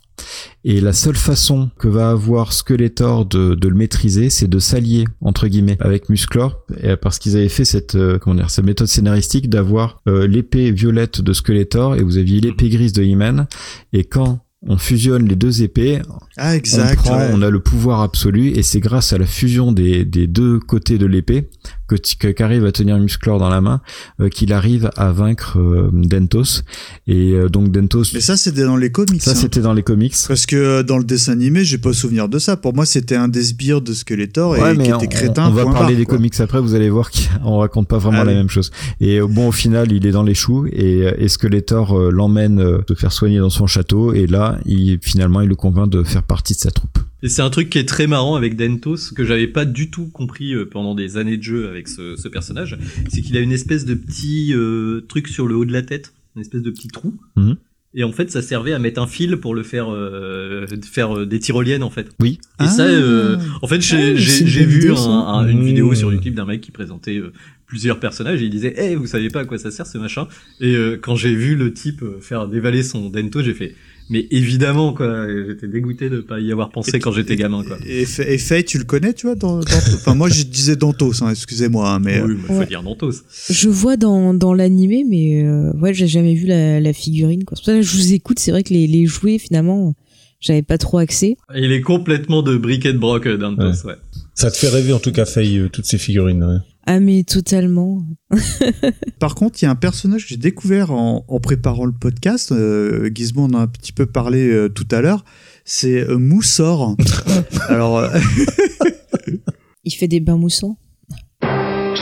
[0.64, 5.04] Et la seule façon que va avoir Skeletor de, de le maîtriser, c'est de s'allier
[5.22, 8.88] entre guillemets avec Musclor, et parce qu'ils avaient fait cette euh, comment dire cette méthode
[8.88, 13.46] scénaristique d'avoir euh, l'épée violette de Skeletor et vous aviez l'épée grise de He-Man.
[13.94, 16.02] Et quand on fusionne les deux épées,
[16.38, 16.98] Ah, exact.
[17.02, 17.30] on prend, ouais.
[17.34, 20.98] on a le pouvoir absolu et c'est grâce à la fusion des, des deux côtés
[20.98, 21.50] de l'épée
[21.88, 23.82] que qu'arrive à tenir Musclor dans la main
[24.20, 26.62] euh, qu'il arrive à vaincre euh, Dentos
[27.08, 29.22] et euh, donc Dentos Mais ça, c'était dans les comics.
[29.22, 29.36] ça hein.
[29.36, 32.40] c'était dans les comics Parce que euh, dans le dessin animé, j'ai pas souvenir de
[32.40, 32.58] ça.
[32.58, 35.48] Pour moi, c'était un des sbires de Skeletor et Ouais, qui mais était on, crétin.
[35.48, 36.16] on va parler barre, des quoi.
[36.18, 38.38] comics après, vous allez voir qu'on raconte pas vraiment Ah la oui.
[38.38, 38.72] même chose.
[39.00, 42.60] Et euh, bon, au final, il est dans les choux et, et Skeletor euh, l'emmène
[42.60, 46.04] euh, se faire soigner dans son château et là, il, finalement, il le convainc de
[46.04, 46.98] faire partie de sa troupe.
[47.26, 50.06] Et c'est un truc qui est très marrant avec Dentos, que j'avais pas du tout
[50.10, 52.78] compris euh, pendant des années de jeu avec ce, ce personnage,
[53.10, 56.14] c'est qu'il a une espèce de petit euh, truc sur le haut de la tête,
[56.36, 57.16] une espèce de petit trou.
[57.36, 57.56] Mhm.
[57.98, 61.26] Et en fait, ça servait à mettre un fil pour le faire euh, faire euh,
[61.26, 62.10] des tyroliennes en fait.
[62.20, 62.40] Oui.
[62.62, 65.66] Et ça, euh, en fait, j'ai Ah, vu un- une Mmh.
[65.66, 67.32] vidéo sur YouTube d'un mec qui présentait euh,
[67.66, 70.28] plusieurs personnages et il disait, hey, vous savez pas à quoi ça sert ce machin
[70.60, 73.74] Et euh, quand j'ai vu le type faire dévaler son Dento, j'ai fait,
[74.10, 77.78] mais évidemment quoi, j'étais dégoûté de pas y avoir pensé Et- quand j'étais gamin quoi.
[77.88, 81.24] Et, et Faye, tu le connais, tu vois dans, dans- Enfin, moi, je disais Dantos,
[81.24, 82.22] hein, excusez-moi, hein, mais.
[82.22, 82.66] Oui, faut Ouais.
[82.68, 83.24] dire Dantos.
[83.50, 87.44] Je vois dans, dans l'animé, mais euh, ouais, j'ai jamais vu la, la figurine.
[87.44, 87.56] Quoi.
[87.58, 88.40] C'est pour ça que je vous écoute.
[88.40, 89.94] C'est vrai que les, les jouets, finalement,
[90.40, 91.36] j'avais pas trop accès.
[91.56, 93.96] Il est complètement de briquet de broc euh, Dantos, ouais.
[94.36, 96.44] Ça te fait rêver en tout cas, Faye, euh, toutes ces figurines.
[96.44, 96.58] ouais.
[96.88, 98.04] Ah mais totalement.
[99.20, 102.52] Par contre, il y a un personnage que j'ai découvert en, en préparant le podcast.
[102.52, 105.26] Euh, Gizmo en a un petit peu parlé euh, tout à l'heure.
[105.64, 106.96] C'est euh, Moussor.
[107.70, 108.10] Alors, euh,
[109.84, 110.78] Il fait des bains moussants.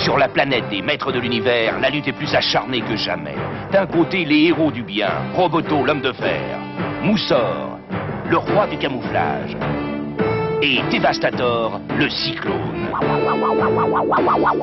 [0.04, 3.36] Sur la planète des maîtres de l'univers, la lutte est plus acharnée que jamais.
[3.72, 6.60] D'un côté, les héros du bien, Roboto, l'homme de fer,
[7.04, 7.80] Moussor,
[8.30, 9.56] le roi du camouflage,
[10.64, 12.88] et Dévastator, le cyclone.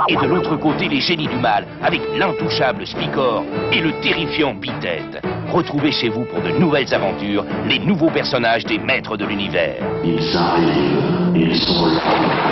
[0.08, 5.20] Et de l'autre côté, les génies du mal, avec l'intouchable Spicor et le terrifiant Bitet.
[5.52, 9.76] Retrouvez chez vous pour de nouvelles aventures les nouveaux personnages des maîtres de l'univers.
[10.02, 11.90] Ils arrivent, ils sont.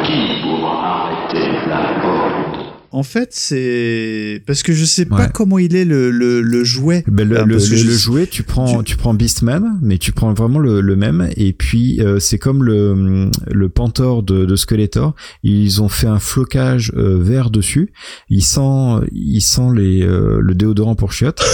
[0.05, 5.77] Qui pourra arrêter la horde En fait, c'est parce que je sais pas comment il
[5.77, 7.05] est le, le, le jouet.
[7.07, 10.13] Ben, le, Ah, le, le- je- le jouet, tu prends, tu prends Beastman, mais tu
[10.13, 11.29] prends vraiment le, le même.
[11.37, 15.15] Et puis euh, c'est comme le le Panther de, de Skeletor.
[15.43, 17.93] Ils ont fait un flocage euh, vert dessus.
[18.31, 21.43] Il sent, il sent les euh, le déodorant pour chiottes.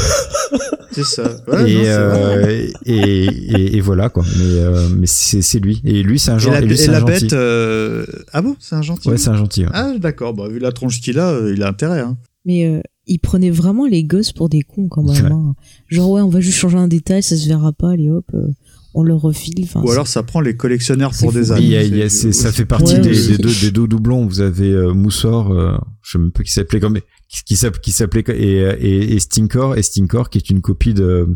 [0.92, 1.24] C'est ça.
[1.48, 4.22] Ouais, et, non, euh, et, et et voilà quoi.
[4.38, 5.82] Mais euh, mais c'est c'est lui.
[5.84, 6.52] Et lui c'est un Et genre.
[6.52, 7.32] la, Et lui et la bête.
[7.32, 9.08] euh, Ah bon, c'est un gentil.
[9.08, 9.62] Ouais, c'est un gentil.
[9.64, 9.70] ouais.
[9.74, 10.34] Ah d'accord.
[10.34, 12.00] Bah vu la tronche qu'il a, euh, il a intérêt.
[12.00, 12.16] Hein.
[12.44, 15.24] Mais euh, il prenait vraiment les gosses pour des cons quand même.
[15.24, 15.32] Ouais.
[15.32, 15.54] hein.
[15.88, 18.48] Genre ouais, on va juste changer un détail, ça se verra pas, allez hop, euh,
[18.94, 19.66] on le refile.
[19.74, 21.52] Ou alors ça prend les collectionneurs pour des fou.
[21.54, 21.62] ânes.
[21.62, 23.88] Il y a- il y a- c'est- ça fait partie Ouais, des, deux des deux
[23.88, 24.24] doublons.
[24.26, 26.98] Vous avez euh, Moussor, euh, je sais même pas qui s'appelait comme
[27.28, 30.94] qui, qui s'app- qui s'appelait et, et, et Stinkor et Stinkor qui est une copie
[30.94, 31.26] de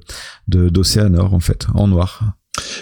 [0.46, 2.34] d'Océanor en fait en noir.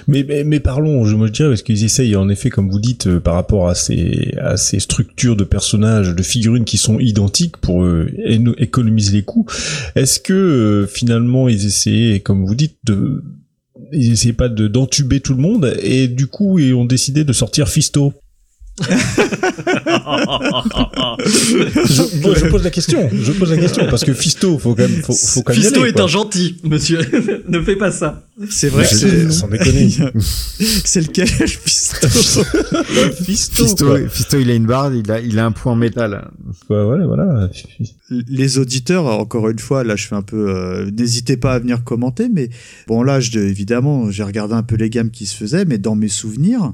[0.07, 3.21] Mais, mais, parlons, je me dirais, parce qu'ils essayent, en effet, comme vous dites, euh,
[3.21, 7.85] par rapport à ces, à ces structures de personnages, de figurines qui sont identiques pour
[7.85, 8.11] euh,
[8.59, 9.47] économiser les coûts.
[9.95, 13.23] Est-ce que euh, finalement ils essayaient, comme vous dites, de
[13.93, 17.33] ils essayaient pas de d'entuber tout le monde et du coup ils ont décidé de
[17.33, 18.15] sortir Fisto?
[21.27, 25.15] Je, pose la question, je pose la question parce que Fisto, faut quand même, faut,
[25.15, 26.03] faut quand même Fisto aller, est quoi.
[26.05, 27.01] un gentil, monsieur.
[27.49, 28.27] ne fais pas ça.
[28.51, 29.31] C'est vrai c'est.
[29.33, 29.89] sans déconner.
[30.19, 32.07] c'est lequel Fisto
[33.25, 34.09] Fisto, Fisto, quoi.
[34.09, 36.31] Fisto, il a une barre, il a il a un point en métal.
[36.67, 37.49] Quoi, voilà, voilà.
[38.29, 40.51] les auditeurs, encore une fois, là, je fais un peu.
[40.51, 42.51] euh, N'hésitez pas à venir commenter, mais
[42.89, 45.95] bon, là, je, évidemment, j'ai regardé un peu les gammes qui se faisaient, mais dans
[45.97, 46.73] mes souvenirs,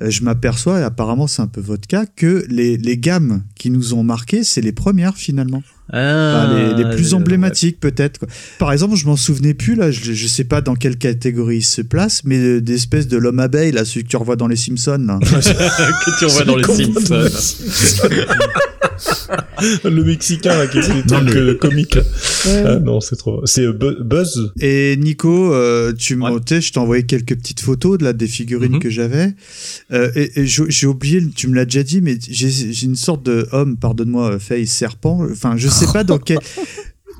[0.00, 3.94] je m'aperçois, et apparemment c'est un peu votre cas, que les, les gammes qui nous
[3.94, 5.62] ont marqué, c'est les premières finalement.
[5.90, 8.18] Enfin, les, les plus emblématiques peut-être.
[8.18, 8.28] quoi.
[8.58, 11.62] Par exemple, je m'en souvenais plus là, je, je sais pas dans quelle catégorie il
[11.62, 14.48] se place, mais euh, des espèces de l'homme abeille là, celui que tu revois dans
[14.48, 15.04] les Simpsons.
[15.06, 15.18] Là.
[15.22, 17.28] que tu revois dans les Simpsons.
[19.84, 21.94] le Mexicain là, qui est Non, mais- que comique.
[21.96, 22.02] là.
[22.46, 23.44] Ouais, Ah non, c'est trop.
[23.46, 24.52] C'est euh, Bu- Buzz.
[24.60, 26.40] Et Nico, euh, tu m'as, Ouais.
[26.60, 28.80] je t'ai envoyé quelques petites photos de là des figurines Mhm.
[28.80, 29.34] que j'avais.
[29.92, 32.96] Euh, et et j'ai j'ai oublié, tu me l'as déjà dit, mais j'ai j'ai une
[32.96, 35.26] sorte de homme, pardonne-moi, euh, face serpent.
[35.30, 36.38] Enfin, je sais pas dans quel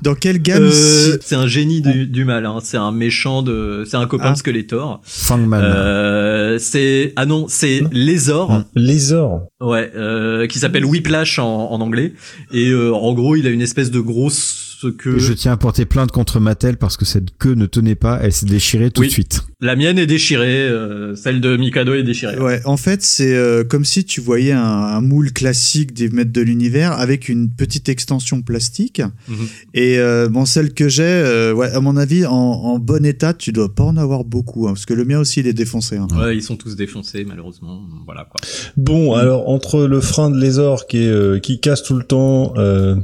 [0.01, 0.63] dans quelle gamme.
[0.63, 2.59] Euh, c'est un génie du, du mal, hein.
[2.63, 4.31] c'est un méchant de, c'est un copain Ah.
[4.33, 5.01] de Skeletor.
[5.03, 5.59] Fangman.
[5.61, 9.41] Euh, c'est ah non, c'est Lézor, Lézor.
[9.61, 12.13] ouais, euh, qui s'appelle Whiplash en, en anglais.
[12.53, 14.68] Et euh, en gros, il a une espèce de grosse
[15.05, 18.31] Je tiens à porter plainte contre Mattel parce que cette queue ne tenait pas, elle
[18.31, 19.07] s'est déchirée tout Oui.
[19.07, 19.41] de suite.
[19.61, 22.39] La mienne est déchirée, euh, celle de Mikado est déchirée.
[22.39, 26.31] Ouais, en fait, c'est euh, comme si tu voyais un, un moule classique des maîtres
[26.31, 29.01] de l'univers avec une petite extension plastique.
[29.27, 29.47] Mhm.
[29.73, 33.33] Et euh, bon, celle que j'ai, euh, ouais, à mon avis, en, en bon état,
[33.33, 35.97] tu dois pas en avoir beaucoup, hein, parce que le mien aussi, il est défoncé.
[35.97, 36.07] hein.
[36.17, 37.81] Ouais, ils sont tous défoncés malheureusement.
[38.05, 38.39] Voilà quoi.
[38.77, 42.53] Bon, alors entre le frein de Lézor qui est euh, qui casse tout le temps,
[42.57, 42.95] euh,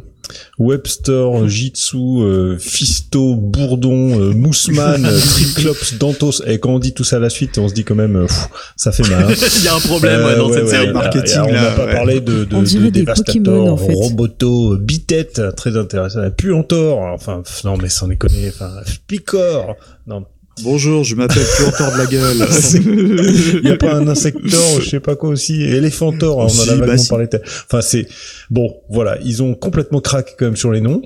[0.59, 6.41] Webster, Jitsu, euh, Fisto, Bourdon, euh, Moussman, euh, Triclops, Dantos.
[6.45, 8.25] Et quand on dit tout ça à la suite, on se dit quand même, euh,
[8.25, 9.25] pff, ça fait mal.
[9.25, 9.33] hein.
[9.59, 10.85] Il y a un problème ouais, Euh, dans ouais, cette ouais, série.
[10.87, 11.91] là, marketing, On n'a pas ouais.
[11.93, 13.93] parlé de, de, de Devastator, Pokémon, en fait.
[13.93, 16.29] Roboto, Bitette, très intéressant.
[16.31, 18.71] Puantor, enfin, non mais sans déconner, enfin,
[19.07, 19.75] Picor.
[20.07, 20.23] Non,
[20.63, 22.37] Bonjour, je m'appelle Puantor de la gueule.
[23.63, 26.63] Il y a pas un insector, je sais pas quoi aussi, éléphantor, hein, on en
[26.63, 27.27] a vaguement bah parlé.
[27.65, 28.07] Enfin, c'est
[28.49, 31.01] bon, voilà, ils ont complètement craqué quand même sur les noms.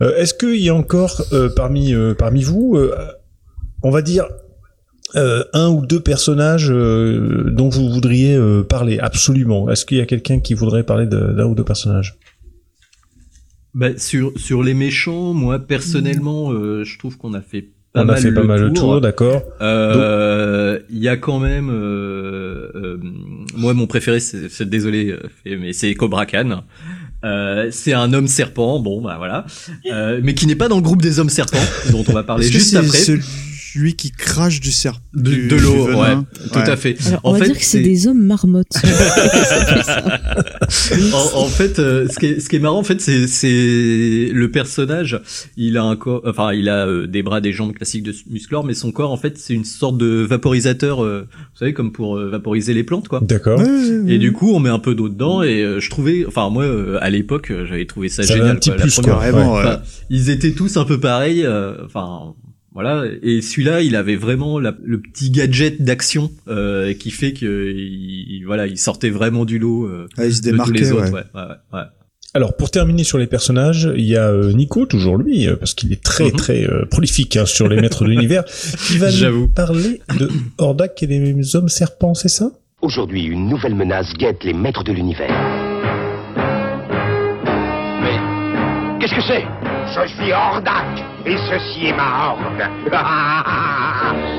[0.00, 2.94] Euh, Est-ce qu'il y a encore euh, parmi euh, parmi vous, euh,
[3.82, 4.26] on va dire
[5.16, 8.98] euh, un ou deux personnages euh, dont vous voudriez euh, parler?
[9.00, 12.16] Absolument Est-ce qu'il y a quelqu'un qui voudrait parler de- d'un ou deux personnages?
[13.74, 18.04] Bah, sur sur les méchants, moi personnellement, euh, je trouve qu'on a fait pas On
[18.06, 19.42] mal a fait pas mal le tour, d'accord.
[19.60, 22.96] Euh, Il y a quand même, euh, euh,
[23.56, 26.64] moi mon préféré, c'est désolé, euh, mais c'est Cobra Khan.
[27.24, 29.46] Euh, c'est un homme serpent, bon bah voilà,
[29.90, 31.56] euh, mais qui n'est pas dans le groupe des hommes serpents
[31.90, 32.98] dont on va parler juste après.
[33.74, 35.00] Ce- celui qui crache du serpent.
[35.14, 36.18] De, du- de l'eau, venin.
[36.20, 36.96] ouais, tout à fait.
[37.06, 38.66] Alors, en on va fait, dire que c'est des hommes marmottes.
[41.12, 44.30] en, en fait, euh, ce, qui est, ce qui est marrant, en fait, c'est, c'est
[44.32, 45.20] le personnage.
[45.56, 48.64] Il a un corps, enfin, il a euh, des bras, des jambes classiques de Musclor,
[48.64, 51.04] mais son corps, en fait, c'est une sorte de vaporisateur.
[51.04, 53.20] euh, vous savez, comme pour euh, vaporiser les plantes, quoi.
[53.22, 53.58] D'accord.
[53.60, 54.12] Ouais, ouais, ouais.
[54.14, 56.64] Et du coup, on met un peu d'eau dedans, et euh, je trouvais, enfin, moi,
[56.64, 58.56] euh, à l'époque, j'avais trouvé ça, Ça avait génial.
[58.56, 59.24] un petit quoi, la plus, première- quoi.
[59.30, 59.60] Carrément, ouais.
[59.60, 61.44] Enfin, ils étaient tous un peu pareils.
[61.44, 62.34] euh, Enfin,
[62.74, 63.04] voilà.
[63.22, 68.42] Et celui-là, il avait vraiment la- le petit gadget d'action euh, qui fait que, il,
[68.44, 71.04] voilà, il sortait vraiment du lot euh, Ah, il se de tous les autres.
[71.12, 71.22] ouais.
[71.34, 71.48] Ouais, ouais,
[71.78, 71.82] ouais.
[72.36, 75.72] Alors pour terminer sur les personnages, il y a euh, Nico, toujours lui, euh, parce
[75.72, 76.32] qu'il est très Mhm.
[76.32, 78.44] très euh, prolifique hein, sur les maîtres de l'univers,
[78.88, 82.50] qui va nous parler de Hordak et les hommes serpents, c'est ça?
[82.82, 85.30] Aujourd'hui, une nouvelle menace guette les maîtres de l'univers.
[88.02, 89.44] Mais qu'est-ce que c'est?
[89.94, 92.62] Je suis Hordak et ceci est ma horde.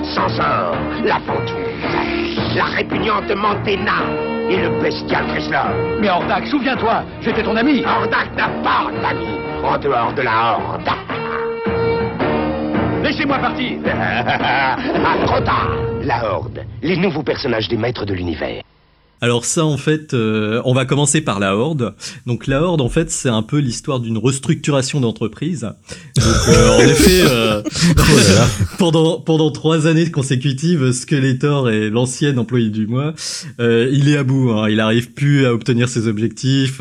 [0.03, 1.55] Sansor, la fantôme,
[2.55, 4.03] la répugnante Mantena
[4.49, 5.99] et le bestial Chrysler.
[5.99, 7.83] Mais Hordak, souviens-toi, j'étais ton ami.
[7.83, 10.89] Hordak n'a pas d'amis en dehors de la horde.
[13.03, 13.79] Laissez-moi partir.
[13.87, 14.75] ah,
[15.25, 15.71] trop tard
[16.03, 18.61] La horde, les nouveaux personnages des maîtres de l'univers.
[19.25, 21.95] Alors ça, en fait, euh, on va commencer par la Horde.
[22.27, 25.67] Donc la Horde, en fait, c'est un peu l'histoire d'une restructuration d'entreprise.
[26.19, 27.63] Euh, en effet, euh,
[28.77, 33.15] pendant pendant trois années consécutives, Skeletor est l'ancien employé du mois.
[33.59, 34.51] Euh, il est à bout.
[34.51, 36.79] Hein, il arrive plus à obtenir ses objectifs.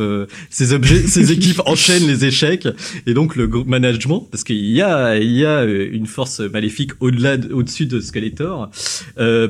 [0.50, 2.68] ses objets, ses équipes enchaînent les échecs.
[3.06, 6.90] Et donc le groupe management, parce qu'il y a il y a une force maléfique
[7.00, 8.68] au-delà, de- au-dessus de Skeletor,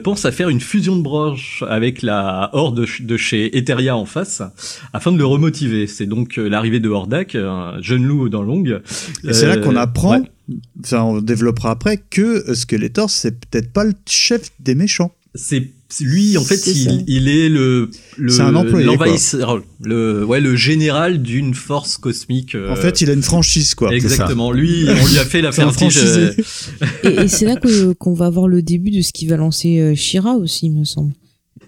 [0.05, 3.97] pense à faire une fusion de branches avec la Horde de ch- de chez Eteria
[3.97, 4.43] en face,
[4.93, 5.87] afin de le remotiver.
[5.87, 8.83] C'est donc euh, l'arrivée de Hordak, un jeune loup dans l'ongle.
[9.29, 10.31] Et c'est là Euh, qu'on apprend, ouais.
[10.85, 15.13] enfin on développera après, que euh, Skeletor c'est peut-être pas le chef des méchants.
[15.35, 15.71] C'est
[16.01, 16.71] lui en fait ça.
[16.71, 23.01] il, il est le l'envahisseur le ouais le général d'une force cosmique euh, En fait,
[23.01, 23.93] il a une franchise quoi.
[23.95, 26.33] exactement lui on lui a fait la euh,
[27.05, 27.57] et et c'est là
[27.99, 30.85] qu'on va avoir le début de ce qui va lancer euh, Shira aussi, il me
[30.85, 31.13] semble.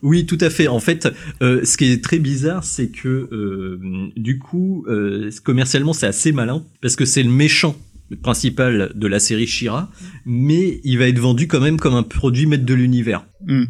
[0.02, 0.68] Oui, tout à fait.
[0.68, 1.08] En fait,
[1.42, 3.78] euh, ce qui est très bizarre, c'est que euh,
[4.16, 7.76] du coup, euh, commercialement, c'est assez malin parce que c'est le méchant
[8.22, 9.90] principal de la série Shira,
[10.24, 13.26] mais il va être vendu quand même comme un produit maître de l'univers.
[13.46, 13.64] Hmm.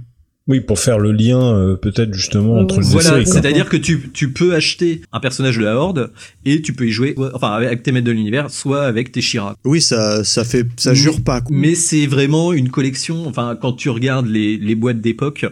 [0.48, 4.30] Oui, pour faire le lien euh, peut-être justement entre les Voilà, c'est-à-dire que tu, tu
[4.32, 6.12] peux acheter un personnage de la Horde
[6.44, 9.56] et tu peux y jouer, enfin avec tes maîtres de l'univers, soit avec tes Shira.
[9.64, 11.40] Oui, ça, ça fait, ça Mais- jure pas.
[11.40, 11.56] Quoi.
[11.56, 13.26] Mais c'est vraiment une collection.
[13.26, 15.46] Enfin, quand tu regardes les, les boîtes d'époque,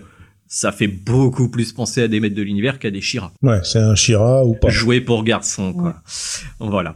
[0.55, 3.33] ça fait beaucoup plus penser à des maîtres de l'univers qu'à des Shira.
[3.43, 4.69] Ouais, c'est un Shira ou pas.
[4.69, 5.97] Joué pour garçon, quoi.
[6.61, 6.95] Voilà.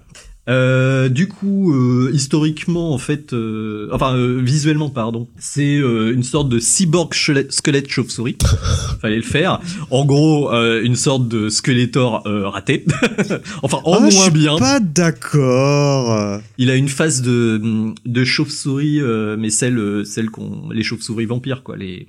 [0.48, 6.22] Euh, du coup, euh, historiquement, en fait, euh, enfin euh, visuellement, pardon, c'est euh, une
[6.22, 8.38] sorte de cyborg squelette, chauve-souris.
[9.02, 9.61] Fallait le faire.
[9.90, 12.86] En gros, euh, une sorte de Skeletor euh, raté.
[13.62, 14.56] enfin, en Ah, je moins suis bien.
[14.56, 16.40] Pas d'accord.
[16.56, 21.62] Il a une face de de chauve-souris, euh, mais celle celle qu'on les chauves-souris vampires,
[21.62, 22.06] quoi, les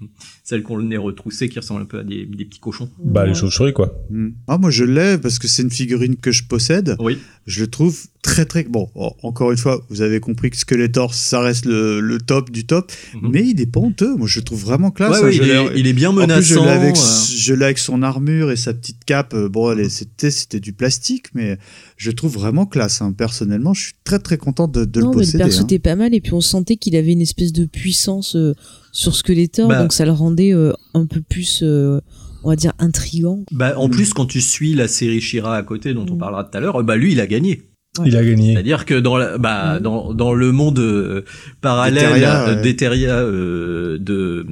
[0.49, 2.89] celles qu'on le nez retroussé, qui ressemblent un peu à des, des petits cochons.
[3.03, 3.93] Bah les chauves-souris quoi.
[4.09, 4.29] Hmm.
[4.47, 6.95] Ah, moi je l'ai parce que c'est une figurine que je possède.
[6.99, 7.19] Oui.
[7.45, 8.89] Je le trouve très très bon.
[8.95, 12.65] oh, encore une fois, vous avez compris que Skeletor ça reste le, le top du
[12.65, 13.29] top, Mhm.
[13.31, 14.15] mais il est pas honteux.
[14.15, 15.11] Moi je le trouve vraiment classe.
[15.11, 15.23] Ouais, hein.
[15.25, 16.65] ouais, Je il, est, il est bien En plus, je menaçant.
[16.65, 16.99] l'ai avec, euh.
[17.37, 19.35] je l'ai avec son armure et sa petite cape.
[19.35, 21.59] Euh, Bon, c'était c'était du plastique, mais
[21.97, 23.01] je le trouve vraiment classe.
[23.03, 23.13] hein.
[23.15, 25.43] Personnellement, je suis très très content de, de non, le mais le posséder.
[25.43, 25.63] perso hein.
[25.65, 28.53] était pas mal et puis on sentait qu'il avait une espèce de puissance euh,
[28.91, 29.81] sur Skeletor, Bah.
[29.81, 31.99] donc ça le rendait euh, un peu plus, euh,
[32.43, 33.43] on va dire, intrigant.
[33.51, 33.91] Bah, en Mm.
[33.91, 36.19] plus, quand tu suis la série Shira à côté, dont on Mm.
[36.19, 37.63] parlera tout à l'heure, bah lui, il a gagné.
[38.05, 38.53] Il a gagné.
[38.53, 39.81] C'est-à-dire que dans la, bah, Mm.
[39.83, 41.23] dans, dans le monde euh,
[41.59, 42.61] parallèle D'Eteria, euh, ouais.
[42.61, 44.45] d'Eteria, euh, de,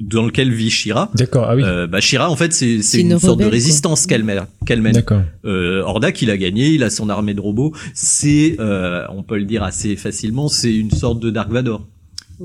[0.00, 1.62] dans lequel vit Shira, D'accord, ah oui.
[1.64, 4.42] euh, bah, Shira, en fait, c'est, une, une sorte de résistance qu'elle mène.
[4.66, 4.92] qu'elle mène.
[4.92, 5.22] D'accord.
[5.46, 7.72] Euh, Hordak, il a gagné, il a son armée de robots.
[7.94, 11.88] C'est, euh, on peut le dire assez facilement, c'est une sorte de Dark Vador.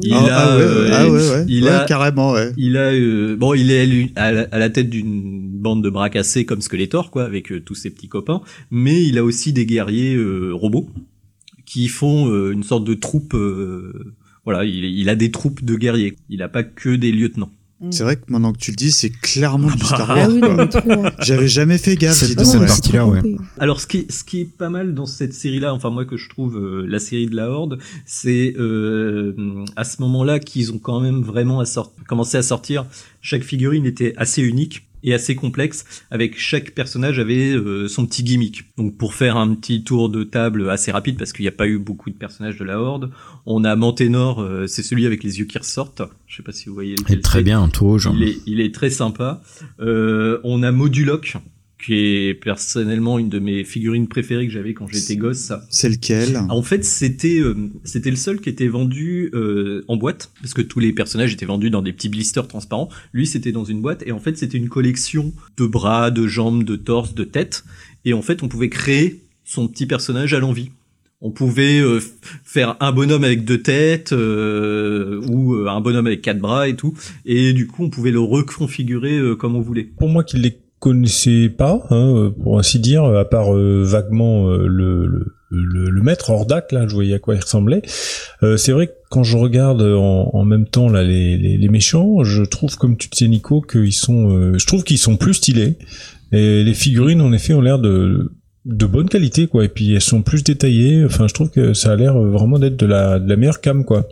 [0.01, 1.45] Il ah, a, ah ouais, euh, ah ouais, ouais.
[1.47, 2.35] il a- carrément.
[2.57, 5.89] Il a euh, bon, il est élu à la, à la tête d'une bande de
[5.89, 8.41] bras cassés comme Skeletor, quoi, avec euh, tous ses petits copains.
[8.71, 10.89] Mais il a aussi des guerriers euh, robots
[11.65, 13.33] qui font euh, une sorte de troupe.
[13.33, 16.15] euh, voilà, il, il a des troupes de guerriers.
[16.29, 17.51] Il a pas que des lieutenants.
[17.91, 20.17] C'est vrai que maintenant que tu le dis, c'est clairement du Star Wars.
[20.23, 20.53] Ah oui, quoi.
[20.55, 20.91] mais trop.
[20.91, 21.11] hein.
[21.19, 22.15] J'avais jamais fait gaffe.
[22.15, 23.21] C'est dans cette partie-là, ouais.
[23.57, 26.17] Alors, ce qui, est, ce qui est pas mal dans cette série-là, enfin moi que
[26.17, 30.77] je trouve euh, la série de la Horde, c'est euh, à ce moment-là qu'ils ont
[30.77, 31.65] quand même vraiment à
[32.07, 32.85] commencé à sortir.
[33.21, 34.88] Chaque figurine était assez unique.
[35.03, 38.63] Et assez complexe avec chaque personnage avait euh, son petit gimmick.
[38.77, 41.67] Donc pour faire un petit tour de table assez rapide parce qu'il n'y a pas
[41.67, 43.11] eu beaucoup de personnages de la Horde,
[43.45, 46.03] on a Manténor, euh, c'est celui avec les yeux qui ressortent.
[46.27, 46.93] Je sais pas si vous voyez.
[46.93, 48.09] Et lequel très bien, tout rouge.
[48.13, 49.41] Il est, il est très sympa.
[49.79, 51.37] Euh, on a Moduloc
[51.83, 55.53] qui est personnellement une de mes figurines préférées que j'avais quand j'étais gosse.
[55.69, 60.31] C'est lequel En fait, c'était euh, c'était le seul qui était vendu euh, en boîte
[60.41, 62.89] parce que tous les personnages étaient vendus dans des petits blisters transparents.
[63.13, 66.63] Lui, c'était dans une boîte et en fait, c'était une collection de bras, de jambes,
[66.63, 67.63] de torse, de tête
[68.05, 70.71] et en fait, on pouvait créer son petit personnage à l'envie.
[71.21, 71.99] On pouvait euh,
[72.45, 76.77] faire un bonhomme avec deux têtes euh, ou euh, un bonhomme avec quatre bras et
[76.77, 76.93] tout
[77.25, 79.83] et du coup, on pouvait le reconfigurer euh, comme on voulait.
[79.83, 84.49] Pour moi qui les connaissais pas, hein, euh, pour ainsi dire, à part euh, vaguement
[84.49, 87.81] euh, le, le, le, le maître Hordak, là, je voyais à quoi il ressemblait.
[88.43, 91.69] Euh, c'est vrai que quand je regarde en, en même temps là les, les, les
[91.69, 95.33] méchants, je trouve comme tu disais Nico qu'ils sont, euh, je trouve qu'ils sont plus
[95.35, 95.77] stylés.
[96.31, 98.31] Et les figurines en effet ont l'air de
[98.65, 99.65] de bonne qualité quoi.
[99.65, 101.03] Et puis elles sont plus détaillées.
[101.03, 103.83] Enfin, je trouve que ça a l'air vraiment d'être de la de la meilleure cam
[103.83, 104.07] quoi.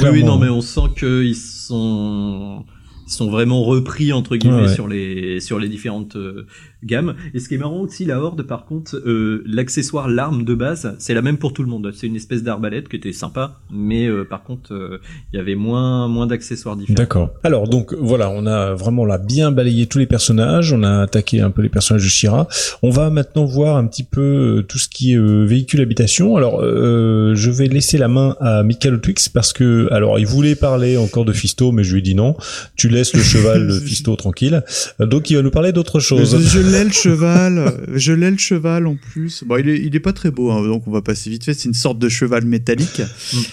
[0.00, 2.64] Oui, non, mais on sent qu'ils sont,
[3.06, 4.74] sont vraiment repris entre guillemets Ouais, ouais.
[4.74, 6.16] sur les sur les différentes
[6.84, 7.14] euh, gammes.
[7.34, 10.94] Et ce qui est marrant aussi, la horde, par contre, euh, l'accessoire, l'arme de base,
[10.98, 11.92] c'est la même pour tout le monde.
[11.94, 15.00] C'est une espèce d'arbalète qui était sympa, mais euh, par contre, euh,
[15.32, 16.96] il y avait moins moins d'accessoires différents.
[16.96, 17.30] D'accord.
[17.42, 21.40] Alors donc voilà, on a vraiment là bien balayé tous les personnages, on a attaqué
[21.40, 22.46] un peu les personnages de Shira.
[22.82, 26.36] On va maintenant voir un petit peu euh, tout ce qui est euh, véhicule habitation.
[26.36, 30.54] Alors euh, je vais laisser la main à Michael Twix parce que alors il voulait
[30.54, 32.36] parler encore de Fisto, mais je lui ai dit non.
[32.76, 34.62] Tu laisses le cheval de Fisto tranquille.
[35.00, 36.36] Euh, Donc il va nous parler d'autre chose.
[36.36, 39.44] Je, je l'ai le cheval, je l'ai le cheval en plus.
[39.46, 41.54] Bon, il est, il est pas très beau, hein, donc on va passer vite fait.
[41.54, 43.02] C'est une sorte de cheval métallique.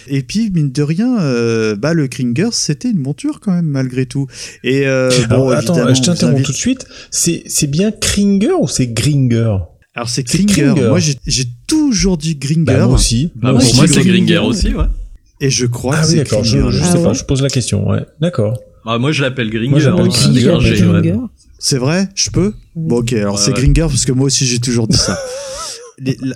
[0.07, 4.05] Et puis mine de rien, euh, bah le Kringer, c'était une monture quand même malgré
[4.05, 4.27] tout.
[4.63, 6.85] Et euh, Alors, bon, attends, je t'interromps invite- tout de suite.
[7.11, 9.57] C'est c'est bien Kringer ou c'est Gringer?
[9.93, 10.45] Alors c'est Kringer.
[10.73, 10.87] Kringer.
[10.89, 12.63] Moi j'ai toujours dit Gringer.
[12.65, 13.31] Bah, moi aussi.
[13.35, 14.85] Bah, Moi pour moi, c'est Gringer aussi, ouais.
[15.43, 16.43] Et je crois Ah que oui, c'est d'accord.
[16.43, 17.13] Je, je Ah sais ouais pas.
[17.13, 17.89] Je pose la question.
[17.89, 18.59] Ouais, d'accord.
[18.85, 19.69] Ah, moi, je l'appelle Gringer.
[19.69, 21.13] Moi, j'appelle hein, Gringer,
[21.63, 22.09] C'est vrai?
[22.15, 22.53] Je peux?
[22.75, 23.57] Bon, ok, alors Ouais, c'est ouais.
[23.61, 25.17] Gringer parce que moi aussi j'ai toujours dit ça.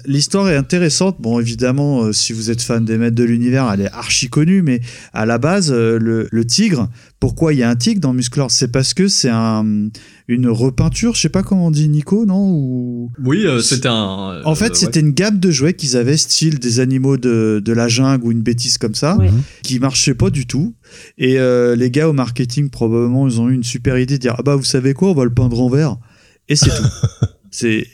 [0.05, 1.17] L'histoire est intéressante.
[1.19, 4.61] Bon, évidemment, euh, si vous êtes fan des maîtres de l'univers, elle est archi connue,
[4.61, 4.81] mais
[5.13, 6.89] à la base, euh, le, le tigre,
[7.19, 8.51] pourquoi il y a un tigre dans Musclor?
[8.51, 9.89] C'est parce que c'est un,
[10.27, 12.51] une repeinture, je sais pas comment on dit Nico, non?
[12.51, 13.11] Ou...
[13.23, 14.41] Oui, euh, c'était un.
[14.45, 17.73] En fait, euh, c'était une gamme de jouets qu'ils avaient, style des animaux de, de
[17.73, 19.29] la jungle ou une bêtise comme ça, Ouais.
[19.63, 20.75] qui marchait pas du tout.
[21.17, 24.35] Et euh, les gars au marketing, probablement, ils ont eu une super idée de dire
[24.37, 25.97] Ah bah, vous savez quoi, on va le peindre en vert.
[26.49, 26.83] Et c'est tout.
[27.57, 27.88] C'est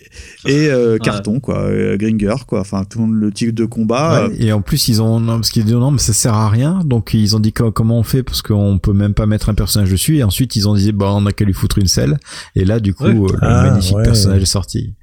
[0.48, 4.28] et euh, carton quoi, euh, Gringer quoi, enfin tout le monde- le tigre de combat.
[4.28, 6.50] Ouais, et en plus ils ont non, parce qu'ils disent non mais ça sert à
[6.50, 8.24] rien donc ils ont dit co- comment on fait?
[8.24, 11.12] Parce qu'on peut même pas mettre un personnage dessus et ensuite ils ont dit bah
[11.14, 12.18] on a qu'à lui foutre une selle
[12.56, 13.12] et là du coup Ouais.
[13.32, 14.04] euh, le Ah, magnifique ouais.
[14.04, 14.96] personnage est sorti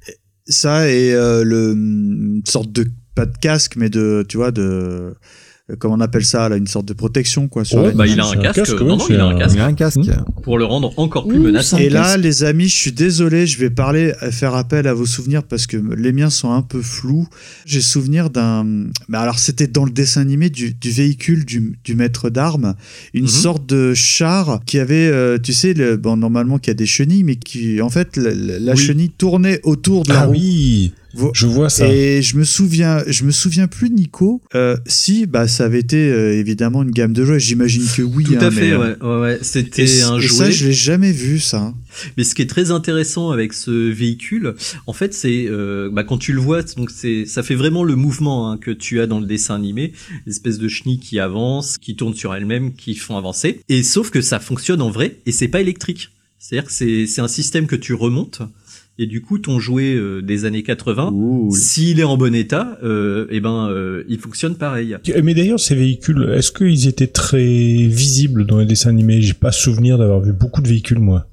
[0.45, 4.61] Ça et euh, le une sorte de pas de casque mais de tu vois de
[4.61, 5.11] euh,
[5.77, 7.97] comment on appelle ça là, une sorte de protection quoi sur l'animal.
[7.97, 8.55] Bah, il a un casque.
[8.59, 9.55] casque, non, ouais, non, c'est il a un casque.
[9.55, 9.99] il a un casque
[10.43, 11.77] Pour le rendre encore plus Ouh, menaçant.
[11.77, 12.19] ça- Et là, casque.
[12.23, 15.67] les amis, je suis désolé, je vais parler, euh, faire appel à vos souvenirs parce
[15.67, 17.27] que les miens sont un peu flous.
[17.65, 18.63] J'ai souvenir d'un.
[19.07, 22.75] Mais alors, c'était dans le dessin animé du, du véhicule du, du maître d'armes,
[23.13, 23.27] une Mhm.
[23.29, 27.23] sorte de char qui avait, euh, tu sais, le, bon, normalement, qui a des chenilles,
[27.23, 28.77] mais qui, en fait, la, la- la Oui.
[28.79, 30.31] chenille tournait autour de la Ah roue.
[30.33, 30.93] oui,
[31.33, 31.87] je vois ça.
[31.87, 34.41] Et je me souviens, je me souviens plus, Nico.
[34.55, 37.39] euh, si, bah, ça avait été euh, évidemment une gamme de jouets.
[37.39, 38.23] J'imagine que oui.
[38.23, 39.39] Tout hein, à mais, fait, euh, ouais, ouais, ouais.
[39.41, 40.37] C'était un et jouet.
[40.45, 41.73] ça, je l'ai jamais vu, ça.
[42.17, 44.55] Mais ce qui est très intéressant avec ce véhicule,
[44.87, 47.95] en fait, c'est euh, bah, quand tu le vois, donc c'est ça fait vraiment le
[47.95, 49.93] mouvement hein, que tu as dans le dessin animé,
[50.25, 53.61] l'espèce de chenille qui avance, qui tourne sur elle-même, qui font avancer.
[53.69, 56.09] Et sauf que ça fonctionne en vrai et c'est pas électrique.
[56.37, 58.41] C'est-à-dire que c'est un système que tu remontes.
[59.01, 61.49] Et du coup, ton jouet euh, des années 80, Ouh.
[61.55, 64.97] s'il est en bon état, euh, eh ben, euh, il fonctionne pareil.
[65.23, 67.41] Mais d'ailleurs, ces véhicules, est-ce qu'ils étaient très
[67.87, 69.21] visibles dans les dessins animés?
[69.21, 71.27] J'ai pas souvenir d'avoir vu beaucoup de véhicules, moi.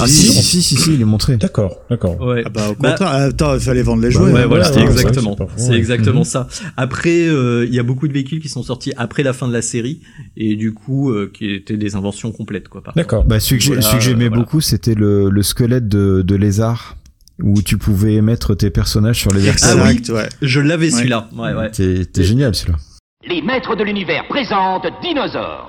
[0.00, 2.18] ah si si si si, si, il est montré D'accord, d'accord.
[2.20, 2.42] Ouais.
[2.44, 4.32] Ah bah, au Bah- contraire, attends, il fallait vendre les Bah jouets.
[4.32, 4.46] Ouais, hein.
[4.48, 5.36] voilà, ouais, exactement.
[5.56, 5.76] c'est c'est ouais.
[5.76, 6.24] exactement Mhm.
[6.24, 6.48] ça.
[6.76, 9.52] Après, euh, il y a beaucoup de véhicules qui sont sortis après la fin de
[9.52, 10.00] la série
[10.36, 12.82] et du coup, euh, qui étaient des inventions complètes, quoi.
[12.82, 13.24] par D'accord.
[13.24, 14.42] bah celui que Voilà, j'aimais euh, voilà.
[14.42, 16.96] beaucoup c'était le, le squelette de, de lézard
[17.42, 20.02] où tu pouvais mettre tes personnages sur les vertèbres Ah oui.
[20.12, 20.28] Ouais.
[20.42, 20.90] Je l'avais Ouais.
[20.92, 21.28] celui-là.
[21.36, 21.70] Ouais, ouais.
[21.70, 22.78] T'es t'es génial celui-là
[23.28, 25.66] Les maîtres de l'univers présentent Dinosaure.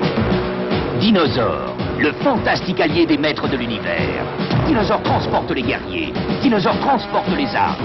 [0.99, 4.23] Dinosaure, le fantastique allié des maîtres de l'univers.
[4.67, 6.13] Dinosaure transporte les guerriers.
[6.41, 7.83] Dinosaure transporte les armes.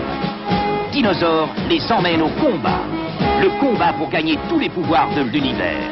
[0.93, 2.81] Dinosaure les emmène au combat.
[3.41, 5.91] Le combat pour gagner tous les pouvoirs de l'univers.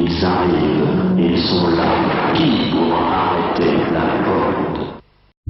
[0.00, 1.96] Ils arrivent, ils sont là.
[2.34, 4.17] Qui pourra arrêter la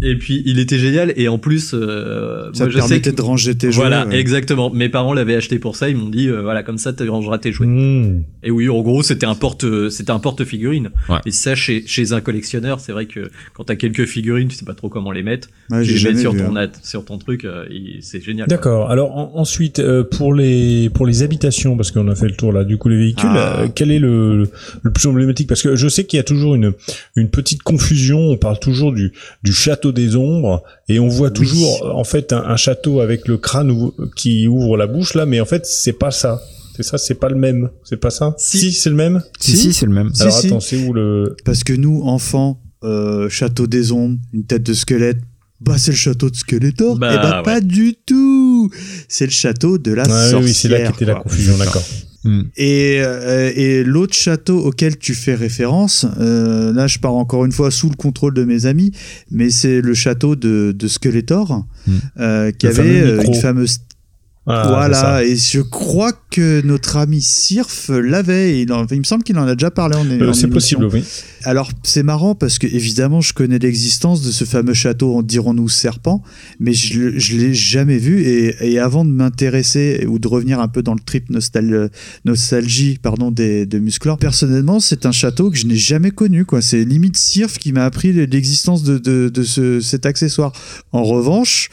[0.02, 3.10] et puis il était génial et en plus euh, Ça moi, te je sais permettait
[3.10, 3.82] que- de ranger tes jouets.
[3.88, 4.16] voilà ouais.
[4.18, 7.08] exactement mes parents l'avaient acheté pour ça ils m'ont dit euh, voilà comme ça tu
[7.08, 8.22] rangeras tes jouets Hmm.
[8.44, 11.18] et oui en gros c'était un porte euh, c'était un porte figurine Ouais.
[11.26, 14.64] et ça chez chez un collectionneur c'est vrai que quand t'as quelques figurines tu sais
[14.64, 16.68] pas trop comment les mettre Ouais, tu j'ai les mets sur vu, ton hein.
[16.82, 17.64] sur ton truc euh,
[18.00, 18.46] c'est génial.
[18.48, 18.90] D'accord.
[18.90, 22.52] Alors en- ensuite euh, pour les pour les habitations parce qu'on a fait le tour
[22.52, 23.62] là du coup les véhicules Ah.
[23.62, 24.48] euh, quel est le
[24.82, 25.48] le plus emblématique?
[25.48, 26.72] Parce que je sais qu'il y a toujours une
[27.16, 29.12] une petite confusion on parle toujours du
[29.42, 33.36] du château des ombres et on voit toujours en fait un, un château avec le
[33.38, 36.40] crâne ou- qui ouvre la bouche là mais en fait c'est pas ça.
[36.76, 37.70] C'est ça, c'est pas le même.
[37.82, 38.34] C'est pas ça?
[38.38, 38.70] Si.
[38.70, 39.20] c'est le même?
[39.40, 40.12] Si, si, c'est le même.
[40.20, 40.46] Alors si.
[40.46, 44.72] attends, c'est où le Parce que nous, enfants, euh, château des ombres, une tête de
[44.74, 45.18] squelette,
[45.60, 46.96] bah c'est le château de Skeletor.
[46.96, 47.42] Bah, Eh bah ouais.
[47.42, 48.70] pas du tout.
[49.08, 50.40] C'est le château de la Ouais, sorcière.
[50.40, 51.82] oui, c'est là qu'était la confusion, d'accord.
[52.24, 52.42] Hmm.
[52.56, 57.52] Et, euh, et l'autre château auquel tu fais référence, euh, là je pars encore une
[57.52, 58.90] fois sous le contrôle de mes amis,
[59.30, 61.92] mais c'est le château de, de Skeletor, Hmm.
[62.18, 63.78] euh, qui Le avait une fameuse
[64.50, 68.62] Ah, voilà, et je crois que notre ami Sirf l'avait.
[68.62, 71.04] Il, en- il me semble qu'il en a déjà parlé en, Euh, c'est possible, oui.
[71.48, 76.22] Alors, c'est marrant parce que, évidemment, je connais l'existence de ce fameux château, dirons-nous serpent,
[76.60, 78.20] mais je, je l'ai jamais vu.
[78.20, 81.88] Et, et avant de m'intéresser ou de revenir un peu dans le trip nostal-
[82.26, 86.44] nostalgie pardon, des, de Musclor, personnellement, c'est un château que je n'ai jamais connu.
[86.44, 86.60] quoi.
[86.60, 90.52] C'est limite Sirf qui m'a appris l'existence de, de, de ce, cet accessoire.
[90.92, 91.70] En revanche,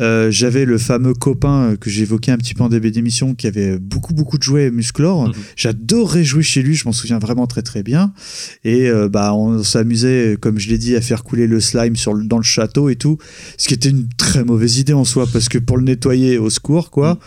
[0.00, 3.78] euh, j'avais le fameux copain que j'évoquais un petit peu en début d'émission qui avait
[3.78, 5.28] beaucoup, beaucoup de jouets Musclor.
[5.28, 5.34] Mhm.
[5.54, 8.12] J'adorais jouer chez lui, je m'en souviens vraiment très, très bien.
[8.64, 12.14] Et euh, bah, on s'amusait, comme je l'ai dit, à faire couler le slime sur
[12.14, 13.18] le- dans le château et tout.
[13.58, 16.50] Ce qui était une très mauvaise idée en soi, parce que pour le nettoyer, au
[16.50, 17.18] secours, quoi.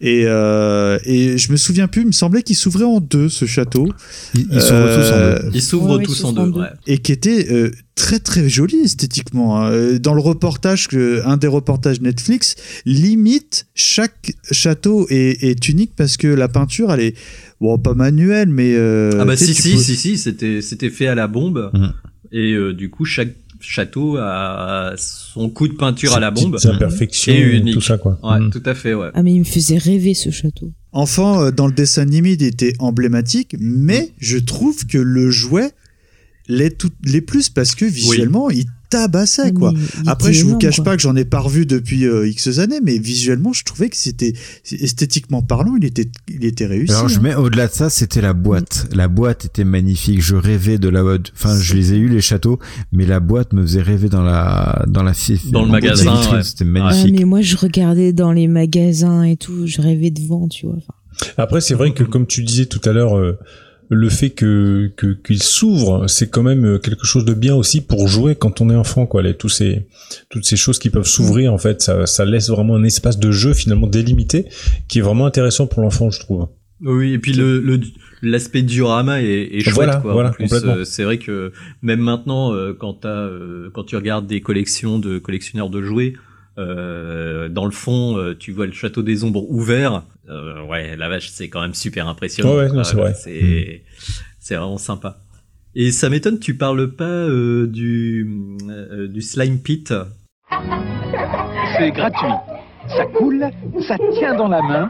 [0.00, 3.44] Et, euh, et je me souviens plus, il me semblait qu'il s'ouvrait en deux, ce
[3.46, 3.88] château.
[4.34, 5.18] Ils, ils sont Euh, tous en
[5.50, 5.50] deux.
[5.56, 6.60] ils s'ouvrent Ouais, ils tous deux en deux.
[6.60, 6.66] ouais.
[6.86, 9.58] et qui était euh, très très joli esthétiquement.
[9.60, 9.70] hein.
[9.72, 12.56] Euh, Dans le reportage, que, un des reportages Netflix,
[12.86, 17.14] limite chaque château est, est unique parce que la peinture, elle est
[17.60, 21.06] bon pas manuelle, mais euh, ah bah si si, peux- si si c'était c'était fait
[21.06, 21.92] à la bombe Mhm.
[22.32, 26.70] et euh, du coup chaque château a son coup de peinture à la bombe petites
[26.70, 27.74] imperfections, Et unique.
[27.74, 28.18] tout ça, quoi.
[28.24, 28.50] ouais Mm.
[28.50, 30.72] tout à fait ouais Ah mais il me faisait rêver ce château.
[30.90, 35.70] Enfant, dans le dessin animé, il était emblématique, mais je trouve que le jouet
[36.56, 39.72] l'est tout- l'est plus parce que visuellement, il tabassait quoi.
[40.02, 40.84] il Après, je vous énorme, cache quoi.
[40.84, 43.96] pas que j'en ai pas revu depuis euh, X années, mais visuellement, je trouvais que
[43.96, 44.34] c'était
[44.70, 46.92] esthétiquement parlant, il était, il était réussi.
[46.92, 48.88] Alors je mets au-delà de ça, c'était la boîte.
[48.92, 50.20] La boîte était magnifique.
[50.22, 51.32] Je rêvais de la boîte.
[51.34, 52.58] Enfin, je les ai eu les châteaux,
[52.92, 55.12] mais la boîte me faisait rêver dans la dans la
[55.50, 56.42] Dans le magasin, ouais.
[56.42, 57.14] C'était magnifique.
[57.18, 60.76] mais moi je regardais dans les magasins et tout, je rêvais devant, tu vois.
[60.76, 63.38] Enfin, Après, c'est vrai que comme tu disais tout à l'heure, euh,
[63.94, 64.90] le fait que
[65.24, 68.74] qu'il s'ouvre, c'est quand même quelque chose de bien aussi pour jouer quand on est
[68.74, 69.22] enfant, quoi.
[69.22, 69.86] Les, tous ces
[70.30, 73.30] toutes ces choses qui peuvent s'ouvrir, en fait, ça, ça laisse vraiment un espace de
[73.30, 74.46] jeu finalement délimité,
[74.88, 76.48] qui est vraiment intéressant pour l'enfant, je trouve.
[76.84, 77.80] Oui, et puis le le-
[78.22, 80.12] l'aspect diorama est, est chouette Voilà, quoi.
[80.12, 80.74] voilà, en plus, complètement.
[80.76, 81.52] euh, c'est vrai que
[81.82, 86.14] même maintenant, euh, quand t'as, euh, quand tu regardes des collections de collectionneurs de jouets,
[86.58, 90.02] euh, dans le fond, euh, tu vois le château des ombres ouvert.
[90.28, 92.54] Euh, ouais, la vache, c'est quand même super impressionnant.
[92.56, 93.82] Ouais, c'est vrai.
[94.38, 95.18] C'est vraiment sympa.
[95.74, 98.28] Et ça m'étonne, tu parles pas euh, du
[98.68, 99.94] euh, du slime pit.
[101.78, 102.28] C'est gratuit.
[102.88, 103.46] Ça coule,
[103.86, 104.88] ça tient dans la main,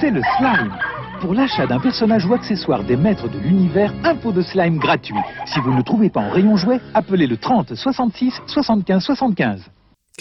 [0.00, 0.72] c'est le slime.
[1.20, 5.14] Pour l'achat d'un personnage ou accessoire des maîtres de l'univers, un pot de slime gratuit.
[5.46, 9.60] Si vous ne le trouvez pas en rayon jouet, appelez le 30 66 75 75.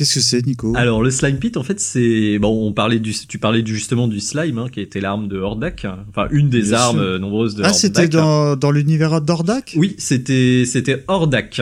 [0.02, 0.73] Qu'est-ce que c'est, Nico?
[0.76, 4.07] Alors le slime pit en fait c'est bon on parlait du tu parlais du, justement
[4.07, 7.06] du slime hein, qui était l'arme de Hordak enfin une des Bien armes sûr.
[7.06, 7.80] euh, nombreuses de Ah, Hordak.
[7.80, 11.61] c'était dans, dans l'univers d'Ordak Oui, c'était c'était Hordak.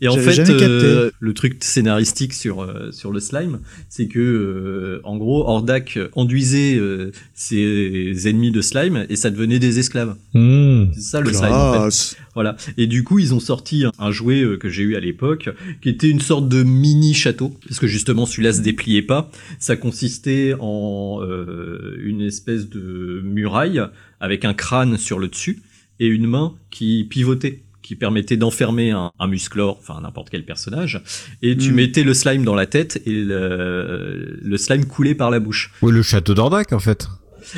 [0.00, 5.00] Et en fait, euh, le truc scénaristique sur euh, sur le slime, c'est que euh,
[5.04, 10.16] en gros, Hordak enduisait euh, ses ennemis de slime et ça devenait des esclaves.
[10.34, 10.92] Mm.
[10.94, 11.52] C'est ça le slime.
[11.52, 11.78] En fait.
[11.78, 12.16] Classe.
[12.34, 12.56] Voilà.
[12.76, 15.48] Et du coup, ils ont sorti un, un jouet euh, que j'ai eu à l'époque,
[15.80, 19.30] qui était une sorte de mini château, parce que justement celui-là se dépliait pas.
[19.58, 23.80] Ça consistait en euh, une espèce de muraille
[24.20, 25.62] avec un crâne sur le dessus
[26.00, 31.02] et une main qui pivotait qui permettait d'enfermer un, un musclor, enfin n'importe quel personnage,
[31.42, 31.74] et tu Mm.
[31.74, 35.70] mettais le slime dans la tête et le, le slime coulait par la bouche.
[35.82, 37.06] Oui, le château d'Ordak en fait.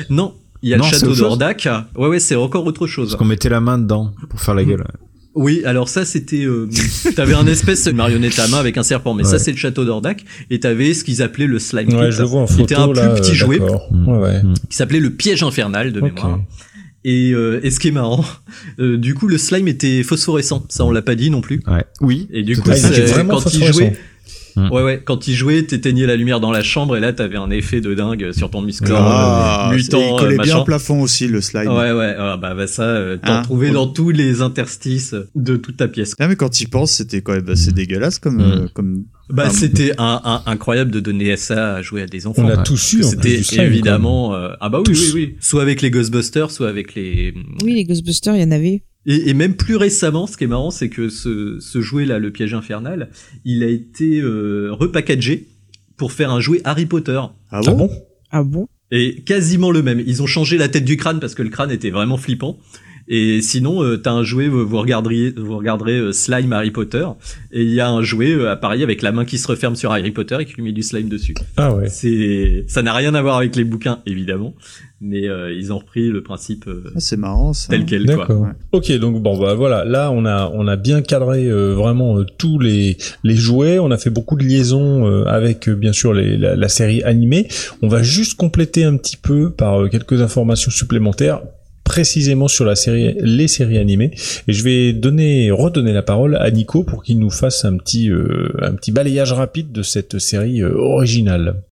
[0.09, 1.67] Non, il y a Non, le château d'Ordak.
[1.95, 3.09] Ouais, ouais, c'est encore autre chose.
[3.09, 4.83] Parce qu'on mettait la main dedans pour faire la gueule.
[5.33, 6.67] Oui, alors ça c'était, euh,
[7.15, 9.85] t'avais un espèce de marionnette à main avec un serpent, mais ça c'est le château
[9.85, 12.63] d'Ordak, et t'avais ce qu'ils appelaient le slime Ouais, je le vois en qui photo
[12.65, 13.09] était un là.
[13.09, 13.59] plus petit euh, jouet.
[13.59, 14.43] Ouais, ouais.
[14.43, 14.53] Mm.
[14.69, 16.39] qui s'appelait le piège infernal de mémoire.
[17.03, 18.25] Et, euh, et ce qui est marrant,
[18.79, 21.61] euh, du coup le slime était phosphorescent, ça on l'a pas dit non plus.
[21.67, 21.85] Ouais.
[22.01, 22.27] Oui.
[22.31, 23.97] Et du coup, quand il jouait,
[24.71, 27.49] Ouais, ouais, quand il jouait, t'éteignais la lumière dans la chambre et là, t'avais un
[27.51, 29.99] effet de dingue sur ton musclore Ah, euh, et mutant.
[30.01, 31.67] il collait euh, bien au plafond aussi, le slime.
[31.67, 35.15] Ouais, ouais, ah, bah, bah ça, euh, t'en Hein trouvais On- dans tous les interstices
[35.35, 36.15] de toute ta pièce.
[36.19, 39.03] Ah, mais quand il pense, c'était quand même assez dégueulasse comme, euh, comme.
[39.29, 42.43] Bah, Ah, c'était un, un- incroyable de donner ça à jouer à des enfants.
[42.45, 44.33] On a tous eu, C'était évidemment.
[44.35, 45.13] euh, ah bah oui, Tous.
[45.13, 45.35] oui, oui.
[45.41, 47.33] Soit avec les Ghostbusters, soit avec les.
[47.63, 48.83] Oui, les Ghostbusters, il y en avait.
[49.05, 52.19] Et, et même plus récemment, ce qui est marrant, c'est que ce, ce jouet là,
[52.19, 53.09] le piège infernal,
[53.45, 55.47] il a été euh, repackagé
[55.97, 57.19] pour faire un jouet Harry Potter.
[57.51, 57.89] Ah bon,
[58.31, 58.67] Ah bon?
[58.91, 60.01] Et quasiment le même.
[60.05, 62.57] Ils ont changé la tête du crâne parce que le crâne était vraiment flippant.
[63.09, 67.05] Et sinon, euh, t'as un jouet, vous vous regarderiez, vous regarderez euh, Slime Harry Potter,
[67.53, 69.91] et il y a un jouet euh, appareil avec la main qui se referme sur
[69.91, 71.33] Harry Potter et qui lui met du slime dessus.
[71.55, 71.87] Ah ouais.
[71.87, 74.55] C'est, ça n'a rien à voir avec les bouquins évidemment,
[74.99, 77.69] mais euh, ils ont repris le principe euh, Ah, c'est marrant ça.
[77.69, 78.15] tel quel quoi.
[78.17, 78.47] D'accord.
[78.73, 82.25] Ok, donc bon bah voilà, là on a on a bien cadré euh, vraiment euh,
[82.37, 86.13] tous les les jouets, on a fait beaucoup de liaisons euh, avec euh, bien sûr
[86.13, 87.47] les, la, la série animée.
[87.81, 91.39] On va juste compléter un petit peu par euh, quelques informations supplémentaires
[91.87, 94.11] précisément sur la série les séries animées
[94.47, 98.11] et je vais donner redonner la parole à Nico pour qu'il nous fasse un petit
[98.11, 101.63] euh, un petit balayage rapide de cette série euh, originale.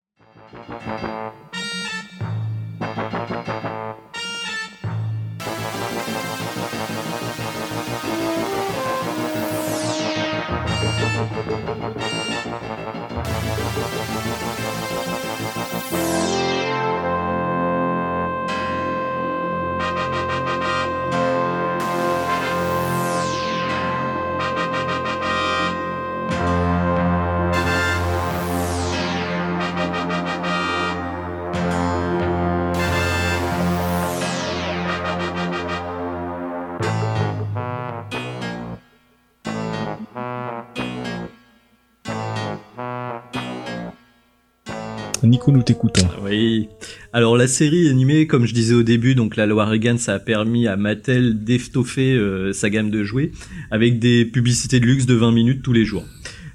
[47.46, 50.66] La série animée, comme je disais au début, donc la loi Reagan, ça a permis
[50.66, 53.34] à Mattel d'étoffer euh, sa gamme de jouets
[53.70, 56.06] avec des publicités de luxe de 20 minutes tous les jours.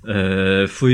[0.09, 0.89] Euh, faut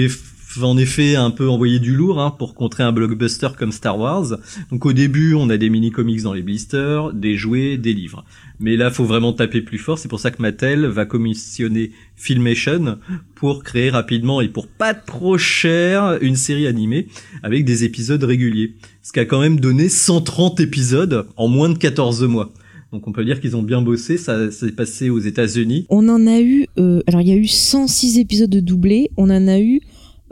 [0.63, 4.37] en effet un peu envoyer du lourd hein, pour contrer un blockbuster comme Star Wars.
[4.71, 8.23] Donc au début, on a des mini comics dans les blisters, des jouets, des livres.
[8.61, 9.99] Mais là, faut vraiment taper plus fort.
[9.99, 12.99] C'est pour ça que Mattel va commissionner Filmation
[13.35, 17.09] pour créer rapidement et pour pas trop cher une série animée
[17.43, 18.75] avec des épisodes réguliers.
[19.07, 22.51] Ce qui a quand même donné 130 épisodes en moins de 14 mois.
[22.93, 25.87] Donc on peut dire qu'ils ont bien bossé, ça s'est passé aux États-Unis.
[25.91, 26.67] On en a eu.
[26.81, 29.13] euh, alors, il y a eu 106 épisodes de doublés.
[29.17, 29.81] On en a eu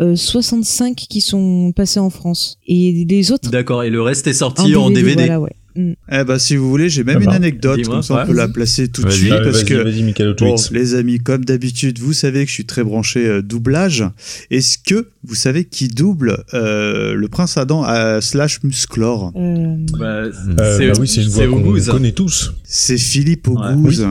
[0.01, 2.59] euh, 65 qui sont passés en France.
[2.67, 3.49] Et les autres.
[3.49, 5.15] D'accord, et le reste est sorti en DVD.
[5.15, 5.53] Voilà, ouais.
[5.77, 5.93] Mm.
[6.13, 8.33] Eh ben, si vous voulez, j'ai même Ah une bah, anecdote, comme ça on peut
[8.33, 12.13] la placer tout de suite, Ah, parce vas-y, que Bon, les amis, comme d'habitude, vous
[12.13, 14.05] savez que je suis très branché euh, doublage.
[14.51, 20.07] Est-ce que vous savez qui double euh, le prince Adam à slash Musclor Euh, Bah,
[20.07, 20.31] Euh,
[20.79, 22.53] c'est bah oui, c'est une voix qu'on connaît tous.
[22.65, 23.73] C'est Philippe Ouais.
[23.73, 24.05] Auguste,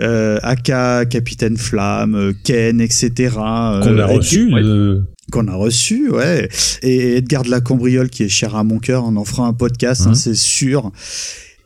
[0.00, 3.10] euh, aka Capitaine Flamme, Ken, etc.
[3.38, 4.50] euh, Qu'on a reçu.
[5.30, 6.48] Qu'on a reçu, ouais.
[6.82, 9.52] Et Edgar de la Cambriole, qui est cher à mon cœur, on en fera un
[9.52, 10.14] podcast, hein, Mhm.
[10.14, 10.90] c'est sûr.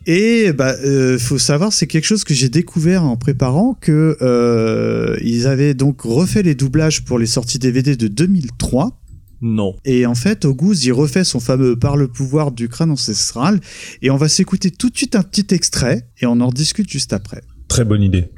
[0.06, 5.16] Et bah, euh, faut savoir, c'est quelque chose que j'ai découvert en préparant que euh,
[5.22, 8.98] ils avaient donc refait les doublages pour les sorties DVD de 2003.
[9.42, 9.76] Non.
[9.84, 13.60] Et en fait, Auguste, il refait son fameux Par le pouvoir du crâne ancestral.
[14.00, 17.12] Et on va s'écouter tout de suite un petit extrait et on en discute juste
[17.12, 17.42] après.
[17.68, 18.28] Très bonne idée.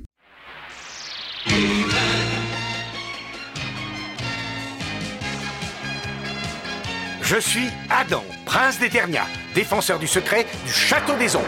[7.24, 9.22] Je suis Adam, prince d'Eternia,
[9.54, 11.46] défenseur du secret du château des ombres.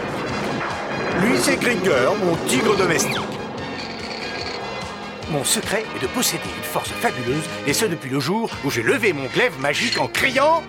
[1.21, 3.15] Lui, c'est Gringer, mon tigre domestique.
[5.29, 8.81] Mon secret est de posséder une force fabuleuse, et ce depuis le jour où j'ai
[8.81, 10.63] levé mon glaive magique en criant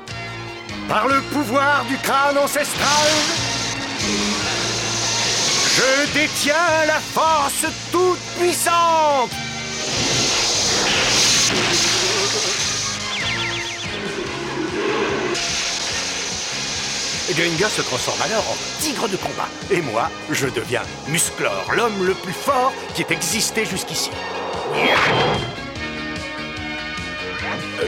[0.89, 3.09] Par le pouvoir du crâne ancestral,
[5.75, 9.31] je détiens la force toute puissante
[17.35, 19.49] Gringer se transforme alors en tigre de combat.
[19.71, 24.11] Et moi, je deviens Musclor, l'homme le plus fort qui ait existé jusqu'ici.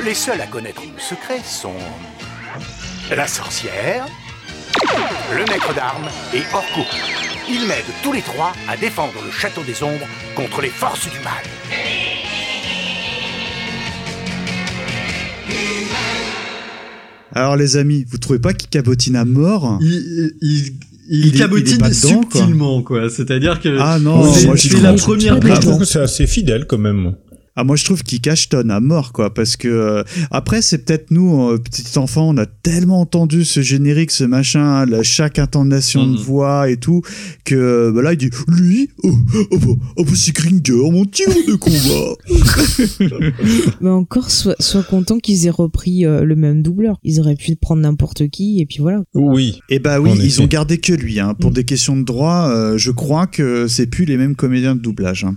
[0.05, 1.75] Les seuls à connaître mon secret sont
[3.11, 4.07] la sorcière,
[5.33, 6.83] le maître d'armes et Orko.
[7.49, 10.07] Ils m'aident tous les trois à défendre le château des ombres
[10.37, 11.43] contre les forces du mal.
[17.35, 19.79] Alors les amis, vous trouvez pas qu'il cabotine à mort?
[19.81, 20.51] Il, il, il,
[21.09, 22.41] Il est- il est cabotine pas dedans, quoi.
[22.41, 23.11] subtilement, quoi.
[23.11, 24.47] C'est-à-dire que Ah non, c'est
[24.81, 27.15] la première pas Je trouve que c'est assez fidèle quand même.
[27.57, 31.11] Ah moi je trouve qu'il cachetonne à mort quoi parce que euh, après c'est peut-être
[31.11, 36.07] nous euh, petits enfants on a tellement entendu ce générique ce machin la, chaque intonation
[36.07, 36.17] de Mhm.
[36.25, 37.03] voix et tout
[37.45, 39.13] que euh, bah là il dit lui oh,
[39.51, 39.67] oh, bah,
[39.97, 42.17] oh, bah, c'est Kringer mon tigre de combat
[43.81, 46.99] Mais encore, sois, sois content qu'ils aient repris euh, le même doubleur.
[47.03, 49.03] Ils auraient pu prendre n'importe qui et puis voilà.
[49.15, 49.61] Oui.
[49.69, 50.43] Et bah oui En ils effet.
[50.43, 51.35] ont gardé que lui hein.
[51.39, 51.55] pour Mm.
[51.55, 55.25] des questions de droit euh, je crois que c'est plus les mêmes comédiens de doublage
[55.25, 55.37] hein.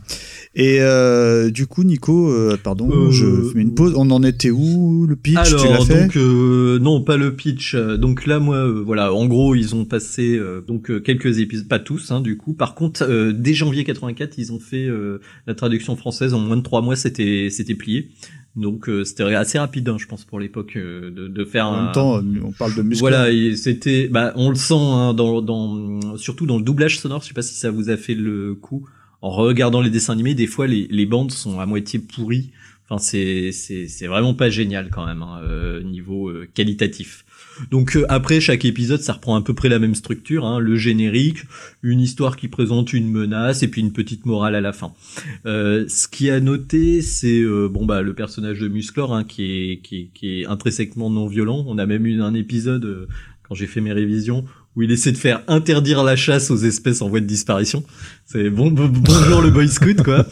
[0.54, 4.52] et euh, du coup Nico euh, pardon Euh, je fais une pause on en était
[4.52, 7.76] où le pitch tu l'as Alors fait donc euh, non pas le pitch.
[7.76, 11.40] Euh, Donc là moi euh, voilà en gros ils ont passé euh, donc euh, quelques
[11.40, 12.54] épisodes pas tous hein, du coup.
[12.54, 16.58] Par contre euh, dès janvier 84 ils ont fait euh, la traduction française en moins
[16.58, 18.10] de trois mois c'était c'était plié.
[18.56, 21.74] Donc euh, c'était assez rapide hein, je pense pour l'époque euh, de, de faire en
[21.74, 23.26] un, même temps euh, on parle de muscle Voilà,
[23.56, 27.22] c'était, bah, on le sent hein, dans, dans, surtout dans le doublage sonore.
[27.24, 28.88] Je sais pas si ça vous a fait le coup.
[29.24, 32.52] En regardant les dessins animés, des fois les, bandes sont à moitié pourries.
[32.90, 37.24] Enfin, c'est vraiment pas génial quand même hein, euh, niveau euh, qualitatif.
[37.72, 40.76] Donc euh, après chaque épisode, ça reprend à peu près la même structure, hein, le
[40.76, 41.38] générique,
[41.84, 44.92] une histoire qui présente une menace et puis une petite morale à la fin.
[45.46, 50.42] Ce qui a noté, c'est bon bah le personnage de Musclor hein, qui est qui
[50.42, 51.64] est intrinsèquement non violent.
[51.66, 53.08] On a même eu un épisode
[53.44, 54.44] quand j'ai fait mes révisions
[54.76, 57.84] où il essaie de faire interdire la chasse aux espèces en voie de disparition.
[58.26, 60.26] C'est bon, bon- bonjour le boy scout quoi.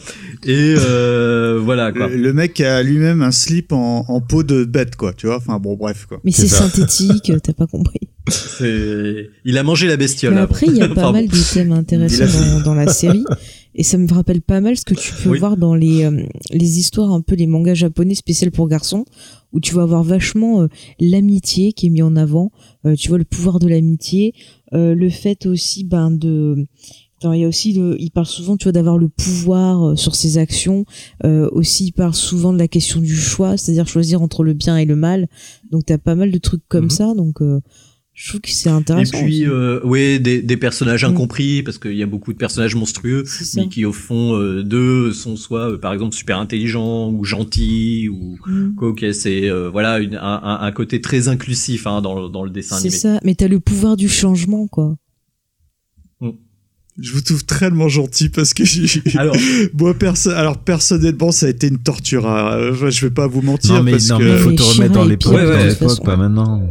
[0.44, 2.08] Et euh, voilà quoi.
[2.08, 5.36] Le, le mec a lui-même un slip en, en peau de bête, quoi, tu vois.
[5.36, 6.20] Enfin bon, bref, quoi.
[6.24, 8.00] Mais c'est synthétique, euh, t'as pas compris.
[8.28, 10.34] C'est il a mangé la bestiole.
[10.34, 13.24] Mais après, il y a pas Enfin, mal de thèmes intéressants dans la série.
[13.74, 15.38] Et ça me rappelle pas mal ce que tu peux Oui.
[15.38, 19.04] voir dans les, euh, les histoires, un peu les mangas japonais spéciaux pour garçons,
[19.52, 20.66] où tu vas avoir vachement euh,
[21.00, 22.50] l'amitié qui est mis en avant,
[22.86, 24.34] euh, tu vois, le pouvoir de l'amitié,
[24.74, 26.66] euh, le fait aussi ben, de...
[27.24, 30.16] Il y a aussi le, il parle souvent tu vois d'avoir le pouvoir euh, sur
[30.16, 30.84] ses actions
[31.24, 34.76] euh, aussi il parle souvent de la question du choix c'est-à-dire choisir entre le bien
[34.76, 35.28] et le mal
[35.70, 36.90] donc t'as pas mal de trucs comme Mhm.
[36.90, 37.60] ça donc euh,
[38.24, 39.46] je trouve que c'est Et intéressant puis, aussi.
[39.46, 41.08] euh, ouais, des, des personnages Mm.
[41.08, 44.62] incompris, parce qu'il y a beaucoup de personnages monstrueux, C'est mais qui au fond euh,
[44.62, 48.74] d'eux sont soit, euh, par exemple, super intelligents ou gentils ou Mm.
[48.76, 48.88] quoi.
[48.90, 52.50] Ok, c'est euh, voilà une- un, un, côté très inclusif hein, dans, le- dans le
[52.50, 52.96] dessin C'est animé.
[52.98, 54.94] ça, mais t'as le pouvoir du changement, quoi.
[57.00, 59.02] Je vous trouve tellement gentil parce que j'ai.
[59.16, 59.34] Alors,
[59.78, 62.28] Moi, perso alors personnellement, ça a été une torture.
[62.28, 62.70] hein.
[62.90, 64.24] Je vais pas vous mentir Non mais, parce non, que.
[64.24, 66.02] mais il faut te remettre dans toute l'époque, façon.
[66.02, 66.70] pas maintenant.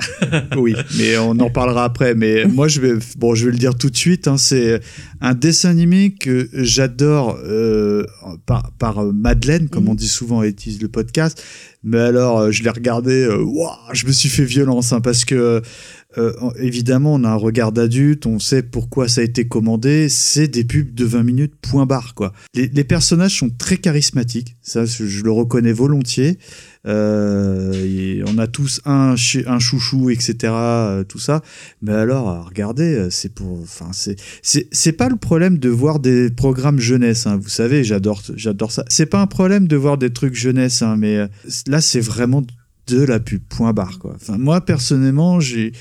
[0.56, 2.14] oui, mais on en parlera après.
[2.14, 4.28] Mais moi, je vais, bon, je vais le dire tout de suite.
[4.28, 4.80] Hein, c'est
[5.20, 8.04] un dessin animé que j'adore euh,
[8.46, 9.90] par, par Madeleine, comme Mhm.
[9.90, 11.42] on dit souvent, et utilise le podcast.
[11.84, 13.12] Mais alors, euh, je l'ai regardé.
[13.24, 13.44] euh,
[13.92, 15.62] je me suis fait violence hein, parce que
[16.16, 20.08] euh, évidemment, on a un regard d'adulte, on sait pourquoi ça a été commandé.
[20.08, 22.32] C'est des pubs de 20 minutes, point barre, quoi.
[22.54, 26.38] Les, personnages sont très charismatiques, ça, je le reconnais volontiers.
[26.86, 31.42] Euh, on a tous un, chouchou, etc., euh, tout ça.
[31.82, 36.30] Mais alors, euh, regardez, euh, c'est pour, enfin, c'est, pas le problème de voir des
[36.30, 37.38] programmes jeunesse, hein.
[37.40, 38.22] Vous savez, j'adore,
[38.70, 38.84] ça.
[38.88, 41.28] C'est pas un problème de voir des trucs jeunesse, hein, mais
[41.66, 42.42] là, c'est vraiment
[42.88, 44.14] de la pub, point barre, quoi.
[44.16, 45.72] Enfin, moi, personnellement, j'ai,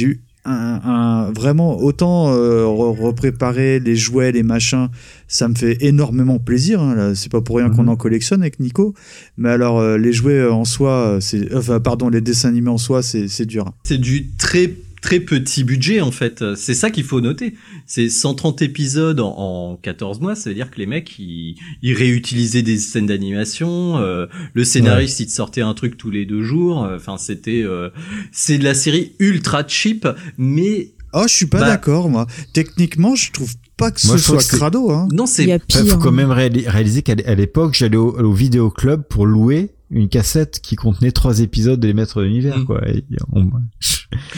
[0.00, 4.88] eu un, un- vraiment autant euh, re- repréparer les jouets, les machins,
[5.26, 6.80] ça me fait énormément plaisir.
[6.80, 7.88] Hein, c'est pas pour rien qu'on Mhm.
[7.88, 8.94] en collectionne avec Nico.
[9.36, 13.02] Mais alors, euh, les jouets en soi, c'est, enfin, pardon, les dessins animés en soi,
[13.02, 13.72] c'est, c'est dur.
[13.84, 14.72] c'est du très
[15.02, 16.42] très petit budget en fait.
[16.56, 17.54] C'est ça qu'il faut noter.
[17.86, 20.34] C'est 130 épisodes en, en 14 mois.
[20.34, 23.98] Ça veut dire que les mecs ils, ils réutilisaient des scènes d'animation.
[23.98, 26.78] euh, le scénariste il te sortait un truc tous les deux jours.
[26.94, 27.90] Enfin c'était euh,
[28.32, 30.06] c'est de la série ultra cheap,
[30.38, 32.26] mais Oh, je suis pas Bah- d'accord, moi.
[32.52, 34.90] Techniquement, je trouve pas que Moi, ce soit que crado.
[34.90, 35.08] Hein.
[35.12, 35.86] non Il c'est pire.
[35.86, 36.12] faut quand hein.
[36.12, 41.12] même réali- réaliser qu'à l'époque, j'allais au, au vidéoclub pour louer une cassette qui contenait
[41.12, 42.64] trois épisodes des Maîtres de l'univers, Mm.
[42.64, 42.88] quoi.
[42.88, 43.44] Et on-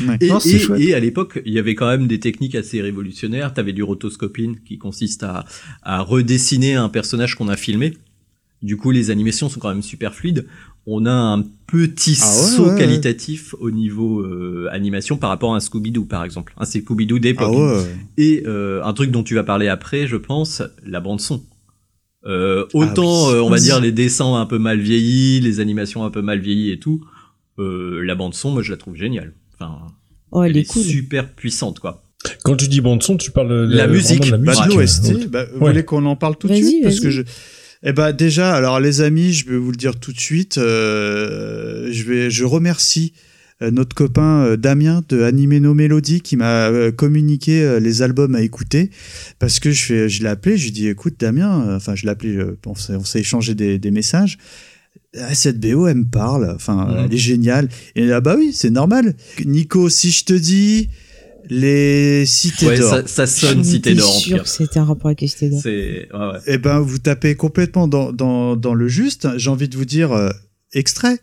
[0.06, 0.16] Ouais.
[0.20, 0.38] Et, Non,
[0.76, 3.52] et- à l'époque, il y avait quand même des techniques assez révolutionnaires.
[3.54, 5.44] T'avais du rotoscoping qui consiste à,
[5.82, 7.94] à redessiner un personnage qu'on a filmé.
[8.62, 10.46] Du coup, les animations sont quand même super fluides.
[10.86, 12.78] On a un petit Ah ouais, saut ouais, ouais.
[12.78, 16.54] qualitatif au niveau euh, animation par rapport à un Scooby-Doo, par exemple.
[16.56, 17.54] Un Scooby-Doo d'époque.
[17.54, 17.96] Ah ouais.
[18.16, 21.42] Et euh, un truc dont tu vas parler après, je pense, la bande son.
[22.28, 23.34] Euh, autant, Ah oui.
[23.36, 23.62] euh, on va Oui.
[23.62, 27.02] dire les dessins un peu mal vieillis, les animations un peu mal vieillies et tout.
[27.58, 29.32] Euh, la bande son, moi, je la trouve géniale.
[29.54, 29.78] Enfin,
[30.30, 30.82] Oh, elle, elle est est cool.
[30.82, 32.02] super puissante, quoi.
[32.44, 34.20] Quand tu dis bande son, tu parles de La musique.
[34.26, 34.68] de la Bah, musique.
[34.68, 35.26] de l'OST, ouais.
[35.26, 35.70] bah, vous Ouais.
[35.70, 36.82] voulez qu'on en parle tout de suite?
[36.82, 37.22] Parce que je.
[37.84, 40.58] Eh ben déjà, alors les amis, je vais vous le dire tout de suite.
[40.58, 43.27] euh, je vais, je remercie euh,
[43.60, 48.34] notre copain euh, Damien de Anime No Melody qui m'a euh, communiqué euh, les albums
[48.34, 48.90] à écouter
[49.38, 52.04] parce que je, je l'ai appelé, je lui ai dit écoute Damien, euh, enfin je
[52.04, 54.38] l'ai appelé, euh, on s'est on s'est échangé des, des messages.
[55.16, 57.68] Ah, cette BO, elle me parle, enfin, elle est géniale.
[57.96, 59.16] Et là, bah oui, c'est normal.
[59.44, 60.90] Nico, si je te dis
[61.48, 64.42] les cités Ouais, d'or, ça, ça sonne Cité d'or en sûre pire.
[64.42, 65.60] que c'était un rapport avec les Cités d'or.
[65.62, 66.38] C'est ouais, ouais.
[66.46, 69.26] eh ben, vous tapez complètement dans, dans, dans le juste.
[69.38, 70.28] J'ai envie de vous dire euh,
[70.74, 71.20] extrait.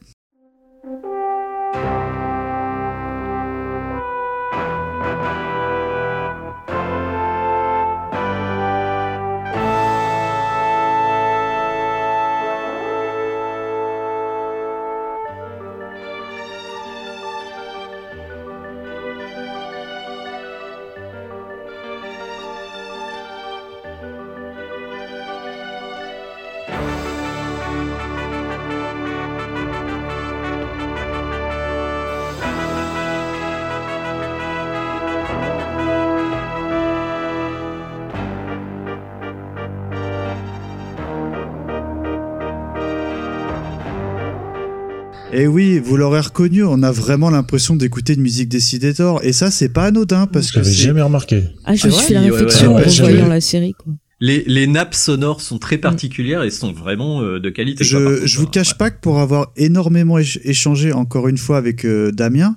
[45.85, 49.19] Vous l'aurez reconnu, on a vraiment l'impression d'écouter une musique des cités d'or.
[49.23, 51.43] Et ça, c'est pas anodin parce que J'avais jamais remarqué.
[51.63, 52.83] Ah, je suis fait la Ouais, ouais, réflexion ouais.
[52.83, 53.93] en revoyant la série, quoi.
[54.21, 57.83] Les, les nappes sonores sont très particulières et sont vraiment euh, de qualité.
[57.83, 58.49] quoi, Je, contre, je vous hein.
[58.51, 62.55] cache pas que pour avoir énormément éch- échangé encore une fois avec euh, Damien,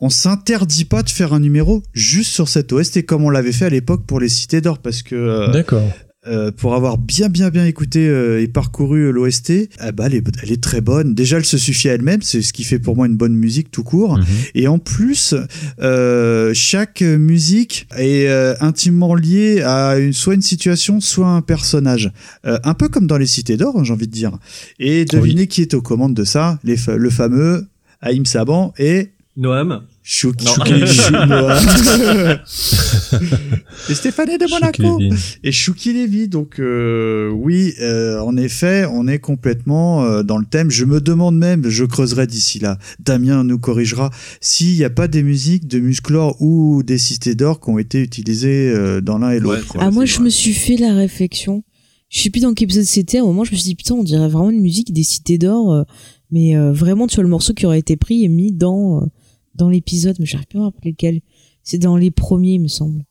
[0.00, 3.64] on s'interdit pas de faire un numéro juste sur cette OST comme on l'avait fait
[3.64, 5.82] à l'époque pour les cités d'or parce que euh, D'accord.
[6.26, 10.26] Euh, pour avoir bien bien bien écouté euh, et parcouru l'OST, eh ben, elle, est,
[10.42, 11.14] elle est très bonne.
[11.14, 13.70] Déjà, elle se suffit à elle-même, c'est ce qui fait pour moi une bonne musique
[13.70, 14.18] tout court.
[14.18, 14.24] Mhm.
[14.54, 15.34] Et en plus,
[15.80, 22.12] euh, chaque musique est euh, intimement liée à une, soit une situation, soit un personnage.
[22.46, 24.32] Euh, un peu comme dans les Cités d'Or, hein, j'ai envie de dire.
[24.78, 26.58] Et devinez qui est aux commandes de ça?
[26.64, 27.66] Les Le fameux
[28.00, 29.82] Haïm Saban et Noam.
[30.02, 30.60] Chouk Chou-
[33.90, 35.00] et Stéphanie de Monaco
[35.42, 36.28] et Chouki Lévy.
[36.28, 40.70] Donc euh, oui, euh, en effet, on est complètement euh, dans le thème.
[40.70, 42.78] Je me demande même, je creuserai d'ici là.
[43.00, 47.60] Damien nous corrigera s'il n'y a pas des musiques de Musclor ou des Cités d'Or
[47.60, 49.76] qui ont été utilisées euh, dans l'un et l'autre.
[49.76, 49.82] Ouais.
[49.82, 50.24] Ah, moi, je vrai.
[50.24, 51.64] me suis fait la réflexion.
[52.10, 53.18] Je sais plus dans quel épisode c'était.
[53.18, 55.38] À un moment, je me suis dit, putain, on dirait vraiment une musique des Cités
[55.38, 55.72] d'Or.
[55.72, 55.82] euh,
[56.30, 59.06] mais euh, vraiment, tu vois, le morceau qui aurait été pris et mis dans, euh,
[59.54, 60.16] dans l'épisode.
[60.18, 61.20] Mais j'arrive pas à me rappeler lequel.
[61.62, 63.04] C'est dans les premiers, il me semble.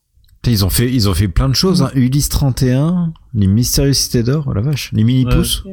[0.45, 1.81] Ils ont fait, ils ont fait plein de choses.
[1.81, 1.91] Hein.
[1.95, 5.63] Ulysse 31, les mystérieuses cités d'or, oh la vache, les mini vache.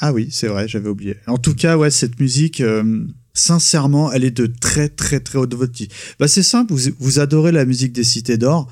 [0.00, 1.16] Ah oui, c'est vrai, j'avais oublié.
[1.26, 5.54] En tout cas, ouais, cette musique, euh, sincèrement, elle est de très très très haute
[5.54, 5.88] voltige.
[6.18, 8.70] Bah c'est simple, vous, vous adorez la musique des Cités d'Or.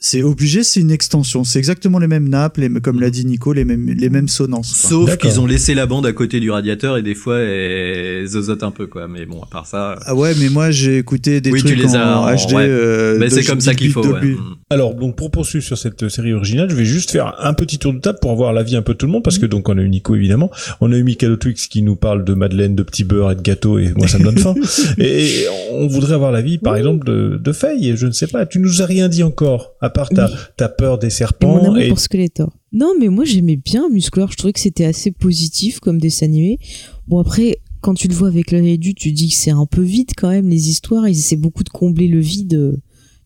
[0.00, 1.42] C'est obligé, c'est une extension.
[1.42, 4.60] C'est exactement les mêmes nappes, les, comme l'a dit Nico, les mêmes, les mêmes quoi.
[4.62, 8.62] Sauf qu'ils ont laissé la bande à côté du radiateur et des fois elles zozotent
[8.62, 9.08] un peu quoi.
[9.08, 9.96] Mais bon, à part ça.
[10.06, 12.52] Ah ouais, mais moi j'ai écouté des Oui, tu trucs les en, as HD.
[12.52, 12.66] ouais.
[12.68, 14.06] euh, Mais c'est comme ça qu'il faut.
[14.06, 14.24] ouais.
[14.24, 14.36] Mm.
[14.70, 17.94] Alors, donc, pour poursuivre sur cette série originale, je vais juste faire un petit tour
[17.94, 19.78] de table pour avoir l'avis un peu de tout le monde, parce que donc, on
[19.78, 20.50] a eu Nico, évidemment.
[20.82, 23.40] On a eu Michael Twix qui nous parle de madeleine, de petits beurre et de
[23.40, 24.54] gâteau, et moi, ça me donne faim.
[24.98, 27.96] et on voudrait avoir l'avis, par exemple, de, de Faye.
[27.96, 30.32] Je ne sais pas, tu nous as rien dit encore, à part ta, Oui.
[30.56, 32.52] ta peur des Et mon serpents amour et, pour Skeletor.
[32.72, 34.30] Non, mais moi j'aimais bien Musclor.
[34.32, 36.58] Je trouvais que c'était assez positif comme dessin animé.
[37.06, 39.82] Bon après, quand tu le vois avec le réduit, tu dis que c'est un peu
[39.82, 41.08] vide quand même les histoires.
[41.08, 42.54] Ils essaient beaucoup de combler le vide.
[42.54, 42.76] euh,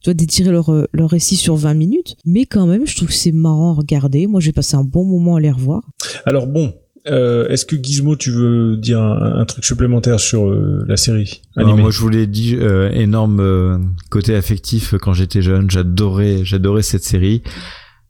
[0.01, 2.17] Tu vois, d'étirer leur, euh, leur récit sur 20 minutes.
[2.25, 4.27] Mais quand même, je trouve que c'est marrant à regarder.
[4.27, 5.83] Moi, j'ai passé un bon moment à les revoir.
[6.27, 6.75] Alors bon,
[7.09, 11.43] euh, est-ce que Gizmo, tu veux dire un, un truc supplémentaire sur euh, la série
[11.57, 11.83] Alors, animée?
[11.83, 13.79] moi, je vous l'ai dit, euh, énorme euh,
[14.11, 15.71] côté affectif quand j'étais jeune.
[15.71, 17.43] J'adorais, j'adorais cette série.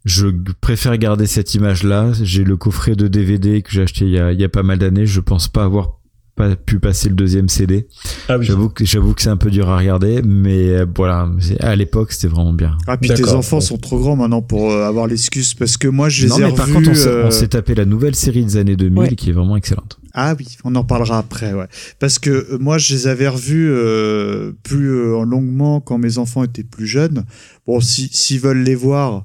[0.05, 0.27] Je
[0.61, 2.11] préfère garder cette image-là.
[2.23, 4.63] J'ai le coffret de DVD que j'ai acheté il y a, il y a pas
[4.65, 5.07] mal d'années.
[5.07, 5.99] Je pense pas avoir
[6.35, 7.87] pas pu passer le deuxième CD.
[8.29, 8.47] Ah oui.
[8.47, 11.29] J'avoue que j'avoue que c'est un peu dur à regarder, mais euh, voilà,
[11.61, 12.77] à l'époque c'était vraiment bien.
[12.87, 16.09] Ah, puis tes enfants sont trop grands maintenant pour euh, avoir l'excuse, parce que moi
[16.09, 18.45] je les non, ai mais par contre, on s'est- euh, s'est tapé la nouvelle série
[18.45, 19.15] des années 2000 Ouais.
[19.15, 19.99] qui est vraiment excellente.
[20.15, 21.67] Ah oui, on en parlera après, ouais.
[21.99, 26.65] Parce que moi, je les avais revus euh, plus euh, longuement quand mes enfants étaient
[26.65, 27.25] plus jeunes.
[27.67, 29.25] Bon, si s'ils veulent les voir,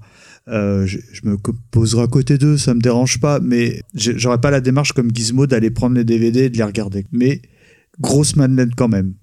[0.50, 1.38] euh, je, me
[1.72, 3.40] poserai à côté d'eux, ça me dérange pas.
[3.40, 7.06] Mais j'aurais pas la démarche comme Gizmo d'aller prendre les DVD et de les regarder.
[7.12, 7.42] Mais
[8.00, 9.14] grosse Madeleine quand même.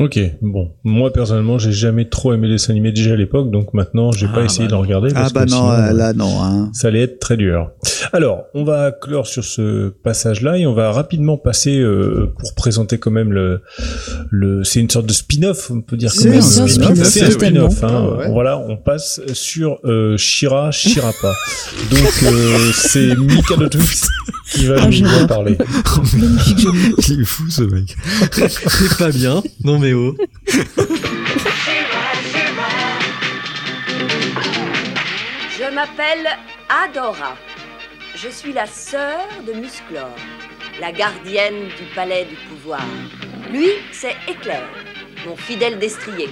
[0.00, 0.70] Ok, bon.
[0.82, 4.26] Moi, personnellement, j'ai jamais trop aimé les dessins animés déjà à l'époque, donc maintenant, j'ai
[4.30, 5.10] Ah, pas essayé bah d'en regarder.
[5.14, 6.42] Ah bah que non, sinon, euh, euh, là non.
[6.42, 6.70] Hein.
[6.72, 7.70] Ça allait être très dur.
[8.14, 12.96] Alors, on va clore sur ce passage-là et on va rapidement passer euh, pour présenter
[12.96, 13.60] quand même le,
[14.30, 16.10] le c'est une sorte de spin-off, on peut dire.
[16.10, 17.84] C'est un spin-off, C'est un spin-off.
[17.84, 17.88] Hein.
[17.90, 18.30] Ah ouais.
[18.30, 21.34] Voilà, on passe sur euh, Shira Shirapa.
[21.90, 24.08] Donc euh, c'est Mikado Twix
[24.50, 25.56] qui va Ah, nous parler.
[26.56, 26.70] Jeu.
[27.08, 27.96] Il est fou ce mec.
[28.32, 29.42] C'est pas bien.
[29.64, 30.16] Non mais oh.
[35.58, 36.26] Je m'appelle
[36.68, 37.36] Adora.
[38.14, 40.14] Je suis la sœur de Musclor,
[40.80, 42.84] la gardienne du palais du pouvoir.
[43.52, 44.62] Lui, c'est Éclair,
[45.26, 46.28] mon fidèle destrier.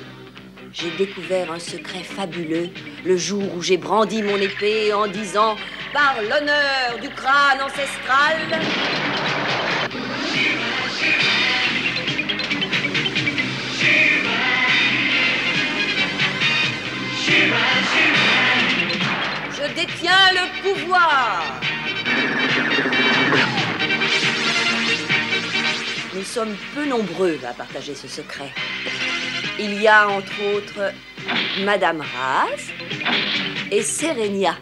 [0.73, 2.69] J'ai découvert un secret fabuleux
[3.05, 5.57] le jour où j'ai brandi mon épée en disant
[5.93, 8.37] Par l'honneur du crâne ancestral.
[19.57, 21.43] Je détiens le pouvoir.
[26.19, 28.51] Nous sommes peu nombreux à partager ce secret.
[29.61, 30.93] Il y a entre autres
[31.61, 32.73] Madame Raz
[33.71, 34.57] et Serenia.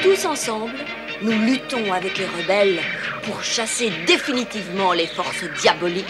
[0.00, 0.76] Tous ensemble,
[1.22, 2.80] nous luttons avec les rebelles
[3.24, 6.06] pour chasser définitivement les forces diaboliques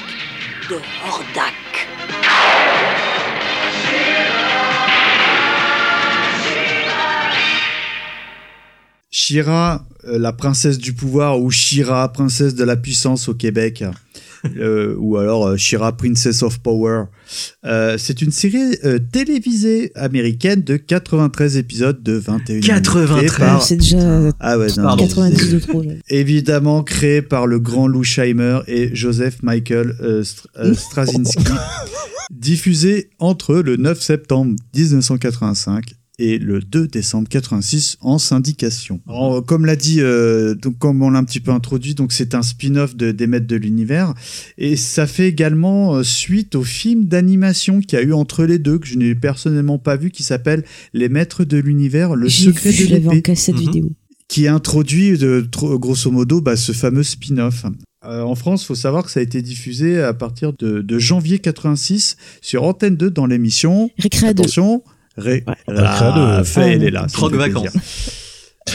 [0.68, 1.89] de Hordak.
[9.36, 13.82] Shira, euh, la princesse du pouvoir, ou Shira, princesse de la puissance au Québec,
[14.59, 17.04] euh, ou alors euh, Shira, princess of power.
[17.64, 22.66] Euh, c'est une série euh, télévisée américaine de 93 épisodes de 21 minutes.
[22.66, 23.30] 93.
[23.32, 25.06] créée par- C'est déjà Ah ouais, non, Pardon.
[25.06, 25.82] 90 de trop.
[26.10, 31.42] évidemment créé par le grand Lou Scheimer et Joseph Michael Str- euh, Straczynski,
[32.30, 39.01] diffusé entre le 9 septembre 1985 et le 2 décembre 86 en syndication.
[39.09, 42.34] Alors, comme l'a dit, euh, donc comme on l'a un petit peu introduit, donc c'est
[42.34, 44.14] un spin-off de des Maîtres de l'univers
[44.59, 48.59] et ça fait également euh, suite au film d'animation qu'il y a eu entre les
[48.59, 52.70] deux que je n'ai personnellement pas vu qui s'appelle Les Maîtres de l'univers, le secret
[52.70, 53.60] vu, je de l'avais en l'épée cassette Mhm.
[53.60, 53.90] vidéo.
[54.28, 57.64] qui introduit de, grosso modo bah, ce fameux spin-off.
[58.05, 61.39] Euh, en France, faut savoir que ça a été diffusé à partir de, de janvier
[61.39, 63.90] 86 sur Antenne 2 dans l'émission.
[63.98, 64.43] Récréa 2.
[64.43, 64.82] Attention,
[65.16, 65.44] Ré...
[65.47, 65.55] Ouais.
[65.68, 66.44] Ah, Récréa 2.
[66.44, 67.06] fait, elle est là.
[67.12, 67.68] Troc vacances.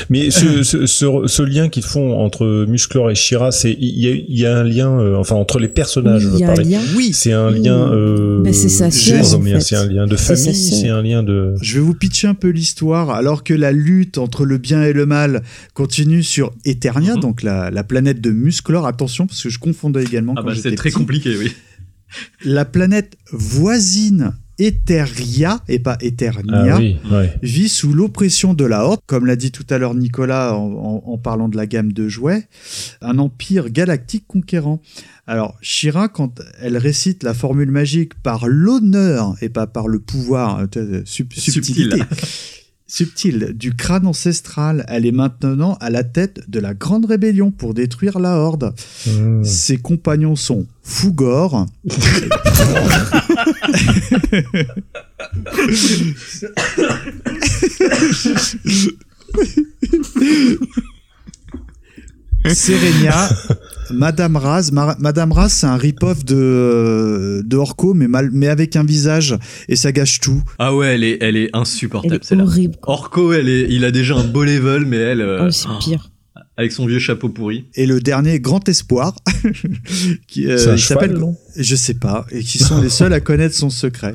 [0.10, 4.08] Mais ce, ce, ce, ce lien qu'ils font entre Musclor et Shira, c'est il y
[4.08, 6.26] a, il y a un lien, euh, enfin entre les personnages.
[6.26, 6.70] Oui, je il y veux a un parler.
[6.72, 6.82] lien.
[6.98, 7.94] Oui, C'est un lien.
[7.94, 8.84] Euh, c'est
[9.78, 10.54] un lien de famille.
[10.54, 11.56] C'est un lien de.
[11.62, 13.12] je vais vous pitcher un peu l'histoire.
[13.12, 15.42] Alors que la lutte entre le bien et le mal
[15.74, 17.22] continue sur Eternia, Mhm.
[17.22, 18.86] donc la, la planète de Musclor.
[18.88, 20.98] Attention, parce que je confondais également Ah bah c'est très petit.
[20.98, 21.54] compliqué, oui.
[22.44, 27.34] La planète voisine Eteria, et pas Eternia, Ah oui, ouais.
[27.44, 31.04] vit sous l'oppression de la Horde, comme l'a dit tout à l'heure Nicolas en, en-
[31.06, 32.48] en parlant de la gamme de jouets,
[33.02, 34.82] un empire galactique conquérant.
[35.28, 40.60] Alors, Shira, quand elle récite la formule magique par l'honneur et pas par le pouvoir,
[40.60, 42.06] euh, euh, sub- subtilité, subtil
[43.54, 48.20] du crâne ancestral, elle est maintenant à la tête de la grande rébellion pour détruire
[48.20, 48.74] la Horde.
[49.06, 49.44] Mmh.
[49.44, 51.66] Ses compagnons sont Fugor.
[62.46, 63.30] Serenia,
[63.92, 64.72] Madame Raz.
[64.72, 69.36] Ma- Madame Raz, c'est un rip-off de, de Orko, mais, mal, mais avec un visage,
[69.68, 70.42] et ça gâche tout.
[70.60, 72.46] Ah ouais, elle est, elle est Elle insupportable, est celle-là.
[72.84, 76.10] Orko, elle est, il a déjà un beau level, mais elle, euh, Oh, c'est pire.
[76.56, 77.66] avec son vieux chapeau pourri.
[77.76, 79.14] Et le dernier, Grand Espoir,
[80.28, 81.20] qui euh, s'appelle
[81.58, 84.14] Je sais pas, et qui sont les seuls à connaître son secret.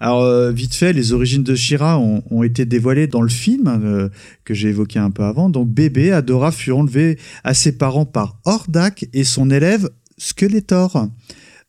[0.00, 3.66] Alors, euh, vite fait, les origines de Shira ont, ont été dévoilées dans le film
[3.66, 4.08] euh,
[4.44, 5.50] que j'ai évoqué un peu avant.
[5.50, 11.08] Donc, bébé, Adora fut enlevée à ses parents par Hordak et son élève Skeletor.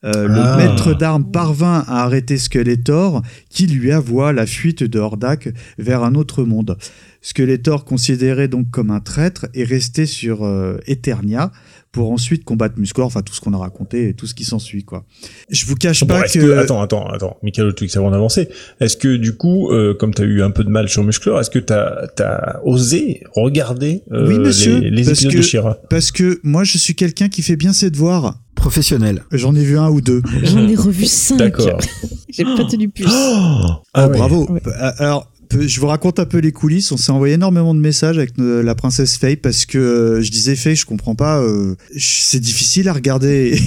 [0.06, 0.58] Euh, Ah.
[0.58, 6.04] Le maître d'armes parvint à arrêter Skeletor, qui lui avoua la fuite de Hordak vers
[6.04, 6.78] un autre monde.
[7.22, 11.52] Skeletor, considéré donc comme un traître, est resté sur euh, Eternia
[11.92, 14.84] pour ensuite combattre Musclor, enfin tout ce qu'on a raconté et tout ce qui s'ensuit
[14.84, 15.06] quoi.
[15.50, 16.58] Je vous cache Bon, pas que, que...
[16.58, 17.38] Attends, attends, attends.
[17.42, 18.48] Michael Twix, avant d'avancer,
[18.80, 21.40] est-ce que du coup, euh, comme tu as eu un peu de mal sur Musclor,
[21.40, 25.42] est-ce que tu as, osé regarder euh, Oui, monsieur, les, les parce épisodes que- de
[25.42, 28.40] Shira parce que moi je suis quelqu'un qui fait bien ses devoirs.
[28.56, 29.24] Professionnel.
[29.32, 30.22] J'en ai vu un ou deux.
[30.44, 31.38] J'en ai revu 5.
[31.38, 31.80] D'accord.
[32.30, 33.06] J'ai pas tenu plus.
[33.08, 34.18] Ah, Ah, ouais.
[34.18, 34.52] bravo.
[34.52, 34.60] Ouais.
[34.68, 36.92] Euh, Alors, je vous raconte un peu les coulisses.
[36.92, 40.32] On s'est envoyé énormément de messages avec euh, la princesse Faye parce que euh, je
[40.32, 41.42] disais Faye, je comprends pas.
[41.42, 43.60] euh, c'est difficile à regarder.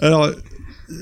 [0.00, 0.30] Alors.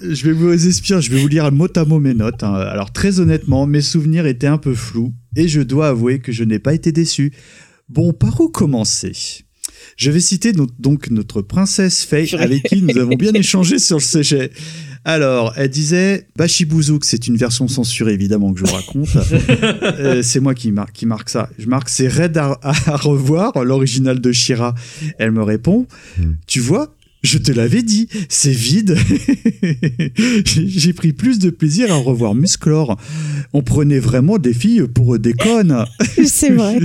[0.09, 2.45] Je vais vous expliquer, je vais vous lire mot à mot mes notes.
[2.45, 2.55] hein.
[2.55, 6.45] Alors très honnêtement, mes souvenirs étaient un peu flous et je dois avouer que je
[6.45, 7.33] n'ai pas été déçu.
[7.89, 9.13] Bon, par où commencer?
[9.97, 14.03] Je vais citer donc notre princesse Faye avec qui nous avons bien échangé sur le
[14.03, 14.53] sujet.
[15.05, 19.09] Alors, elle disait Bachibouzouk, c'est une version censurée évidemment que je vous raconte.
[19.99, 21.49] Euh, c'est moi qui marque, qui marque ça.
[21.59, 24.75] Je marque c'est raide à, à revoir, l'original de Shira.
[25.19, 25.87] Elle me répond
[26.47, 28.97] Tu vois, je te l'avais dit, c'est vide.
[30.45, 32.97] J'ai j'ai pris plus de plaisir à revoir Musclor.
[33.53, 35.85] On prenait vraiment des filles pour des connes.
[36.25, 36.79] C'est vrai.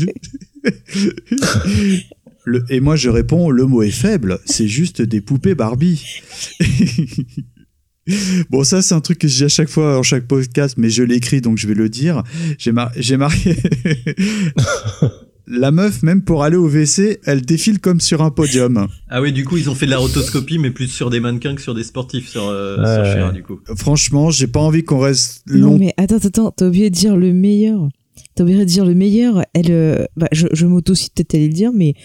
[2.46, 6.04] Le- et moi je réponds, le mot est faible, c'est juste des poupées Barbie.
[8.50, 10.90] bon ça c'est un truc que je dis à chaque fois dans chaque podcast, mais
[10.90, 12.24] je l'écris donc je vais le dire.
[12.58, 13.56] J'ai mar- j'ai marqué...
[15.50, 18.88] La meuf, même pour aller au WC, elle défile comme sur un podium.
[19.10, 21.56] Ah oui, du coup, ils ont fait de la rotoscopie, mais plus sur des mannequins
[21.56, 23.14] que sur des sportifs, sur, euh, sur Ouais.
[23.14, 23.62] Cher, du coup.
[23.78, 25.78] Franchement, j'ai pas envie qu'on reste Non, long.
[25.80, 27.88] mais attends, attends, t'as oublié de dire le meilleur.
[28.36, 29.44] T'as oublié de dire le meilleur.
[29.54, 31.96] Elle, euh, bah, je, je m'auto-cite peut-être aller le dire, mais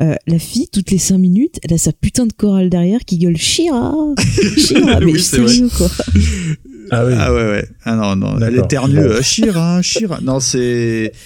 [0.00, 3.18] euh, la fille, toutes les cinq minutes, elle a sa putain de chorale derrière qui
[3.18, 3.94] gueule Shira,
[4.56, 5.38] Shira, mais Oui, c'est
[5.76, 5.88] quoi.
[6.90, 7.12] Ah oui.
[7.16, 7.68] Ah ouais, ouais.
[7.84, 8.34] Ah non, non.
[8.36, 8.64] Elle D'accord.
[8.64, 8.94] éternue.
[8.96, 9.02] Bon.
[9.02, 10.20] euh, Shira, Shira.
[10.22, 11.12] Non, c'est.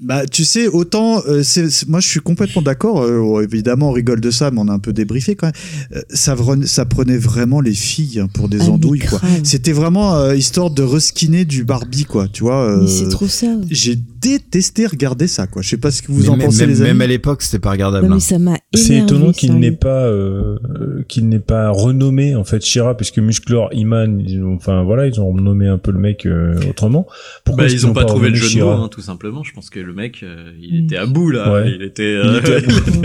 [0.00, 1.22] Bah, tu sais, autant.
[1.26, 3.02] euh, c'est- c'est- moi, je suis complètement d'accord.
[3.02, 5.54] euh, oh, évidemment, on rigole de ça, mais on a un peu débriefé quand même.
[5.96, 6.36] Euh, ça,
[6.66, 9.20] ça prenait vraiment les filles hein, pour des Ah, andouilles, quoi.
[9.42, 12.28] C'était vraiment euh, histoire de reskiner du Barbie, quoi.
[12.28, 12.62] Tu vois.
[12.70, 13.46] euh, Mais c'est trop ça.
[13.70, 15.60] J'ai détesté regarder ça, quoi.
[15.62, 16.90] Je sais pas ce que vous Mais en même, pensez, même- les amis.
[16.90, 18.06] même à l'époque, c'était pas regardable.
[18.06, 18.16] Non, hein.
[18.16, 22.44] mais ça m'a C'est étonnant qu'il n'ait pas euh, euh, qu'il n'ait pas renommé en
[22.44, 25.98] fait Shira puisque Musclor, Iman, ils ont, enfin voilà, ils ont nommé un peu le
[25.98, 27.06] mec euh, autrement.
[27.44, 29.42] Pourquoi Bah, ils qu'ils ont pas trouvé le renommé jeu de mots, hein, tout simplement.
[29.44, 31.52] Je pense que le mec, euh, il était à bout, là.
[31.52, 31.72] Ouais.
[31.74, 33.02] Il était, euh, Il était bout.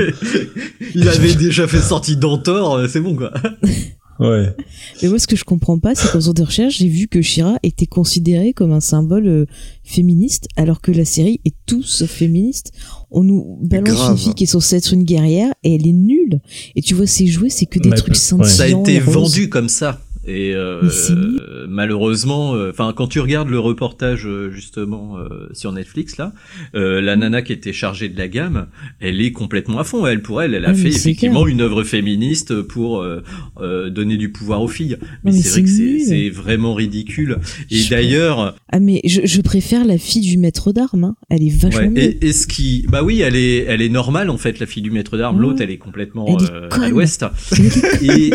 [0.96, 3.32] il avait déjà fait sortie d'Antor, euh, c'est bon, quoi.
[4.20, 4.54] Ouais.
[5.02, 7.22] Mais moi, ce que je comprends pas, c'est qu'en faisant des recherches, j'ai vu que
[7.22, 9.46] Shira était considérée comme un symbole euh,
[9.84, 12.72] féministe, alors que la série est tout sauf féministe.
[13.12, 14.12] On nous balance Grave.
[14.12, 16.42] une fille qui est censée être une guerrière et elle est nulle.
[16.76, 18.48] Et tu vois, ses jouets, c'est que des Ouais, trucs scintillants.
[18.50, 20.02] Ça a été vendu comme ça.
[20.28, 20.82] Et euh,
[21.68, 26.34] malheureusement, euh, enfin quand tu regardes le reportage euh, justement euh, sur Netflix là,
[26.76, 28.68] euh, la nana qui était chargée de la gamme,
[29.00, 30.06] elle est complètement à fond.
[30.06, 31.54] Elle pour elle, elle a Ah, fait effectivement clair.
[31.54, 33.22] une œuvre féministe pour euh,
[33.62, 34.98] euh, donner du pouvoir aux filles.
[35.24, 35.70] Mais, mais c'est vrai que
[36.06, 37.38] c'est- vraiment ridicule.
[37.72, 41.04] Et d'ailleurs, Ah, mais je, je préfère la fille du maître d'armes.
[41.06, 41.16] hein.
[41.30, 44.30] Elle est vachement Ouais, et, et ce qui, bah oui, elle est, elle est normale
[44.30, 45.38] en fait, la fille du maître d'armes.
[45.38, 45.42] Ouais.
[45.42, 47.26] L'autre, elle est complètement Elle est euh, à l'ouest.
[48.02, 48.32] et,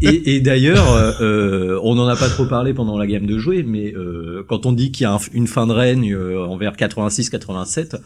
[0.00, 3.62] et, et d'ailleurs, euh, on n'en a pas trop parlé pendant la gamme de jouets,
[3.62, 6.74] mais euh, quand on dit qu'il y a un- une fin de règne euh, envers
[6.76, 7.96] 86-87,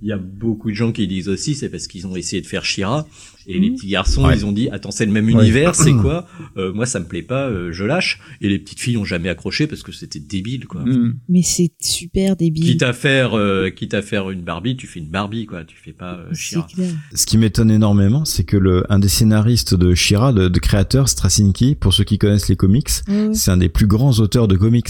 [0.00, 2.46] il y a beaucoup de gens qui disent aussi c'est parce qu'ils ont essayé de
[2.46, 3.06] faire Shira
[3.46, 3.74] et les Mhm.
[3.76, 4.36] petits garçons Ouais.
[4.36, 5.32] ils ont dit attends c'est le même Ouais.
[5.42, 6.26] univers c'est quoi?
[6.56, 9.28] Euh, moi ça me plaît pas euh, je lâche et les petites filles ont jamais
[9.28, 11.14] accroché parce que c'était débile quoi Hmm.
[11.28, 12.64] Mais c'est super débile.
[12.64, 15.76] quitte à faire euh, quitte à faire une Barbie tu fais une Barbie quoi tu
[15.76, 16.66] fais pas euh, Shira.
[17.14, 21.08] Ce qui m'étonne énormément, c'est que le, un des scénaristes de Shira, de, de créateur,
[21.08, 22.88] Straczynski, pour ceux qui connaissent les comics,
[23.32, 24.88] c'est un des plus grands auteurs de comics.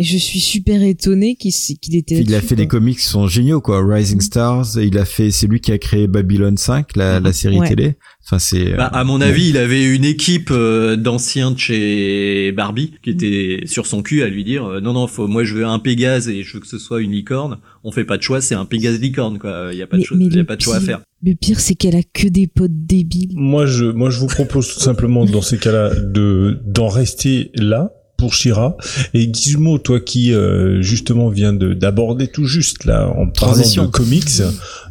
[0.00, 2.20] Et je suis super étonnée qu'il qu'il était.
[2.20, 3.84] Il a fait des comics qui sont géniaux, quoi.
[3.84, 7.58] Rising Stars, il a fait, c'est lui qui a créé Babylon 5, la, la série
[7.58, 7.68] Ouais.
[7.68, 7.96] télé.
[8.24, 8.74] Enfin, c'est.
[8.76, 13.62] Bah, à mon avis, il avait une équipe euh, d'anciens de chez Barbie qui était
[13.66, 16.28] sur son cul à lui dire euh, non non faut moi je veux un Pégase
[16.28, 17.58] et je veux que ce soit une licorne.
[17.84, 19.70] On fait pas de choix, c'est un Pégase licorne quoi.
[19.72, 20.80] Il y a pas de Mais- choix, mais il y a pas de choix à
[20.80, 21.00] faire.
[21.24, 23.32] Le pire, c'est qu'elle a que des potes débiles.
[23.34, 27.90] Moi je moi je vous propose tout simplement dans ces cas-là de d'en rester là
[28.18, 28.76] pour Shira
[29.14, 33.82] et Gizmo toi qui euh, justement vient de d'aborder tout juste là en Transition.
[33.84, 34.42] parlant de comics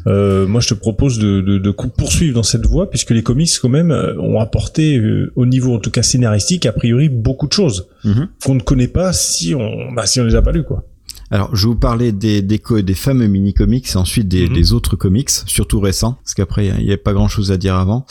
[0.07, 3.51] euh, moi je te propose de, de, de poursuivre dans cette voie puisque les comics
[3.61, 7.47] quand même euh, ont apporté euh, au niveau en tout cas scénaristique a priori beaucoup
[7.47, 8.29] de choses Mhm.
[8.45, 10.85] qu'on ne connaît pas si on bah, si on les a pas lus quoi
[11.29, 14.53] Alors, je vais vous parler des, des, des fameux mini-comics et ensuite des, Mhm.
[14.55, 18.05] des autres comics, surtout récents, parce qu'après, il n'y a pas grand-chose à dire avant.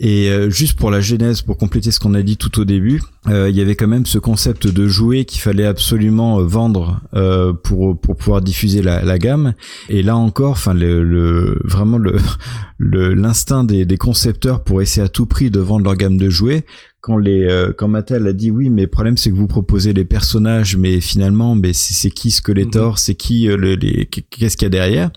[0.00, 3.00] Et euh, juste pour la genèse, pour compléter ce qu'on a dit tout au début,
[3.28, 7.52] euh, il y avait quand même ce concept de jouet qu'il fallait absolument vendre euh,
[7.52, 9.54] pour pour pouvoir diffuser la, gamme.
[9.88, 12.16] Et là encore, enfin le, vraiment le
[12.78, 16.28] le l'instinct des, des concepteurs pour essayer à tout prix de vendre leur gamme de
[16.28, 16.64] jouets.
[17.06, 19.92] Quand les euh, quand Mattel a dit oui, mais le problème c'est que vous proposez
[19.92, 24.64] les personnages, mais finalement, mais c'est qui Skeletor, c'est qui euh, le, les qu'est-ce qu'il
[24.64, 25.10] y a derrière?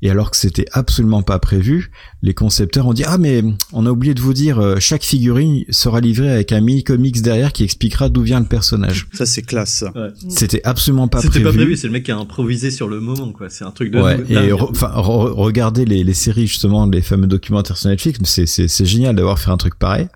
[0.00, 1.90] Et alors que c'était absolument pas prévu,
[2.22, 3.42] les concepteurs ont dit ah mais
[3.74, 7.20] on a oublié de vous dire euh, chaque figurine sera livrée avec un mini comics
[7.20, 9.06] derrière qui expliquera d'où vient le personnage.
[9.12, 9.74] Ça, c'est classe.
[9.74, 9.92] ça.
[9.94, 10.08] Ouais.
[10.30, 11.44] C'était absolument pas C'était prévu.
[11.44, 13.50] pas prévu, c'est le mec qui a improvisé sur le moment quoi.
[13.50, 17.26] C'est un truc de Ouais, et enfin re- regardez les, les séries justement, les fameux
[17.26, 20.06] documentaires sur Netflix, c'est c'est c'est génial d'avoir fait un truc pareil.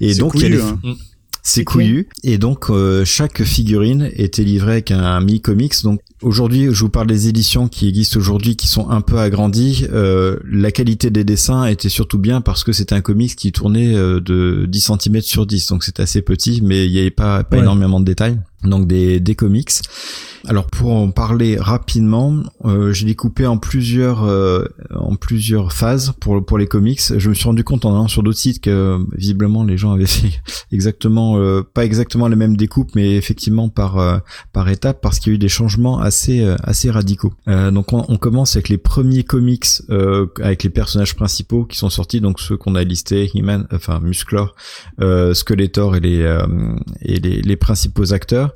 [0.00, 0.96] Et donc couillu, hein.
[1.42, 2.08] c'est couillu.
[2.22, 5.82] Et donc euh, chaque figurine était livrée avec un, mini comics.
[5.82, 9.86] Donc aujourd'hui, je vous parle des éditions qui existent aujourd'hui, qui sont un peu agrandies.
[9.92, 13.94] Euh, la qualité des dessins était surtout bien parce que c'était un comics qui tournait
[13.94, 17.44] euh, de 10 cm sur 10, donc c'était assez petit, mais il n'y avait pas
[17.44, 18.38] pas énormément de détails.
[18.64, 19.70] Donc des des comics.
[20.46, 24.64] Alors pour en parler rapidement, euh, j'ai découpé en plusieurs euh,
[24.94, 27.00] en plusieurs phases pour pour les comics.
[27.16, 30.06] Je me suis rendu compte en allant sur d'autres sites que visiblement les gens avaient
[30.06, 30.40] fait
[30.72, 34.18] exactement euh, pas exactement les mêmes découpes, mais effectivement par euh,
[34.52, 37.32] par étapes parce qu'il y a eu des changements assez euh, assez radicaux.
[37.46, 39.66] donc on, on, commence avec les premiers comics
[40.42, 44.54] avec les personnages principaux qui sont sortis, donc ceux qu'on a listés, He-Man, enfin Musclor,
[44.98, 46.38] Skeletor et les
[47.02, 48.49] et les, les principaux acteurs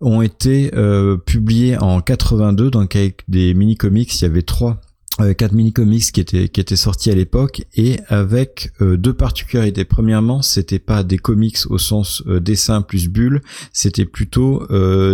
[0.00, 4.80] ont été euh, publiés en 82 donc avec des mini comics il y avait trois
[5.20, 7.62] euh, quatre mini comics qui étaient qui étaient sortis à l'époque.
[7.74, 9.86] Et avec euh, deux particularités.
[9.86, 13.40] Premièrement c'était pas des comics au sens dessin plus bulle.
[13.72, 14.66] C'était plutôt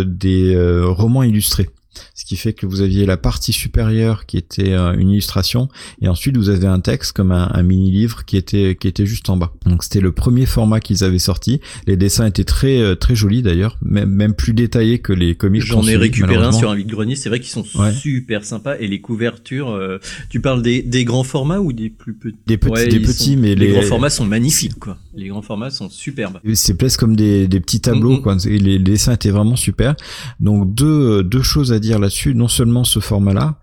[0.03, 1.69] des romans illustrés
[2.15, 5.69] ce qui fait que vous aviez la partie supérieure qui était euh, une illustration
[6.01, 9.29] et ensuite vous avez un texte comme un, mini livre qui était qui était juste
[9.29, 9.53] en bas.
[9.65, 11.61] Donc c'était le premier format qu'ils avaient sorti.
[11.87, 15.61] Les dessins étaient très euh, très jolis d'ailleurs, même, même plus détaillés que les comics.
[15.63, 17.15] J'en ai récupéré un sur un vide grenier.
[17.15, 19.69] C'est vrai qu'ils sont super sympas et les couvertures.
[19.69, 19.99] Euh,
[20.29, 22.37] tu parles des, des grands formats ou des plus petits?
[22.45, 23.71] Des petits, des petits, mais les...
[23.71, 24.97] grands formats sont magnifiques quoi.
[25.15, 26.39] Les grands formats sont superbes.
[26.53, 28.37] C'est presque comme des, des petits tableaux quoi.
[28.45, 29.95] les, les dessins étaient vraiment super.
[30.39, 32.33] Donc deux deux choses à dire là-dessus.
[32.33, 33.59] Non seulement ce format-là,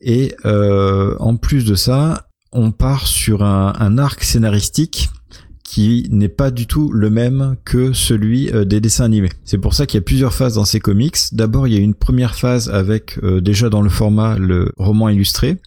[0.00, 5.10] et euh, en plus de ça, on part sur un, un arc scénaristique
[5.66, 9.30] qui n'est pas du tout le même que celui euh, des dessins animés.
[9.44, 11.16] C'est pour ça qu'il y a plusieurs phases dans ces comics.
[11.32, 15.08] D'abord, il y a une première phase avec euh, déjà dans le format le roman
[15.08, 15.58] illustré.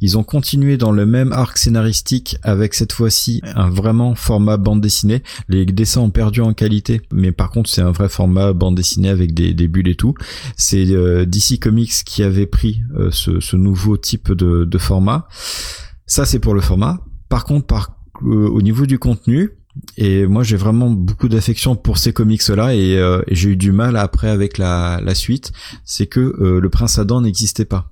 [0.00, 4.80] Ils ont continué dans le même arc scénaristique avec cette fois-ci un vraiment format bande
[4.80, 5.22] dessinée.
[5.48, 9.10] Les dessins ont perdu en qualité, mais par contre c'est un vrai format bande dessinée
[9.10, 10.14] avec des, bulles et tout.
[10.56, 12.80] C'est euh, DC Comics qui avait pris
[13.10, 15.28] ce, ce, nouveau type de, de format.
[16.06, 17.00] Ça c'est pour le format.
[17.28, 19.50] Par contre, par euh, au niveau du contenu.
[19.96, 23.72] Et moi, j'ai vraiment beaucoup d'affection pour ces comics-là, et, euh, et j'ai eu du
[23.72, 25.52] mal après avec la, la suite.
[25.84, 27.88] C'est que euh, le Prince Adam n'existait pas.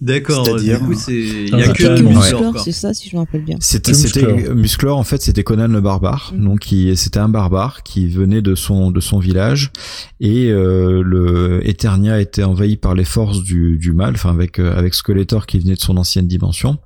[0.00, 0.46] D'accord.
[0.46, 3.58] C'est-à-dire, il y a que Musclor, c'est ça, si je me rappelle bien.
[3.60, 4.96] C'était, c'était Musclor.
[4.96, 6.32] En fait, c'était Conan le barbare.
[6.34, 6.44] Mm.
[6.44, 9.70] Donc, c'était un barbare qui venait de son de son village
[10.18, 14.94] et euh, le Eternia était envahi par les forces du du mal, enfin avec avec
[14.94, 16.78] Skeletor qui venait de son ancienne dimension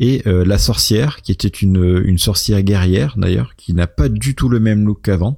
[0.00, 4.34] et euh, la sorcière qui était une, une sorcière guerrière d'ailleurs qui n'a pas du
[4.34, 5.36] tout le même look qu'avant.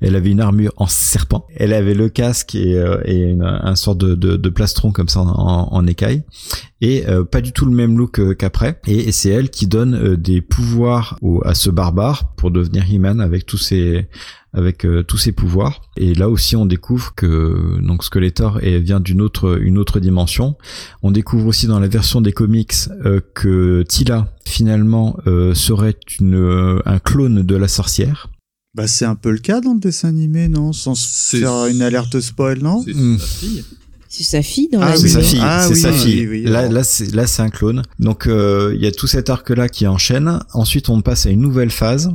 [0.00, 1.46] Elle avait une armure en serpent.
[1.56, 5.08] Elle avait le casque et, euh, et une, un sort de, de, de, plastron comme
[5.08, 6.22] ça en, en écaille
[6.84, 10.42] et euh, pas du tout le même look qu'après et, c'est elle qui donne des
[10.42, 14.08] pouvoirs au, à ce barbare pour devenir He-Man avec tous ses
[14.52, 15.82] avec euh, tous ses pouvoirs.
[15.96, 20.56] Et là aussi, on découvre que donc Skeletor est, vient d'une autre une autre dimension.
[21.02, 22.74] On découvre aussi dans la version des comics
[23.04, 28.28] euh, que Tila finalement euh, serait une un clone de la sorcière.
[28.74, 30.72] Bah c'est un peu le cas dans le dessin animé, non?
[30.72, 32.82] Sans faire une alerte spoil, non?
[32.84, 33.64] C'est sa fille.
[34.16, 35.40] C'est sa fille dans ah, la C'est sa fille.
[35.42, 36.44] Ah, c'est sa fille.
[36.44, 37.82] là, là, c'est là, c'est un clone.
[37.98, 40.38] Donc, il y a tout cet arc-là qui enchaîne.
[40.52, 42.10] Ensuite, on passe à une nouvelle phase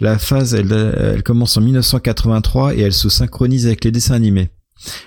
[0.00, 4.50] la phase, elle, elle commence en 1983 et elle se synchronise avec les dessins animés.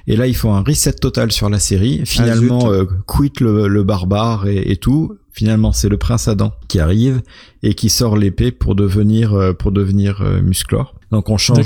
[0.07, 2.01] Et là, ils font un reset total sur la série.
[2.05, 5.17] Finalement, ah, euh, quitte le, barbare et, tout.
[5.31, 7.21] Finalement, c'est le prince Adam qui arrive
[7.63, 10.95] et qui sort l'épée pour devenir euh, pour devenir euh, Musclor.
[11.11, 11.65] Donc on change,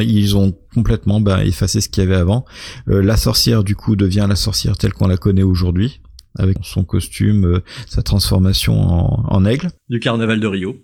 [0.00, 2.44] ils ont complètement ben, effacé ce qu'il y avait avant.
[2.86, 6.00] la sorcière du coup devient la sorcière telle qu'on la connaît aujourd'hui
[6.38, 9.70] avec son costume, sa transformation en, en aigle.
[9.90, 10.76] Du carnaval de Rio.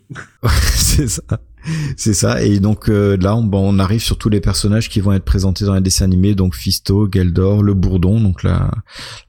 [0.75, 1.23] c'est ça.
[1.97, 2.43] C'est ça.
[2.43, 5.25] Et donc euh, là, on, bon, on arrive sur tous les personnages qui vont être
[5.25, 6.35] présentés dans les dessins animés.
[6.35, 8.59] Donc Fisto, Geldor, le bourdon, donc euh,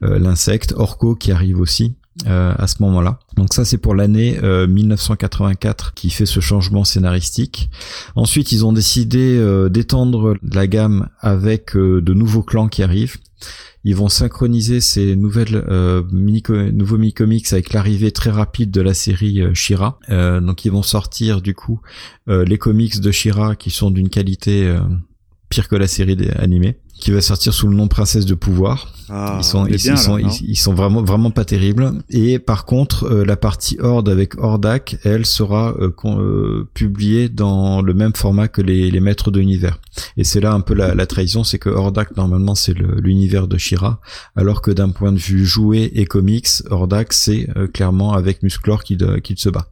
[0.00, 1.94] l'insecte, Orko qui arrive aussi.
[2.26, 3.20] Euh, à ce moment-là.
[3.36, 7.70] Donc ça c'est pour l'année 1984 qui fait ce changement scénaristique.
[8.16, 13.16] Ensuite ils ont décidé d'étendre la gamme avec de nouveaux clans qui arrivent.
[13.84, 16.42] Ils vont synchroniser ces nouvelles euh, mini
[16.72, 19.98] nouveaux mini comics avec l'arrivée très rapide de la série euh, Shira.
[20.10, 21.80] Euh, donc ils vont sortir du coup
[22.26, 24.78] les comics de Shira qui sont d'une qualité
[25.48, 26.78] pire que la série animée.
[27.00, 28.92] Qui va sortir sous le nom Princesse de pouvoir.
[29.08, 31.92] Ah, ils sont ils, bien, ils sont là, ils, ils sont vraiment vraiment pas terribles.
[32.10, 37.82] Et par contre euh, la partie Horde avec Hordak elle sera euh, euh, publiée dans
[37.82, 39.80] le même format que les, les maîtres de l'univers.
[40.16, 43.58] Et c'est là un peu la, la trahison c'est que Hordak normalement c'est l'univers de
[43.58, 44.00] Shira
[44.36, 48.84] alors que d'un point de vue jouet et comics Hordak c'est euh, clairement avec Musclor
[48.84, 49.66] qui qui se bat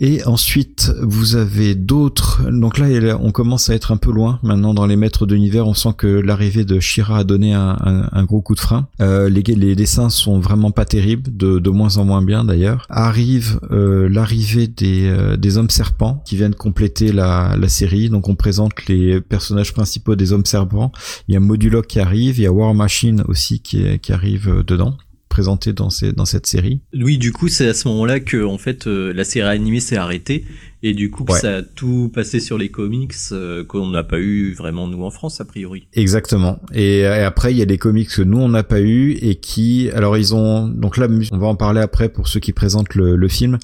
[0.00, 2.42] Et ensuite, vous avez d'autres.
[2.50, 4.38] Donc là, on commence à être un peu loin.
[4.42, 8.24] Maintenant, dans les maîtres de l'univers, on sent que l'arrivée de Shira a donné un,
[8.24, 8.88] gros coup de frein.
[9.00, 12.86] Euh, les, les dessins sont vraiment pas terribles, de, moins en moins bien d'ailleurs.
[12.88, 18.08] Arrive euh, l'arrivée des, euh, des hommes serpents qui viennent compléter la, série.
[18.10, 20.90] Donc on présente les personnages principaux des hommes serpents.
[21.28, 24.96] Il y a Moduloc qui arrive, il y a War Machine aussi qui, arrive dedans
[25.30, 26.80] présenté dans, ces, dans cette série.
[26.92, 29.96] Oui, du coup, c'est à ce moment-là que en fait euh, la série animée s'est
[29.96, 30.44] arrêtée
[30.82, 31.38] et du coup Ouais.
[31.38, 35.10] ça a tout passé sur les comics euh, qu'on n'a pas eu vraiment nous en
[35.10, 35.86] France a priori.
[35.94, 36.58] Exactement.
[36.74, 39.36] Et, et après, il y a des comics que nous on n'a pas eu et
[39.36, 42.94] qui, alors ils ont, donc là, on va en parler après pour ceux qui présentent
[42.94, 43.58] le, le film.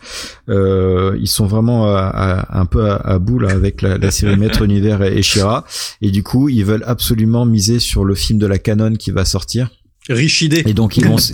[0.49, 4.11] Euh, ils sont vraiment à- à- un peu à, à bout là avec la, la
[4.11, 5.65] série Maître Univers et, et Shira.
[6.01, 9.25] Et du coup, ils veulent absolument miser sur le film de la canon qui va
[9.25, 9.71] sortir.
[10.09, 10.63] Richidé.
[10.67, 11.17] Et donc ils vont.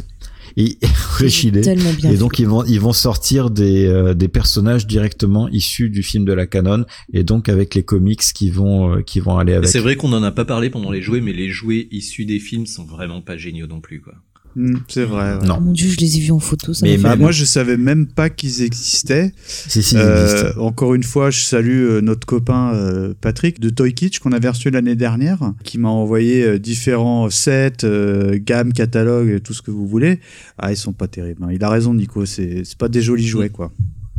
[0.57, 0.79] Et,
[1.16, 1.61] Richidé.
[1.61, 5.91] Tellement bien et donc ils vont ils vont sortir des euh, des personnages directement issus
[5.91, 9.39] du film de la canon et donc avec les comics qui vont euh, qui vont
[9.39, 9.69] aller avec.
[9.69, 12.41] C'est vrai qu'on en a pas parlé pendant les jouets, mais les jouets issus des
[12.41, 14.15] films sont vraiment pas géniaux non plus quoi.
[14.55, 15.37] Hmm, c'est vrai.
[15.39, 15.47] ouais.
[15.47, 15.57] Non.
[15.59, 16.74] Oh mon dieu, je les ai vus en photo.
[16.74, 19.33] Ça Mais Bah, moi, je savais même pas qu'ils existaient.
[19.47, 19.95] Si si.
[19.95, 20.61] ils Euh, existent.
[20.62, 24.49] encore une fois, je salue euh, notre copain euh, Patrick de Toy Kitsch qu'on avait
[24.51, 29.70] reçu l'année dernière, qui m'a envoyé euh, différents sets, euh, gammes, catalogues, tout ce que
[29.70, 30.20] vous voulez.
[30.59, 31.43] Ah, ils sont pas terribles.
[31.45, 31.49] hein.
[31.53, 32.27] Il a raison, Nico.
[32.27, 33.73] C'est c'est pas des jolis jouets, quoi.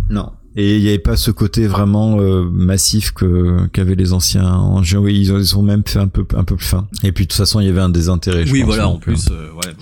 [0.10, 0.32] Non.
[0.56, 4.84] Et il n'y avait pas ce côté vraiment euh, massif que qu'avaient les anciens en
[4.84, 5.00] jeu.
[5.00, 6.88] Oui, ils ont, ils ont même fait un peu un peu plus fin.
[7.04, 8.46] Et puis de toute façon, il y avait un désintérêt.
[8.46, 9.34] je oui, pense, voilà, en plus, euh.
[9.34, 9.74] euh, ouais.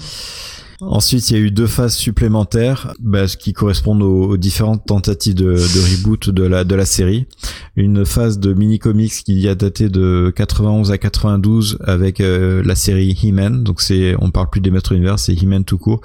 [0.81, 4.85] Ensuite, il y a eu deux phases supplémentaires, bah, ce qui correspondent aux, aux différentes
[4.85, 7.27] tentatives de, de reboot de la de la série.
[7.75, 12.75] Une phase de mini comics qui a daté de 91 à 92 avec euh, la
[12.75, 13.63] série He-Man.
[13.63, 16.01] Donc c'est, on parle plus des maîtres univers, c'est He-Man tout court.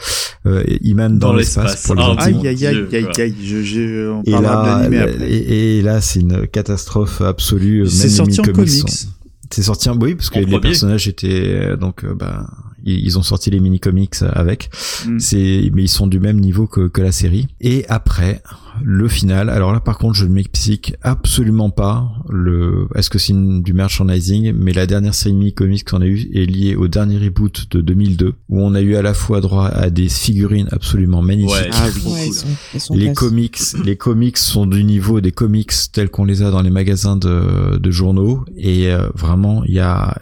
[0.47, 2.39] Euh, He-Man dans, Dans l'espace pour les Ah, intimes.
[2.41, 3.35] Aïe, aïe, aïe, aïe, aïe.
[3.43, 5.17] Je, je, on Et là, après.
[5.31, 7.79] et, et là, c'est une catastrophe absolue.
[7.81, 9.07] Même C'est les sorti en mini-comics comics.
[9.51, 10.61] C'est sorti en oui parce que En les premier.
[10.61, 12.47] personnages étaient euh, donc euh, bah
[12.87, 14.71] ils, ils ont sorti les mini comics avec.
[15.07, 15.19] Mm.
[15.19, 17.47] C'est mais ils sont du même niveau que, que la série.
[17.61, 18.43] Et après
[18.83, 19.49] le final.
[19.51, 22.89] Alors là par contre je ne m'explique absolument pas le.
[22.95, 26.45] Est-ce que c'est du merchandising Mais la dernière série mini comics qu'on a eu est
[26.47, 29.91] liée au dernier reboot de 2002 où on a eu à la fois droit à
[29.91, 31.53] des figurines absolument magnifiques.
[31.55, 32.13] Ouais, Ah Ouais, cool.
[32.27, 33.19] ils sont- ils sont Les classe.
[33.19, 37.17] comics, les comics sont du niveau des comics tels qu'on les a dans les magasins
[37.17, 40.19] de, de journaux et euh, vraiment il y a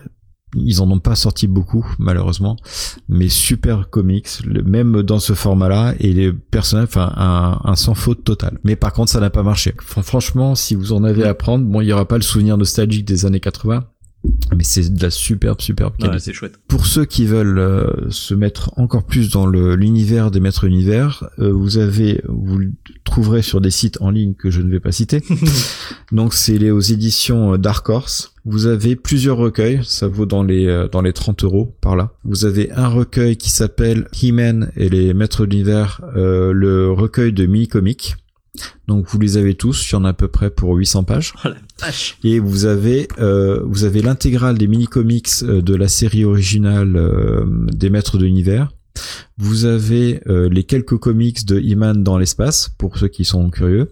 [0.56, 2.56] ils en ont pas sorti beaucoup malheureusement
[3.08, 7.74] mais super comics le- même dans ce format là et les personnages enfin un, un
[7.76, 8.58] sans faute total.
[8.64, 9.74] Mais par contre ça n'a pas marché.
[9.80, 12.56] Fran- franchement si vous en avez à prendre bon il y aura pas le souvenir
[12.56, 13.84] nostalgique des années 80
[14.56, 16.58] mais c'est de la superbe superbe Ouais, qualité c'est chouette.
[16.68, 21.52] pour ceux qui veulent euh, se mettre encore plus dans l'univers des maîtres univers, euh,
[21.52, 22.72] vous avez, vous le
[23.04, 25.22] trouverez sur des sites en ligne que je ne vais pas citer.
[26.12, 28.32] Donc c'est les aux éditions euh, Dark Horse.
[28.46, 32.12] Vous avez plusieurs recueils, ça vaut dans les euh, dans les 30 euros par là.
[32.24, 37.32] Vous avez un recueil qui s'appelle He-Man et les maîtres de l'univers, euh, le recueil
[37.32, 38.16] de mini-comics.
[38.86, 41.34] Donc vous les avez tous, il y en a à peu près pour 800 pages.
[41.44, 42.18] Oh la vache.
[42.22, 47.44] Et vous avez euh, vous avez l'intégrale des mini comics de la série originale euh,
[47.72, 48.70] des Maîtres de l'univers.
[49.36, 53.90] Vous avez euh, les quelques comics de He-Man dans l'espace pour ceux qui sont curieux.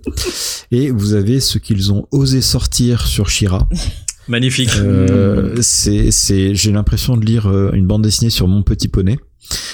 [0.71, 3.69] Et vous avez ce qu'ils ont osé sortir sur Shira.
[4.29, 4.71] Magnifique.
[4.77, 9.19] Euh, c'est c'est j'ai l'impression de lire euh, une bande dessinée sur mon petit poney.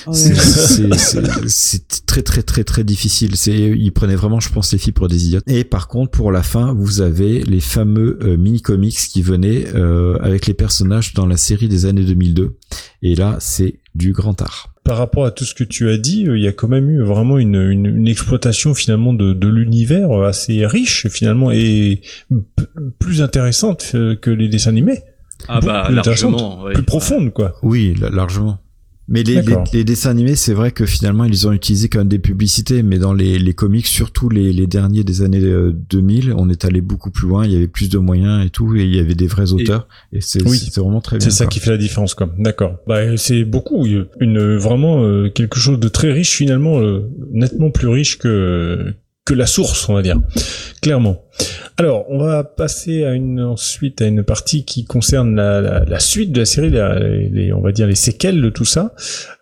[0.06, 0.34] Oh C'est- là
[0.88, 0.96] là.
[0.96, 3.36] c'est c'est- c'est très très très très difficile.
[3.36, 5.44] C'est ils prenaient vraiment, je pense, les filles pour des idiotes.
[5.46, 9.66] Et par contre, pour la fin, vous avez les fameux euh, mini comics qui venaient
[9.74, 12.56] euh, avec les personnages dans la série des années 2002.
[13.02, 14.72] Et là, c'est du grand art.
[14.84, 16.88] Par rapport à tout ce que tu as dit, euh, il y a quand même
[16.88, 22.00] eu vraiment une, une, une exploitation finalement de, de l'univers assez riche finalement et
[22.98, 25.00] plus intéressante euh, que les dessins animés,
[25.46, 26.62] Ah bah largement.
[26.62, 26.72] ouais.
[26.72, 27.54] plus profonde quoi.
[27.62, 28.58] Oui, la- largement.
[29.10, 32.08] Mais les, les, les dessins animés, c'est vrai que finalement, ils ont utilisé quand même
[32.08, 36.34] des publicités, mais dans les, les comics, surtout les, les derniers des années euh, 2000,
[36.36, 38.84] on est allé beaucoup plus loin, il y avait plus de moyens et tout, et
[38.84, 40.60] il y avait des vrais auteurs, et, c'est Oui.
[40.76, 41.24] vraiment très bien.
[41.24, 41.50] C'est ça quoi.
[41.52, 42.28] qui fait la différence quoi.
[42.38, 42.76] D'accord.
[42.86, 43.86] Bah c'est beaucoup
[44.20, 48.92] une vraiment euh, quelque chose de très riche finalement euh, nettement plus riche que
[49.28, 50.18] que la source, on va dire,
[50.80, 51.22] clairement.
[51.76, 56.00] Alors, on va passer à une ensuite à une partie qui concerne la, la, la
[56.00, 58.94] suite de la série, la- les, on va dire les séquelles de tout ça.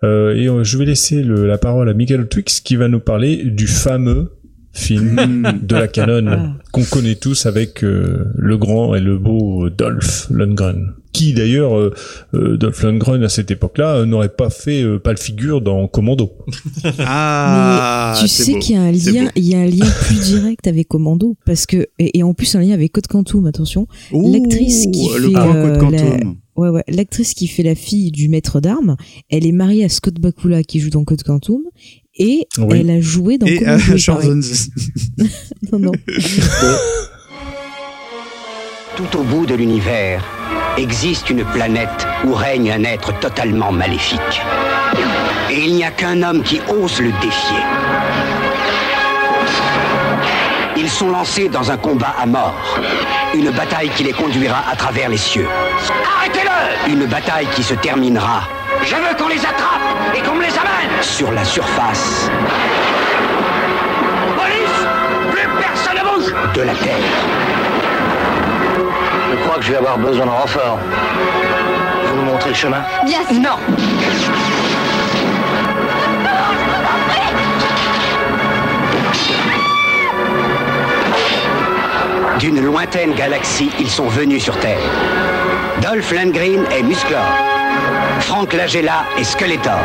[0.05, 3.01] Euh, et euh, je vais laisser le- la parole à Michael Twix qui va nous
[3.01, 4.33] parler du fameux
[4.77, 10.29] film de la canon qu'on connaît tous avec euh, le grand et le beau Dolph
[10.31, 10.93] Lundgren.
[11.13, 11.95] Qui d'ailleurs, euh,
[12.35, 15.89] euh, Dolph Lundgren à cette époque-là euh, n'aurait pas fait euh, pas le figure dans
[15.89, 16.33] Commando.
[16.99, 20.21] Ah, Mais tu sais qu'il y a un lien, il y a un lien plus
[20.21, 23.47] direct avec Commando parce que et, et en plus un lien avec Code Quantum.
[23.47, 26.19] Attention, l'actrice qui le fait euh, Code la-
[26.57, 28.97] ouais ouais, l'actrice qui fait la fille du maître d'armes,
[29.31, 31.61] elle est mariée à Scott Bakula qui joue dans Code Quantum
[32.19, 32.81] et Oui.
[32.81, 33.79] elle a joué dans Et euh,
[35.73, 35.93] non non.
[38.97, 40.25] Tout au bout de l'univers
[40.79, 44.21] existe une planète où règne un être totalement maléfique.
[45.51, 47.63] Et il n'y a qu'un homme qui ose le défier.
[50.79, 52.55] Ils sont lancés dans un combat à mort.
[53.35, 55.49] Une bataille qui les conduira à travers les cieux.
[56.19, 58.43] Arrêtez-le Une bataille qui se terminera.
[58.87, 59.83] Je veux qu'on les attrape
[60.15, 62.31] et qu'on me les amène Sur la surface.
[64.37, 64.87] Police
[65.33, 66.95] Plus personne ne bouge De la Terre.
[69.33, 70.79] Je crois que je vais avoir besoin de renfort.
[72.05, 72.83] Vous nous montrez le chemin?
[73.05, 73.41] Bien sûr.
[73.41, 73.59] Non.
[82.39, 84.79] D'une lointaine galaxie, ils sont venus sur Terre.
[85.83, 87.56] Dolph Lundgren et Musclor.
[88.27, 89.79] Frank Lagella et Skeletor.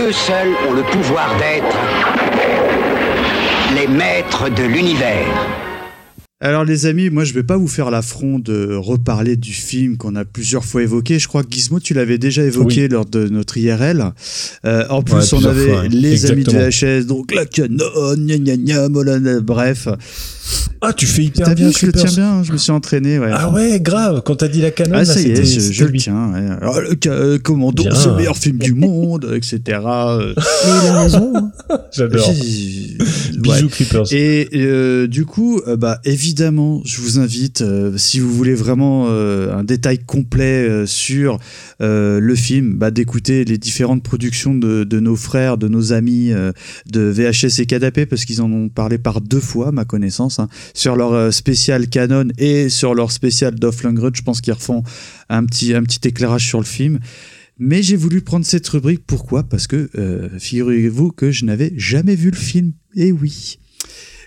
[0.00, 1.76] Eux seuls ont le pouvoir d'être
[3.74, 5.26] les maîtres de l'univers.
[6.40, 10.16] Alors les amis, moi je vais pas vous faire l'affront de reparler du film qu'on
[10.16, 11.18] a plusieurs fois évoqué.
[11.20, 12.88] Je crois que Gizmo, tu l'avais déjà évoqué Oui.
[12.88, 14.12] lors de notre IRL.
[14.66, 15.88] Euh, en plus, Ouais, on avait fois, ouais.
[15.88, 17.78] les amis de VHS, donc la canon,
[18.18, 19.88] gna gna gna, molana, bref.
[20.82, 23.18] Ah, tu fais hyper bien, vu, je le tiens bien, je me suis entraîné.
[23.18, 23.30] Ouais.
[23.32, 24.20] Ah ouais, grave.
[24.26, 26.32] Quand t'as dit la canon, Ah, là, ça y est, c'était- je, le tiens.
[26.34, 26.50] ouais.
[26.60, 29.60] Alors, le ca- euh, Commando, c'est le meilleur film du monde, etc.
[29.86, 30.42] Euh, Mais
[30.82, 31.32] il a raison.
[31.34, 31.50] hein.
[31.92, 32.30] J'adore.
[32.30, 33.68] Bisous, Ouais.
[33.70, 34.12] Creepers.
[34.12, 36.23] Et euh, du coup, euh, bah évidemment,
[36.84, 41.38] je vous invite, euh, si vous voulez vraiment euh, un détail complet euh, sur
[41.80, 46.30] le film, bah, d'écouter les différentes productions de, nos frères, de nos amis
[46.86, 50.48] de VHS et Canapé, parce qu'ils en ont parlé par deux fois, ma connaissance, hein,
[50.72, 54.14] sur leur spécial Canon et sur leur spécial Dolph Lundgren.
[54.14, 54.82] Je pense qu'ils refont
[55.28, 57.00] un petit, un petit éclairage sur le film.
[57.58, 59.02] Mais j'ai voulu prendre cette rubrique.
[59.06, 59.42] Pourquoi?
[59.42, 59.90] Parce que
[60.38, 62.72] figurez-vous que je n'avais jamais vu le film.
[62.96, 63.58] Et oui.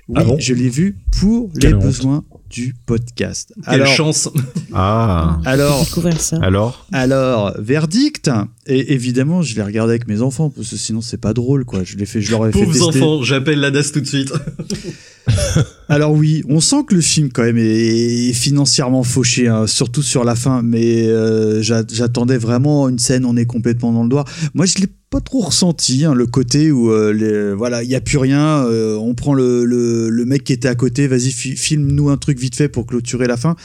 [0.09, 1.83] Oui, Ah bon je l'ai vu pour Quelle les honte.
[1.83, 3.53] besoin du podcast.
[3.69, 4.29] Quelle chance
[4.73, 5.39] Ah.
[5.45, 6.37] Alors, Découvrir ça.
[6.41, 8.29] Alors alors, verdict.
[8.65, 11.83] Et évidemment, je l'ai regardé avec mes enfants parce que sinon c'est pas drôle, quoi.
[11.83, 13.01] Je l'ai fait, je leur ai fait Pauvres tester.
[13.01, 14.33] enfants, j'appelle la DAS tout de suite.
[15.89, 20.23] Alors oui, on sent que le film quand même est financièrement fauché, hein, surtout sur
[20.23, 20.61] la fin.
[20.61, 24.25] Mais euh, j'a- j'attendais vraiment une scène, on est complètement dans le doigt.
[24.53, 27.95] Moi, je l'ai pas trop ressenti, hein, le côté où euh, les- voilà, il y
[27.95, 28.65] a plus rien.
[28.65, 32.17] euh, on prend le, le, le mec qui était à côté, vas-y, fi- filme-nous un
[32.17, 33.55] truc vite fait pour clôturer la fin.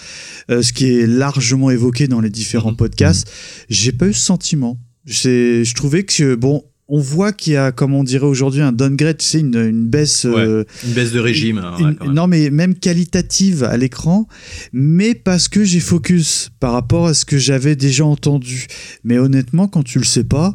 [0.51, 3.31] Euh, ce qui est largement évoqué dans les différents podcasts.
[3.69, 4.79] J'ai pas eu ce sentiment.
[5.07, 6.65] C'est- Je trouvais que bon.
[6.95, 9.87] On voit qu'il y a, comme on dirait aujourd'hui, un downgrade, tu sais, une, une
[9.87, 11.57] baisse euh, Une baisse de régime.
[11.59, 12.15] hein, une- ouais, quand même.
[12.15, 14.27] non, mais même qualitative à l'écran,
[14.75, 18.67] mais parce que j'ai focus par rapport à ce que j'avais déjà entendu.
[19.05, 20.55] Mais honnêtement, quand tu le sais pas,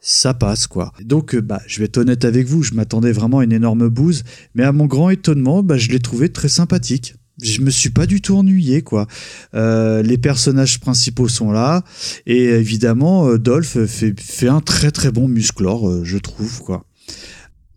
[0.00, 0.92] ça passe quoi.
[1.02, 3.88] Donc, euh, bah, je vais être honnête avec vous, je m'attendais vraiment à une énorme
[3.88, 4.22] bouse,
[4.54, 7.14] mais à mon grand étonnement, bah, je l'ai trouvé très sympathique.
[7.42, 9.06] Je me suis pas du tout ennuyé quoi.
[9.54, 11.82] Euh, les personnages principaux sont là
[12.26, 16.84] et évidemment euh, Dolph fait, fait un très très bon musclor, euh, je trouve quoi.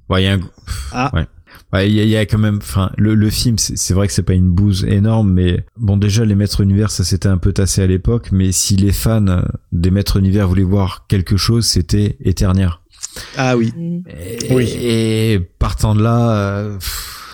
[0.09, 0.39] Ouais, il y a un...
[0.91, 1.11] Ah.
[1.13, 1.25] Ouais.
[1.73, 3.93] Ouais, il y, a- il y a quand même, enfin, le, le film, c'est c'est
[3.93, 7.27] vrai que c'est pas une bouse énorme, mais bon, déjà, les Maîtres Univers, ça s'était
[7.27, 9.41] un peu tassé à l'époque, mais si les fans
[9.73, 12.79] des Maîtres Univers voulaient voir quelque chose, c'était Eternia.
[13.35, 13.73] Ah oui.
[14.07, 14.69] Et, Oui.
[14.79, 17.26] et partant de là, euh, pff,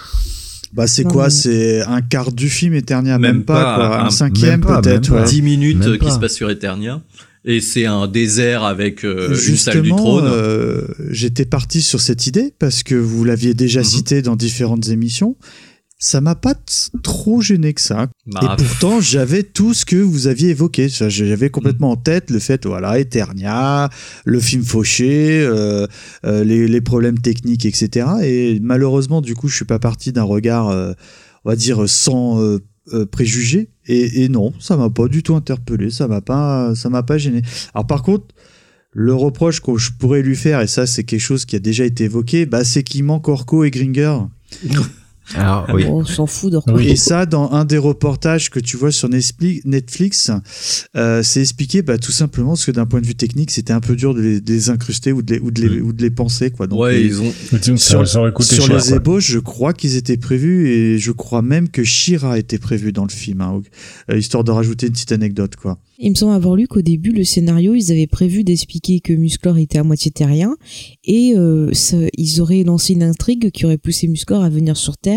[0.74, 1.26] Bah c'est quoi?
[1.26, 4.02] mais- C'est un quart du film Eternia, même, Même pas, pas, quoi.
[4.02, 5.12] Un, un- cinquième peut-être.
[5.14, 5.24] ouais.
[5.26, 6.12] 10 minutes Même qui pas.
[6.12, 7.02] se passent sur Eternia.
[7.46, 10.26] Et c'est un désert avec euh, une salle du Justement, trône.
[10.28, 13.86] euh, j'étais parti sur cette idée parce que vous l'aviez déjà Mhm.
[13.86, 15.36] cité dans différentes émissions.
[16.04, 16.54] Ça m'a pas
[17.02, 18.08] trop gêné que ça.
[18.28, 20.90] Bah, Et pourtant, j'avais tout ce que vous aviez évoqué.
[20.90, 23.90] J'avais complètement en tête le fait, voilà, Eternia,
[24.26, 25.88] le film fauché, euh,
[26.26, 28.06] euh, les, les problèmes techniques, etc.
[28.22, 30.92] Et malheureusement, du coup, je suis pas parti d'un regard, euh,
[31.46, 32.38] on va dire, sans
[33.10, 33.70] préjugés.
[33.88, 35.90] Et, et non, ça m'a pas du tout interpellé.
[35.90, 37.44] Ça m'a pas, ça m'a pas gêné.
[37.74, 38.26] Alors par contre,
[38.92, 41.86] le reproche que je pourrais lui faire, et ça c'est quelque chose qui a déjà
[41.86, 44.18] été évoqué, bah, c'est qu'il manque Orko et Gringer.
[45.36, 45.86] Alors, oui.
[45.88, 50.32] On s'en fout de Et ça, dans un des reportages que tu vois sur Netflix,
[50.96, 53.80] euh, c'est expliqué bah, tout simplement parce que d'un point de vue technique, c'était un
[53.80, 56.02] peu dur de les, de les incruster ou de les, ou de les, ou de
[56.02, 56.52] les penser.
[56.52, 56.68] Quoi.
[56.68, 57.34] Donc, Ouais, les- ils ont-
[57.78, 58.96] sur, ça sur cher, les quoi.
[58.98, 63.04] ébauches, je crois qu'ils étaient prévus et je crois même que Shira était prévu dans
[63.06, 63.62] le film, hein,
[64.12, 65.56] euh, histoire de rajouter une petite anecdote.
[65.56, 65.80] quoi.
[66.00, 69.58] Il me semble avoir lu qu'au début, le scénario, ils avaient prévu d'expliquer que Musclor
[69.58, 70.56] était à moitié terrien
[71.06, 74.98] et euh, ça- ils auraient lancé une intrigue qui aurait poussé Musclor à venir sur
[74.98, 75.13] Terre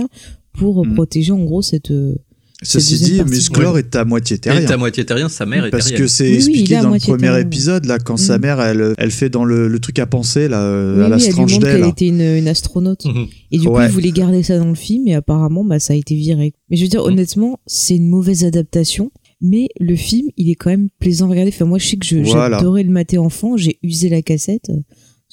[0.52, 1.90] pour euh, protéger en gros cette.
[1.90, 2.14] euh,
[2.62, 3.22] cette Ceci dit.
[3.22, 4.62] Musclor est à moitié terrien.
[4.62, 6.06] Il est à moitié terrien, sa mère est Parce terrienne.
[6.06, 7.38] que c'est Oui, expliqué dans le premier terrien.
[7.40, 8.42] épisode, là, quand sa Mhm.
[8.42, 10.60] mère, elle, elle fait dans le, le truc à penser, là,
[10.96, 11.88] Oui, à la elle strange qu'elle là.
[11.88, 13.04] était une, une astronaute.
[13.04, 13.26] Mhm.
[13.52, 15.96] Et du coup, ils voulaient garder ça dans le film et apparemment, bah, ça a
[15.96, 16.54] été viré.
[16.70, 17.08] Mais je veux dire, Mm.
[17.08, 19.10] honnêtement, c'est une mauvaise adaptation.
[19.42, 21.50] Mais le film, il est quand même plaisant à regarder.
[21.54, 22.56] Enfin, moi, je sais que je- Voilà.
[22.56, 23.58] j'adorais le mater enfant.
[23.58, 24.70] J'ai usé la cassette.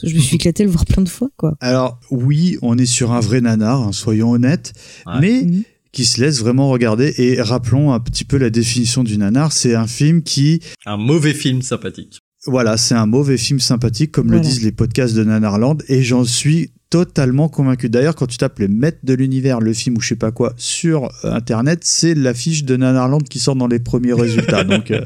[0.02, 1.56] Je me suis éclaté le voir plein de fois, quoi.
[1.60, 4.74] Alors, oui, on est sur un vrai nanar, hein, soyons honnêtes,
[5.06, 5.14] Ouais.
[5.22, 5.64] mais Mhm.
[5.91, 7.14] qui se laisse vraiment regarder.
[7.18, 11.34] Et rappelons un petit peu la définition du nanar, c'est un film qui, Un mauvais
[11.34, 12.20] film sympathique.
[12.48, 14.41] voilà, c'est un mauvais film sympathique, comme Voilà.
[14.41, 17.90] le disent les podcasts de Nanarland, et j'en suis totalement convaincu.
[17.90, 20.53] D'ailleurs, quand tu tapes les maîtres de l'univers, le film ou je sais pas quoi,
[20.57, 24.64] sur euh, Internet, c'est l'affiche de Nanarland qui sort dans les premiers résultats.
[24.64, 25.02] Donc, euh,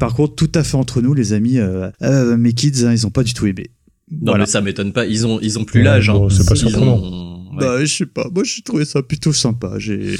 [0.00, 3.06] par contre, tout à fait entre nous, les amis, euh, euh, mes kids, hein, ils
[3.06, 3.70] ont pas du tout aimé.
[4.12, 4.40] Non, Voilà.
[4.44, 5.06] mais ça m'étonne pas.
[5.06, 6.10] Ils ont, ils ont plus l'âge.
[6.10, 6.26] hein.
[6.30, 6.96] c'est pas surprenant.
[6.98, 7.58] ont- ouais.
[7.60, 8.26] Bah, je sais pas.
[8.34, 9.72] Moi, j'ai trouvé ça plutôt sympa.
[9.78, 10.16] J'ai,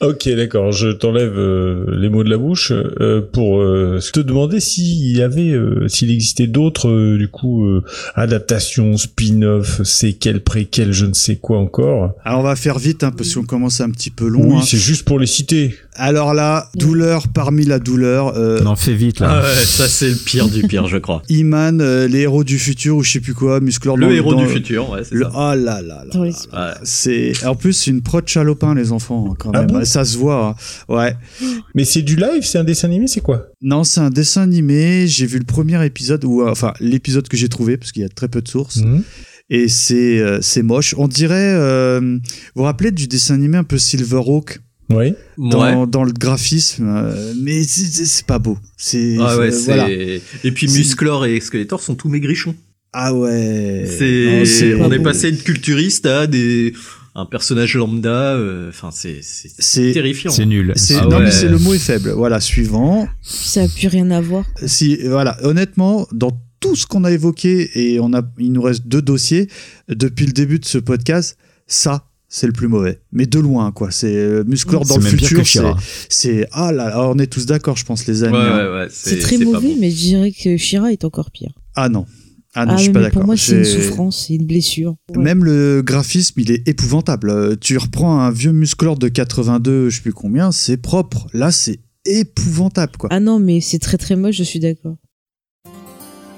[0.00, 0.72] Ok, d'accord.
[0.72, 5.22] Je t'enlève euh, les mots de la bouche euh, pour euh, te demander s'il y
[5.22, 7.82] avait, euh, s'il existait d'autres, euh, du coup, euh,
[8.14, 12.12] adaptations, spin-off, séquelles, préquelles, je ne sais quoi encore.
[12.24, 14.42] Alors, on va faire vite, hein, parce qu'on commence un petit peu long.
[14.44, 14.62] oui, hein.
[14.64, 15.74] c'est juste pour les citer.
[15.94, 18.34] Alors là, douleur parmi la douleur.
[18.36, 19.42] Euh, Non, fais vite, Ah là.
[19.42, 21.22] ouais, ça c'est le pire du pire, je crois.
[21.28, 24.34] Iman, euh, les héros du futur ou je sais plus quoi, Musclor Le dans- héros
[24.34, 25.30] dans- du futur, ouais, c'est Le, ça.
[25.34, 26.24] oh là là là.
[26.24, 26.30] Les-
[26.68, 26.74] Ouais.
[26.84, 29.66] C'est en plus c'est une prod chalopin les enfants hein, quand Ah même.
[29.80, 30.48] bon ça se voit.
[30.48, 30.54] hein.
[30.94, 31.16] Ouais.
[31.74, 33.46] Mais c'est du live, c'est un dessin animé, c'est quoi?
[33.62, 35.06] Non, c'est un dessin animé.
[35.06, 38.06] J'ai vu le premier épisode ou euh, enfin l'épisode que j'ai trouvé parce qu'il y
[38.06, 39.02] a très peu de sources Mhm.
[39.50, 40.94] et c'est euh, c'est moche.
[40.98, 41.54] On dirait.
[41.54, 42.20] euh, vous
[42.56, 44.58] vous rappelez du dessin animé un peu Silverhawk
[44.90, 45.14] Oui.
[45.38, 45.86] dans, Ouais.
[45.86, 48.58] dans le graphisme, euh, mais c'est- pas beau.
[48.76, 49.88] C'est Ah ouais, voilà.
[49.90, 52.54] Et puis Musclor et Skeletor sont tous maigrichons.
[52.92, 53.86] Ah ouais.
[53.98, 54.38] C'est.
[54.38, 55.04] Non, c'est On est beau.
[55.04, 56.72] passé de culturiste à des.
[57.14, 58.34] Un personnage lambda.
[58.36, 59.18] euh, Enfin, c'est.
[59.22, 60.30] C'est C'est terrifiant.
[60.30, 60.72] C'est nul.
[60.76, 61.24] c'est- Ah non ouais.
[61.24, 62.10] mais c'est le mot est faible.
[62.10, 63.08] Voilà, suivant.
[63.22, 64.44] Ça a plus rien à voir.
[64.66, 66.30] Si voilà, honnêtement, dans
[66.60, 69.48] tout ce qu'on a évoqué et on a, il nous reste deux dossiers
[69.88, 71.36] depuis le début de ce podcast.
[71.66, 73.90] Ça, c'est le plus mauvais, mais de loin quoi.
[73.90, 75.46] C'est euh, Musclor dans C'est le futur.
[75.46, 75.62] C'est
[76.08, 78.36] c'est- ah là, là, on est tous d'accord, je pense les amis.
[78.36, 78.56] hein.
[78.72, 78.86] ouais, ouais.
[78.90, 79.76] C'est très mauvais, bon.
[79.80, 81.52] mais je dirais que Shira est encore pire.
[81.74, 82.06] Ah non,
[82.54, 83.26] ah non, Ah, je suis pas pour d'accord.
[83.26, 84.96] moi, c'est une souffrance, c'est une blessure.
[85.14, 85.22] Ouais.
[85.22, 87.30] Même le graphisme, il est épouvantable.
[87.30, 91.26] Euh, Tu reprends un vieux Musclor de 82, je sais plus combien, c'est propre.
[91.32, 93.08] Là, c'est épouvantable quoi.
[93.12, 94.96] Ah non, mais c'est très très moche, je suis d'accord.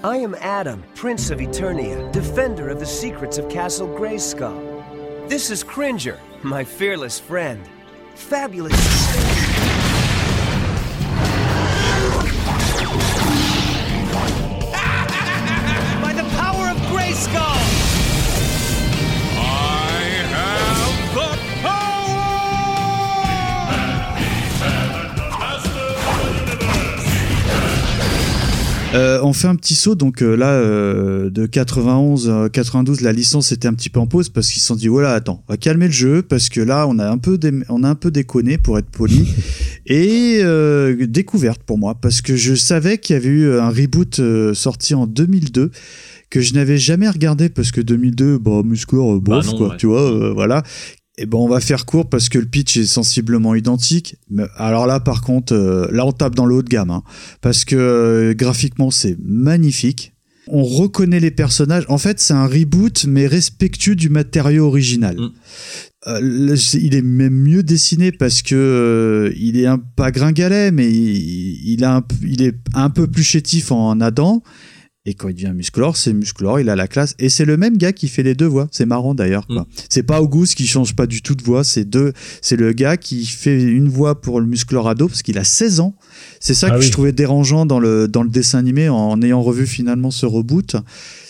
[0.05, 4.51] I am Adam, Prince of Eternia, defender of the secrets of Castle Grayskull.
[5.29, 7.59] This is Cringer, my fearless friend.
[8.17, 8.73] Fabulous.
[28.95, 33.13] Euh, on fait un petit saut, donc euh, là, euh, de 91, euh, 92, la
[33.13, 35.53] licence était un petit peu en pause parce qu'ils se sont dit, voilà, attends, on
[35.53, 37.39] va calmer le jeu parce que là, on a un peu,
[37.71, 39.27] on a un peu déconné pour être poli.
[39.87, 40.43] Et
[41.09, 44.21] découverte pour moi parce que je savais qu'il y avait eu un reboot
[44.55, 45.73] sorti en 2002
[46.33, 49.77] que je n'avais jamais regardé parce que 2002, bah, Musclor, euh, bof, non, quoi, ouais.
[49.77, 50.63] tu vois, euh, voilà.
[51.19, 54.17] Et ben on va faire court parce que le pitch est sensiblement identique.
[54.31, 57.03] Mais alors là par contre, euh, là on tape dans le haut de gamme hein,
[57.43, 60.15] parce que euh, graphiquement c'est magnifique.
[60.49, 61.85] On reconnaît les personnages.
[61.89, 65.17] En fait, c'est un reboot mais respectueux du matériau original.
[65.17, 65.31] Mm.
[66.09, 70.91] Euh, il est même mieux dessiné parce que euh, il est un pas gringalet mais
[70.91, 74.43] il, il a un, il est un peu plus chétif en Adam.
[75.05, 77.17] Et quand il devient Musclor, c'est Musclor, il a la classe.
[77.19, 78.69] Et c'est le même gars qui fait les deux voix.
[78.71, 79.49] C'est marrant d'ailleurs.
[79.49, 79.67] quoi.
[79.89, 81.65] C'est pas Auguste qui change pas du tout de voix.
[81.65, 82.13] C'est deux.
[82.41, 85.81] C'est le gars qui fait une voix pour le Musclor ado parce qu'il a 16
[85.81, 85.97] ans.
[86.39, 86.87] C'est ça Ah que oui.
[86.87, 90.77] je trouvais dérangeant dans le, dans le dessin animé en ayant revu finalement ce reboot.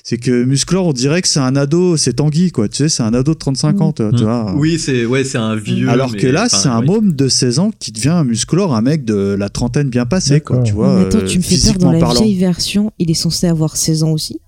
[0.05, 2.69] C'est que Musclor, on dirait que c'est un ado, c'est Tanguy, quoi.
[2.69, 4.53] Tu sais, c'est un ado de 35 ans, tu vois.
[4.57, 5.89] Oui, c'est ouais, c'est un vieux.
[5.89, 6.87] Alors mais- que là, c'est un oui.
[6.87, 10.41] môme de 16 ans qui devient un musclor, un mec de la trentaine bien passé,
[10.41, 10.97] quoi, tu vois.
[10.99, 12.21] Mais attends, euh, tu me fais peur, dans la parlant.
[12.23, 14.41] vieille version, il est censé avoir 16 ans aussi?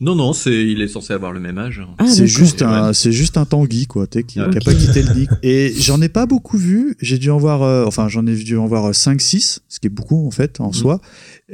[0.00, 1.80] Non, non, c'est, il est censé avoir le même âge.
[1.98, 2.94] Ah, c'est juste un, ouais.
[2.94, 4.64] c'est juste un Tanguy quoi, tu sais, qui, qui a Ok.
[4.64, 5.30] pas quitté le nick.
[5.44, 6.96] Et j'en ai pas beaucoup vu.
[7.00, 9.90] J'ai dû en voir, euh, enfin j'en ai dû en voir 5-6, ce qui est
[9.90, 11.00] beaucoup en fait en soi.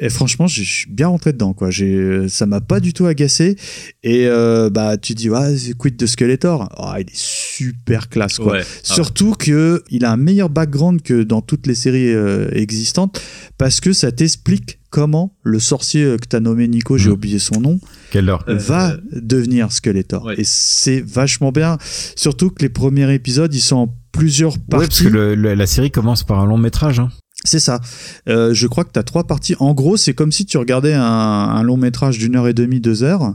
[0.01, 1.71] Et franchement, je suis bien rentré dedans quoi.
[1.71, 3.57] J'ai, ça m'a pas du tout agacé.
[4.05, 6.69] Et euh, bah tu dis ouais, c'est quid de Skeletor?
[6.77, 8.53] Ah, il est super classe quoi.
[8.53, 8.63] Ouais.
[8.63, 13.21] Ah Surtout que il a un meilleur background que dans toutes les séries euh, existantes
[13.59, 17.15] parce que ça t'explique comment le sorcier euh, que t'as nommé Nico, j'ai Mhm.
[17.15, 17.81] oublié son nom,
[18.13, 18.45] Quelle heure?
[18.49, 20.25] Euh, va devenir Skeletor.
[20.27, 20.35] ouais.
[20.39, 21.77] Et c'est vachement bien.
[22.17, 25.05] Surtout que les premiers épisodes, ils sont en plusieurs Ouais, parce parties.
[25.05, 27.01] que le- le- la série commence par un long métrage.
[27.01, 27.11] Hein.
[27.45, 27.81] C'est ça.
[28.29, 29.55] Euh, je crois que tu as trois parties.
[29.59, 32.81] En gros, c'est comme si tu regardais un, un long métrage d'une heure et demie,
[32.81, 33.35] deux heures.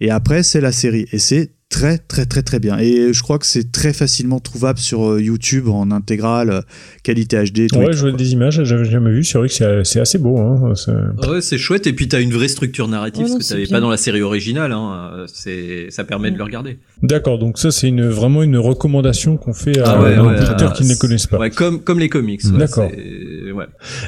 [0.00, 1.06] Et après, c'est la série.
[1.12, 2.78] Et c'est très, très, très, très bien.
[2.78, 6.60] Et je crois que c'est très facilement trouvable sur euh, YouTube en intégrale, euh,
[7.02, 7.68] qualité HD.
[7.68, 9.22] tout Ouais, je vois des images, j'avais jamais vu.
[9.24, 10.38] C'est vrai que c'est assez beau.
[10.38, 10.72] Hein.
[10.74, 11.86] c'est- Ouais, c'est chouette.
[11.86, 14.22] Et puis t'as une vraie structure narrative, Ouais, ce que t'avais pas dans la série
[14.22, 14.72] originale.
[14.72, 15.26] Hein.
[15.32, 16.78] C'est, ça permet de le regarder.
[17.02, 20.88] D'accord, donc ça c'est une vraiment une recommandation qu'on fait à Ah ouais, qui ne
[20.88, 21.38] les connaissent pas.
[21.38, 22.42] Ouais, comme comme les comics.
[22.44, 22.90] ouais, D'accord.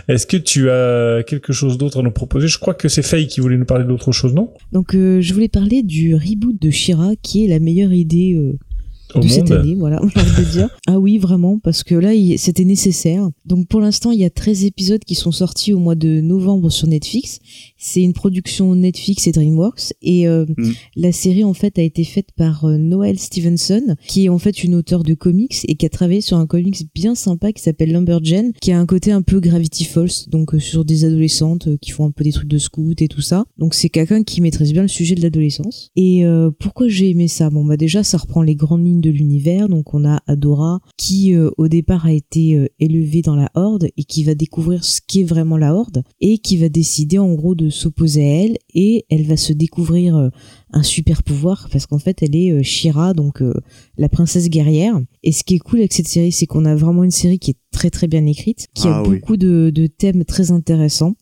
[0.09, 2.49] Est-ce que tu as quelque chose d'autre à nous proposer?
[2.49, 4.53] Je crois que c'est Faye qui voulait nous parler d'autre chose, non?
[4.73, 8.59] Donc euh, je voulais parler du reboot de Shira qui est la meilleure idée euh,
[9.15, 10.69] Au de cette année, voilà, j'ai envie de dire.
[10.87, 13.29] Ah oui, vraiment, parce que là, c'était nécessaire.
[13.47, 16.71] Donc pour l'instant, il y a 13 épisodes qui sont sortis au mois de novembre
[16.71, 17.39] sur Netflix.
[17.79, 19.93] C'est une production Netflix et DreamWorks.
[20.03, 20.73] Et euh, Mm.
[20.97, 24.65] la série, en fait, a été faite par euh, Noelle Stevenson, qui est en fait
[24.65, 27.93] une auteure de comics et qui a travaillé sur un comics bien sympa qui s'appelle
[27.93, 31.77] Lumberjane, qui a un côté un peu Gravity Falls, donc euh, sur des adolescentes euh,
[31.81, 33.45] qui font un peu des trucs de scout et tout ça.
[33.59, 35.91] Donc c'est quelqu'un qui maîtrise bien le sujet de l'adolescence.
[35.97, 36.25] Et
[36.59, 37.51] pourquoi j'ai aimé ça?
[37.51, 39.69] Bon bah déjà ça reprend les grandes lignes de l'univers.
[39.69, 43.89] Donc on a Adora qui euh, au départ a été euh, élevée dans la Horde
[43.97, 47.55] et qui va découvrir ce qu'est vraiment la Horde et qui va décider en gros
[47.55, 50.29] de s'opposer à elle et elle va se découvrir euh,
[50.73, 53.43] un super pouvoir parce qu'en fait elle est Shira donc
[53.97, 57.03] la princesse guerrière et ce qui est cool avec cette série c'est qu'on a vraiment
[57.03, 59.19] une série qui est très très bien écrite qui a Ah oui.
[59.19, 61.15] beaucoup de, de thèmes très intéressants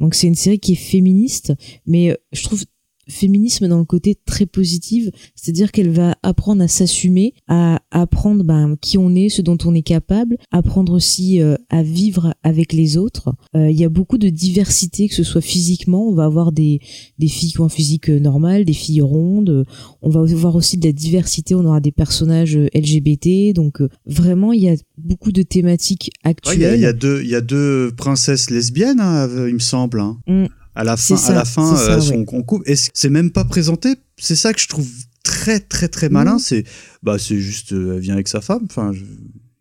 [0.00, 1.52] donc c'est une série qui est féministe
[1.86, 2.64] mais je trouve
[3.08, 8.76] féminisme dans le côté très positif, c'est-à-dire qu'elle va apprendre à s'assumer, à apprendre ben,
[8.80, 12.96] qui on est, ce dont on est capable, apprendre aussi euh, à vivre avec les
[12.96, 13.34] autres.
[13.54, 16.80] Euh, Il y a beaucoup de diversité, que ce soit physiquement, on va avoir des,
[17.18, 19.64] des filles qui ont un physique euh, normal, des filles rondes,
[20.02, 24.52] on va avoir aussi de la diversité, on aura des personnages LGBT, donc euh, vraiment
[24.52, 26.56] il y a beaucoup de thématiques actuelles.
[26.56, 29.54] Il y, a- il y a deux, il y a deux princesses lesbiennes, hein, il
[29.54, 30.00] me semble.
[30.00, 30.18] hein.
[30.26, 30.46] Mm.
[30.76, 32.16] À la fin, ça, à la fin, c'est ça, ouais.
[32.18, 32.70] en couple.
[32.70, 33.94] Et c'est même pas présenté?
[34.18, 34.86] C'est ça que je trouve
[35.24, 36.36] très, très, très malin.
[36.36, 36.38] Mm.
[36.38, 36.64] C'est,
[37.02, 38.62] bah, c'est juste, euh, elle vient avec sa femme.
[38.70, 39.02] Enfin, je-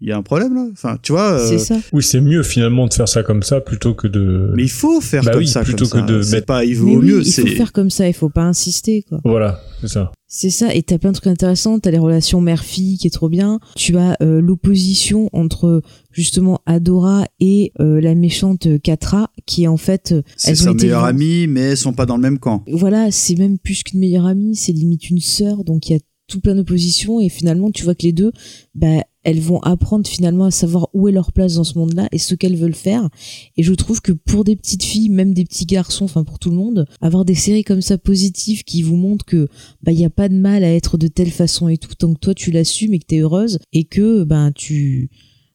[0.06, 0.68] il y a un problème là.
[0.72, 1.34] Enfin, tu vois.
[1.40, 1.78] euh, C'est ça.
[1.92, 4.52] Oui, c'est mieux finalement de faire ça comme ça plutôt que de.
[4.56, 5.64] Mais il faut faire Bah comme oui, ça.
[5.64, 6.30] plutôt comme que ça.
[6.30, 7.20] de mettre- pas, il vaut Mais oui, mieux.
[7.22, 9.20] il faut c'est faire comme ça, il faut pas insister quoi.
[9.26, 10.12] Voilà, c'est ça.
[10.28, 13.30] C'est ça, et t'as plein de trucs intéressants, t'as les relations mère-fille qui est trop
[13.30, 19.68] bien, tu as euh, l'opposition entre justement Adora et euh, la méchante Katra, qui est
[19.68, 20.12] en fait...
[20.12, 22.64] euh, c'est sa été meilleure vend- amie, mais elles sont pas dans le même camp.
[22.70, 26.00] Voilà, c'est même plus qu'une meilleure amie, c'est limite une sœur, donc il y a
[26.28, 28.32] tout plein d'oppositions, et finalement tu vois que les deux,
[28.74, 32.20] bah, elles vont apprendre finalement à savoir où est leur place dans ce monde-là et
[32.20, 33.10] ce qu'elles veulent faire.
[33.58, 36.52] Et je trouve que pour des petites filles, même des petits garçons, enfin pour tout
[36.52, 39.50] le monde, avoir des séries comme ça positives qui vous montrent que
[39.82, 42.14] bah il y a pas de mal à être de telle façon et tout tant
[42.14, 45.10] que toi tu l'assumes et que t'es heureuse et que ben tu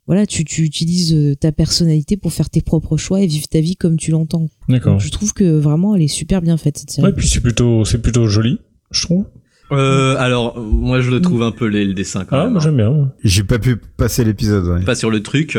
[0.06, 3.60] voilà tu, tu utilises euh, ta personnalité pour faire tes propres choix et vivre ta
[3.60, 4.48] vie comme tu l'entends.
[4.68, 4.98] D'accord.
[4.98, 7.06] Je trouve que vraiment elle est super bien faite cette série.
[7.06, 8.58] Ouais, puis c'est plutôt, c'est plutôt joli,
[8.90, 9.26] je trouve.
[9.72, 12.52] Euh, alors, moi, je le trouve un peu laid, le dessin quand Ah, même.
[12.52, 12.64] moi hein.
[12.64, 12.90] j'aime bien.
[12.90, 13.08] moi.
[13.24, 14.66] J'ai pas pu passer l'épisode.
[14.66, 14.84] Ouais.
[14.84, 15.58] Pas sur le truc,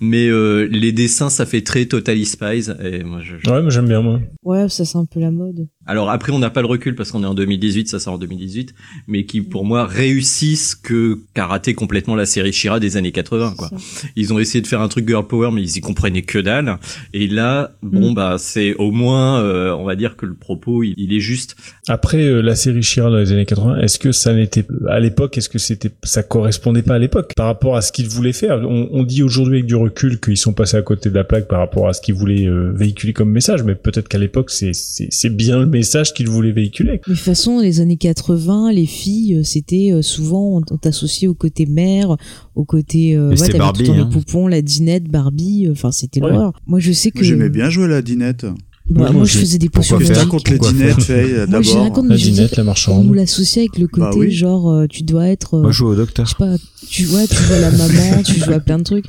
[0.00, 2.70] mais euh, les dessins, ça fait très Totally Spies.
[2.82, 4.20] Et moi, je, je- Ouais, moi j'aime bien moi.
[4.44, 5.66] Ouais, ça c'est un peu la mode.
[5.86, 8.18] Alors après, on n'a pas le recul parce qu'on est en 2018, ça sort en
[8.18, 8.74] 2018,
[9.08, 13.54] mais qui pour moi réussissent que qu'a raté complètement la série Shira des années 80.
[13.56, 13.70] Quoi.
[14.16, 16.78] Ils ont essayé de faire un truc girl power, mais ils y comprenaient que dalle.
[17.12, 18.14] Et là, bon Mm.
[18.14, 21.56] bah c'est au moins, euh, on va dire que le propos, il, il est juste.
[21.88, 25.36] Après euh, la série Shira dans les années 80, est-ce que ça n'était à l'époque,
[25.38, 28.58] est-ce que c'était ça correspondait pas à l'époque par rapport à ce qu'ils voulaient faire?
[28.68, 31.48] On, on dit aujourd'hui avec du recul qu'ils sont passés à côté de la plaque
[31.48, 34.72] par rapport à ce qu'ils voulaient euh, véhiculer comme message, mais peut-être qu'à l'époque c'est
[34.74, 36.90] c'est c'est bien le message qu'ils voulaient véhiculer.
[36.92, 40.76] Mais de toute façon, les années 80, les filles, euh, c'était euh, souvent on, on
[40.78, 42.16] t'associait au côté mère,
[42.54, 43.96] au côté euh, ouais, Barbie, tout hein.
[43.98, 46.30] les poupons, la dinette, Barbie, euh, enfin c'était Ouais.
[46.30, 46.52] l'horreur.
[46.66, 48.46] Moi je sais que Moi, J'aimais bien jouer à la dinette.
[48.90, 50.26] Bah, Moi, je faisais des potions magiques.
[50.28, 51.92] contre les dinettes, Faye, Moi j'ai rien d'abord.
[51.92, 53.06] contre, La je dinette, la on marchande.
[53.06, 54.30] nous l'associait avec le côté Bah oui.
[54.32, 56.28] genre euh, tu dois être euh, Moi, je joue au je docteur.
[56.28, 56.56] sais pas
[56.88, 59.04] tu vois tu vois la maman tu joues à plein de trucs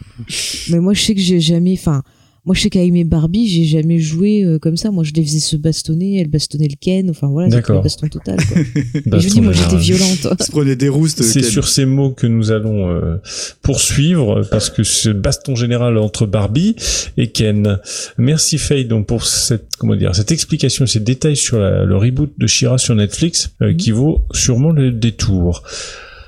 [0.70, 2.04] mais moi je sais que j'ai jamais enfin
[2.46, 4.92] Moi, je sais qu'avec mes Barbie, j'ai jamais joué euh, comme ça.
[4.92, 7.10] Moi, je les faisais se bastonner, elle bastonnait le Ken.
[7.10, 8.38] Enfin voilà, c'était le baston total.
[8.46, 8.62] Quoi.
[9.22, 10.42] Je dis, moi, j'étais violente.
[10.42, 11.24] Se prenait des roustes.
[11.24, 13.16] C'est sur ces mots que nous allons euh,
[13.62, 16.76] poursuivre parce que ce baston général entre Barbie
[17.18, 17.80] et Ken.
[18.18, 22.32] Merci Faye donc pour cette comment dire cette explication, ces détails sur la- le reboot
[22.38, 25.64] de Shira sur Netflix euh, qui vaut sûrement le détour.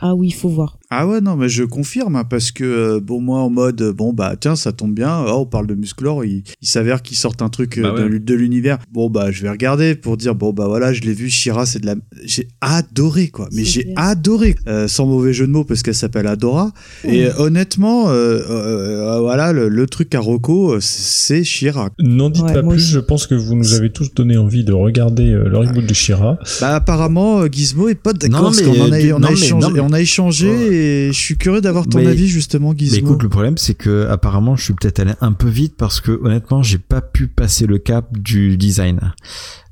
[0.01, 0.77] Ah oui, il faut voir.
[0.97, 3.91] Ah ouais, non, mais je confirme, hein, parce que, euh, bon, moi, en mode, euh,
[3.93, 7.17] bon, bah, tiens, ça tombe bien, oh, on parle de Musclor, il, il s'avère qu'ils
[7.17, 8.01] sortent un truc euh, Bah ouais.
[8.03, 8.77] de, l'u- de l'univers.
[8.93, 11.79] Bon, bah, je vais regarder pour dire, bon, bah, voilà, je l'ai vu, Shira, c'est
[11.79, 11.95] de la...
[12.23, 16.27] J'ai adoré, quoi, mais j'ai adoré, Euh, sans mauvais jeu de mots, parce qu'elle s'appelle
[16.27, 16.71] Adora.
[17.03, 21.89] Et honnêtement, euh, euh, voilà, le, le truc à Rocco, c'est Shira.
[21.99, 22.91] N'en dites Ouais, pas plus, aussi.
[22.91, 25.93] je pense que vous nous avez tous donné envie de regarder euh, le reboot de
[25.93, 26.37] Shira.
[26.61, 28.91] Bah, apparemment, euh, Gizmo est pas d'accord, parce mais, qu'on en
[29.23, 32.71] a, a échangé, on a échangé et je suis curieux d'avoir ton Mais- avis, justement,
[32.71, 32.97] Mais Gizmo.
[32.97, 36.19] écoute, le problème, c'est que apparemment, je suis peut-être allé un peu vite parce que
[36.23, 38.99] honnêtement, j'ai pas pu passer le cap du design.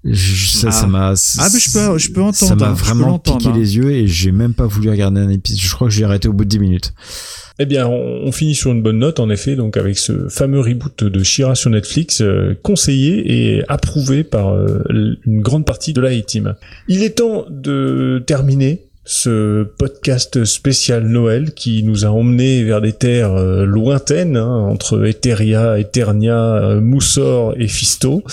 [0.05, 0.71] Je- ça, Ah.
[0.71, 1.13] ça m'a.
[1.39, 3.53] Ah, mais je peux- je peux entendre, Ça m'a hein, vraiment piqué hein.
[3.55, 5.59] les yeux et j'ai même pas voulu regarder un épisode.
[5.61, 6.93] Je crois que j'ai arrêté au bout de 10 minutes.
[7.59, 10.59] Eh bien, on, on finit sur une bonne note, en effet, donc avec ce fameux
[10.59, 14.79] reboot de Shira sur Netflix, euh, conseillé et approuvé par euh,
[15.25, 16.55] une grande partie de la A-Team.
[16.89, 22.93] Il est temps de terminer ce podcast spécial Noël qui nous a emmenés vers des
[22.93, 28.23] terres euh, lointaines, hein, entre Eteria, Eternia, euh, Moussor et Fisto.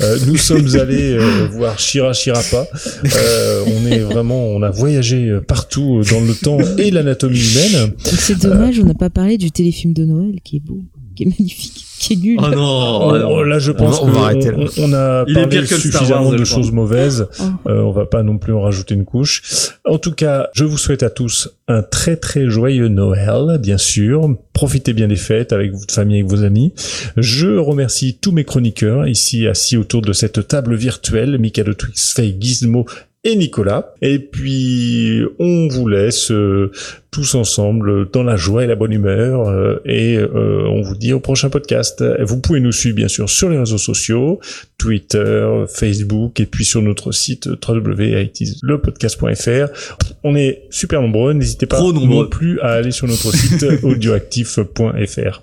[0.00, 2.66] Euh, nous sommes allés euh, voir Shira Shirapa.
[3.04, 7.92] Euh, on est vraiment, on a voyagé partout dans le temps et l'anatomie humaine.
[7.98, 10.80] C'est dommage, on n'a pas parlé du téléfilm de Noël qui est beau,
[11.14, 12.38] qui est magnifique, qui est nul.
[12.42, 13.42] Oh non, Oh, non.
[13.42, 14.56] là, je pense On va- on va qu'on- arrêter là.
[14.78, 17.28] on, on a Il parlé que suffisamment Wars, de choses mauvaises.
[17.40, 17.42] Oh.
[17.70, 19.42] Euh, on va pas non plus en rajouter une couche.
[19.84, 24.28] En tout cas, je vous souhaite à tous un très très joyeux Noël, bien sûr.
[24.52, 26.72] Profitez bien des fêtes avec votre famille, avec vos amis.
[27.16, 32.12] Je remercie tous mes chroniqueurs ici assis autour de cette table virtuelle, Mika de Twix,
[32.14, 32.86] Faye, Gizmo
[33.24, 33.94] et Nicolas.
[34.02, 36.70] Et puis, on vous laisse euh,
[37.10, 39.48] tous ensemble dans la joie et la bonne humeur.
[39.48, 42.04] euh, et euh, on vous dit au prochain podcast.
[42.20, 44.40] Vous pouvez nous suivre, bien sûr, sur les réseaux sociaux,
[44.78, 49.94] Twitter, Facebook, et puis sur notre site www.itislepodcast.fr.
[50.22, 51.32] On est super nombreux.
[51.32, 55.42] N'hésitez pas Trop non plus à aller sur notre site audioactif.fr.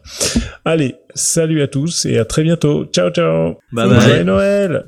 [0.65, 2.85] Allez, salut à tous et à très bientôt.
[2.85, 3.55] Ciao, ciao.
[3.71, 4.01] Bye bye.
[4.01, 4.85] Joyeux Noël.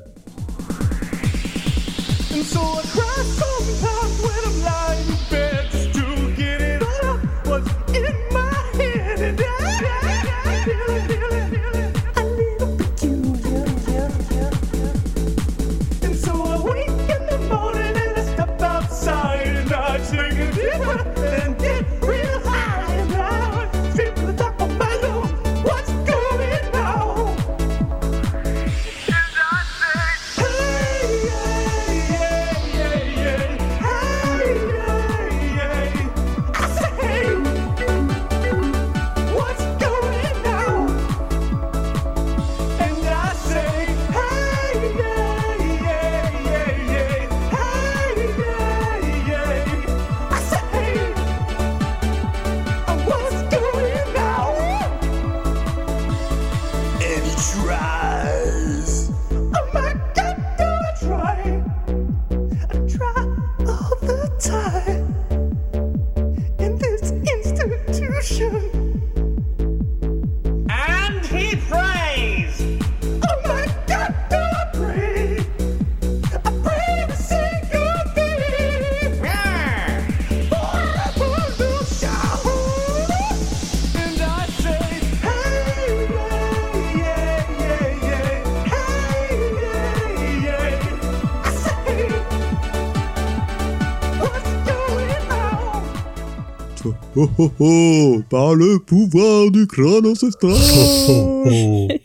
[97.24, 100.52] Oh oh oh, par le pouvoir du crâne ancestral.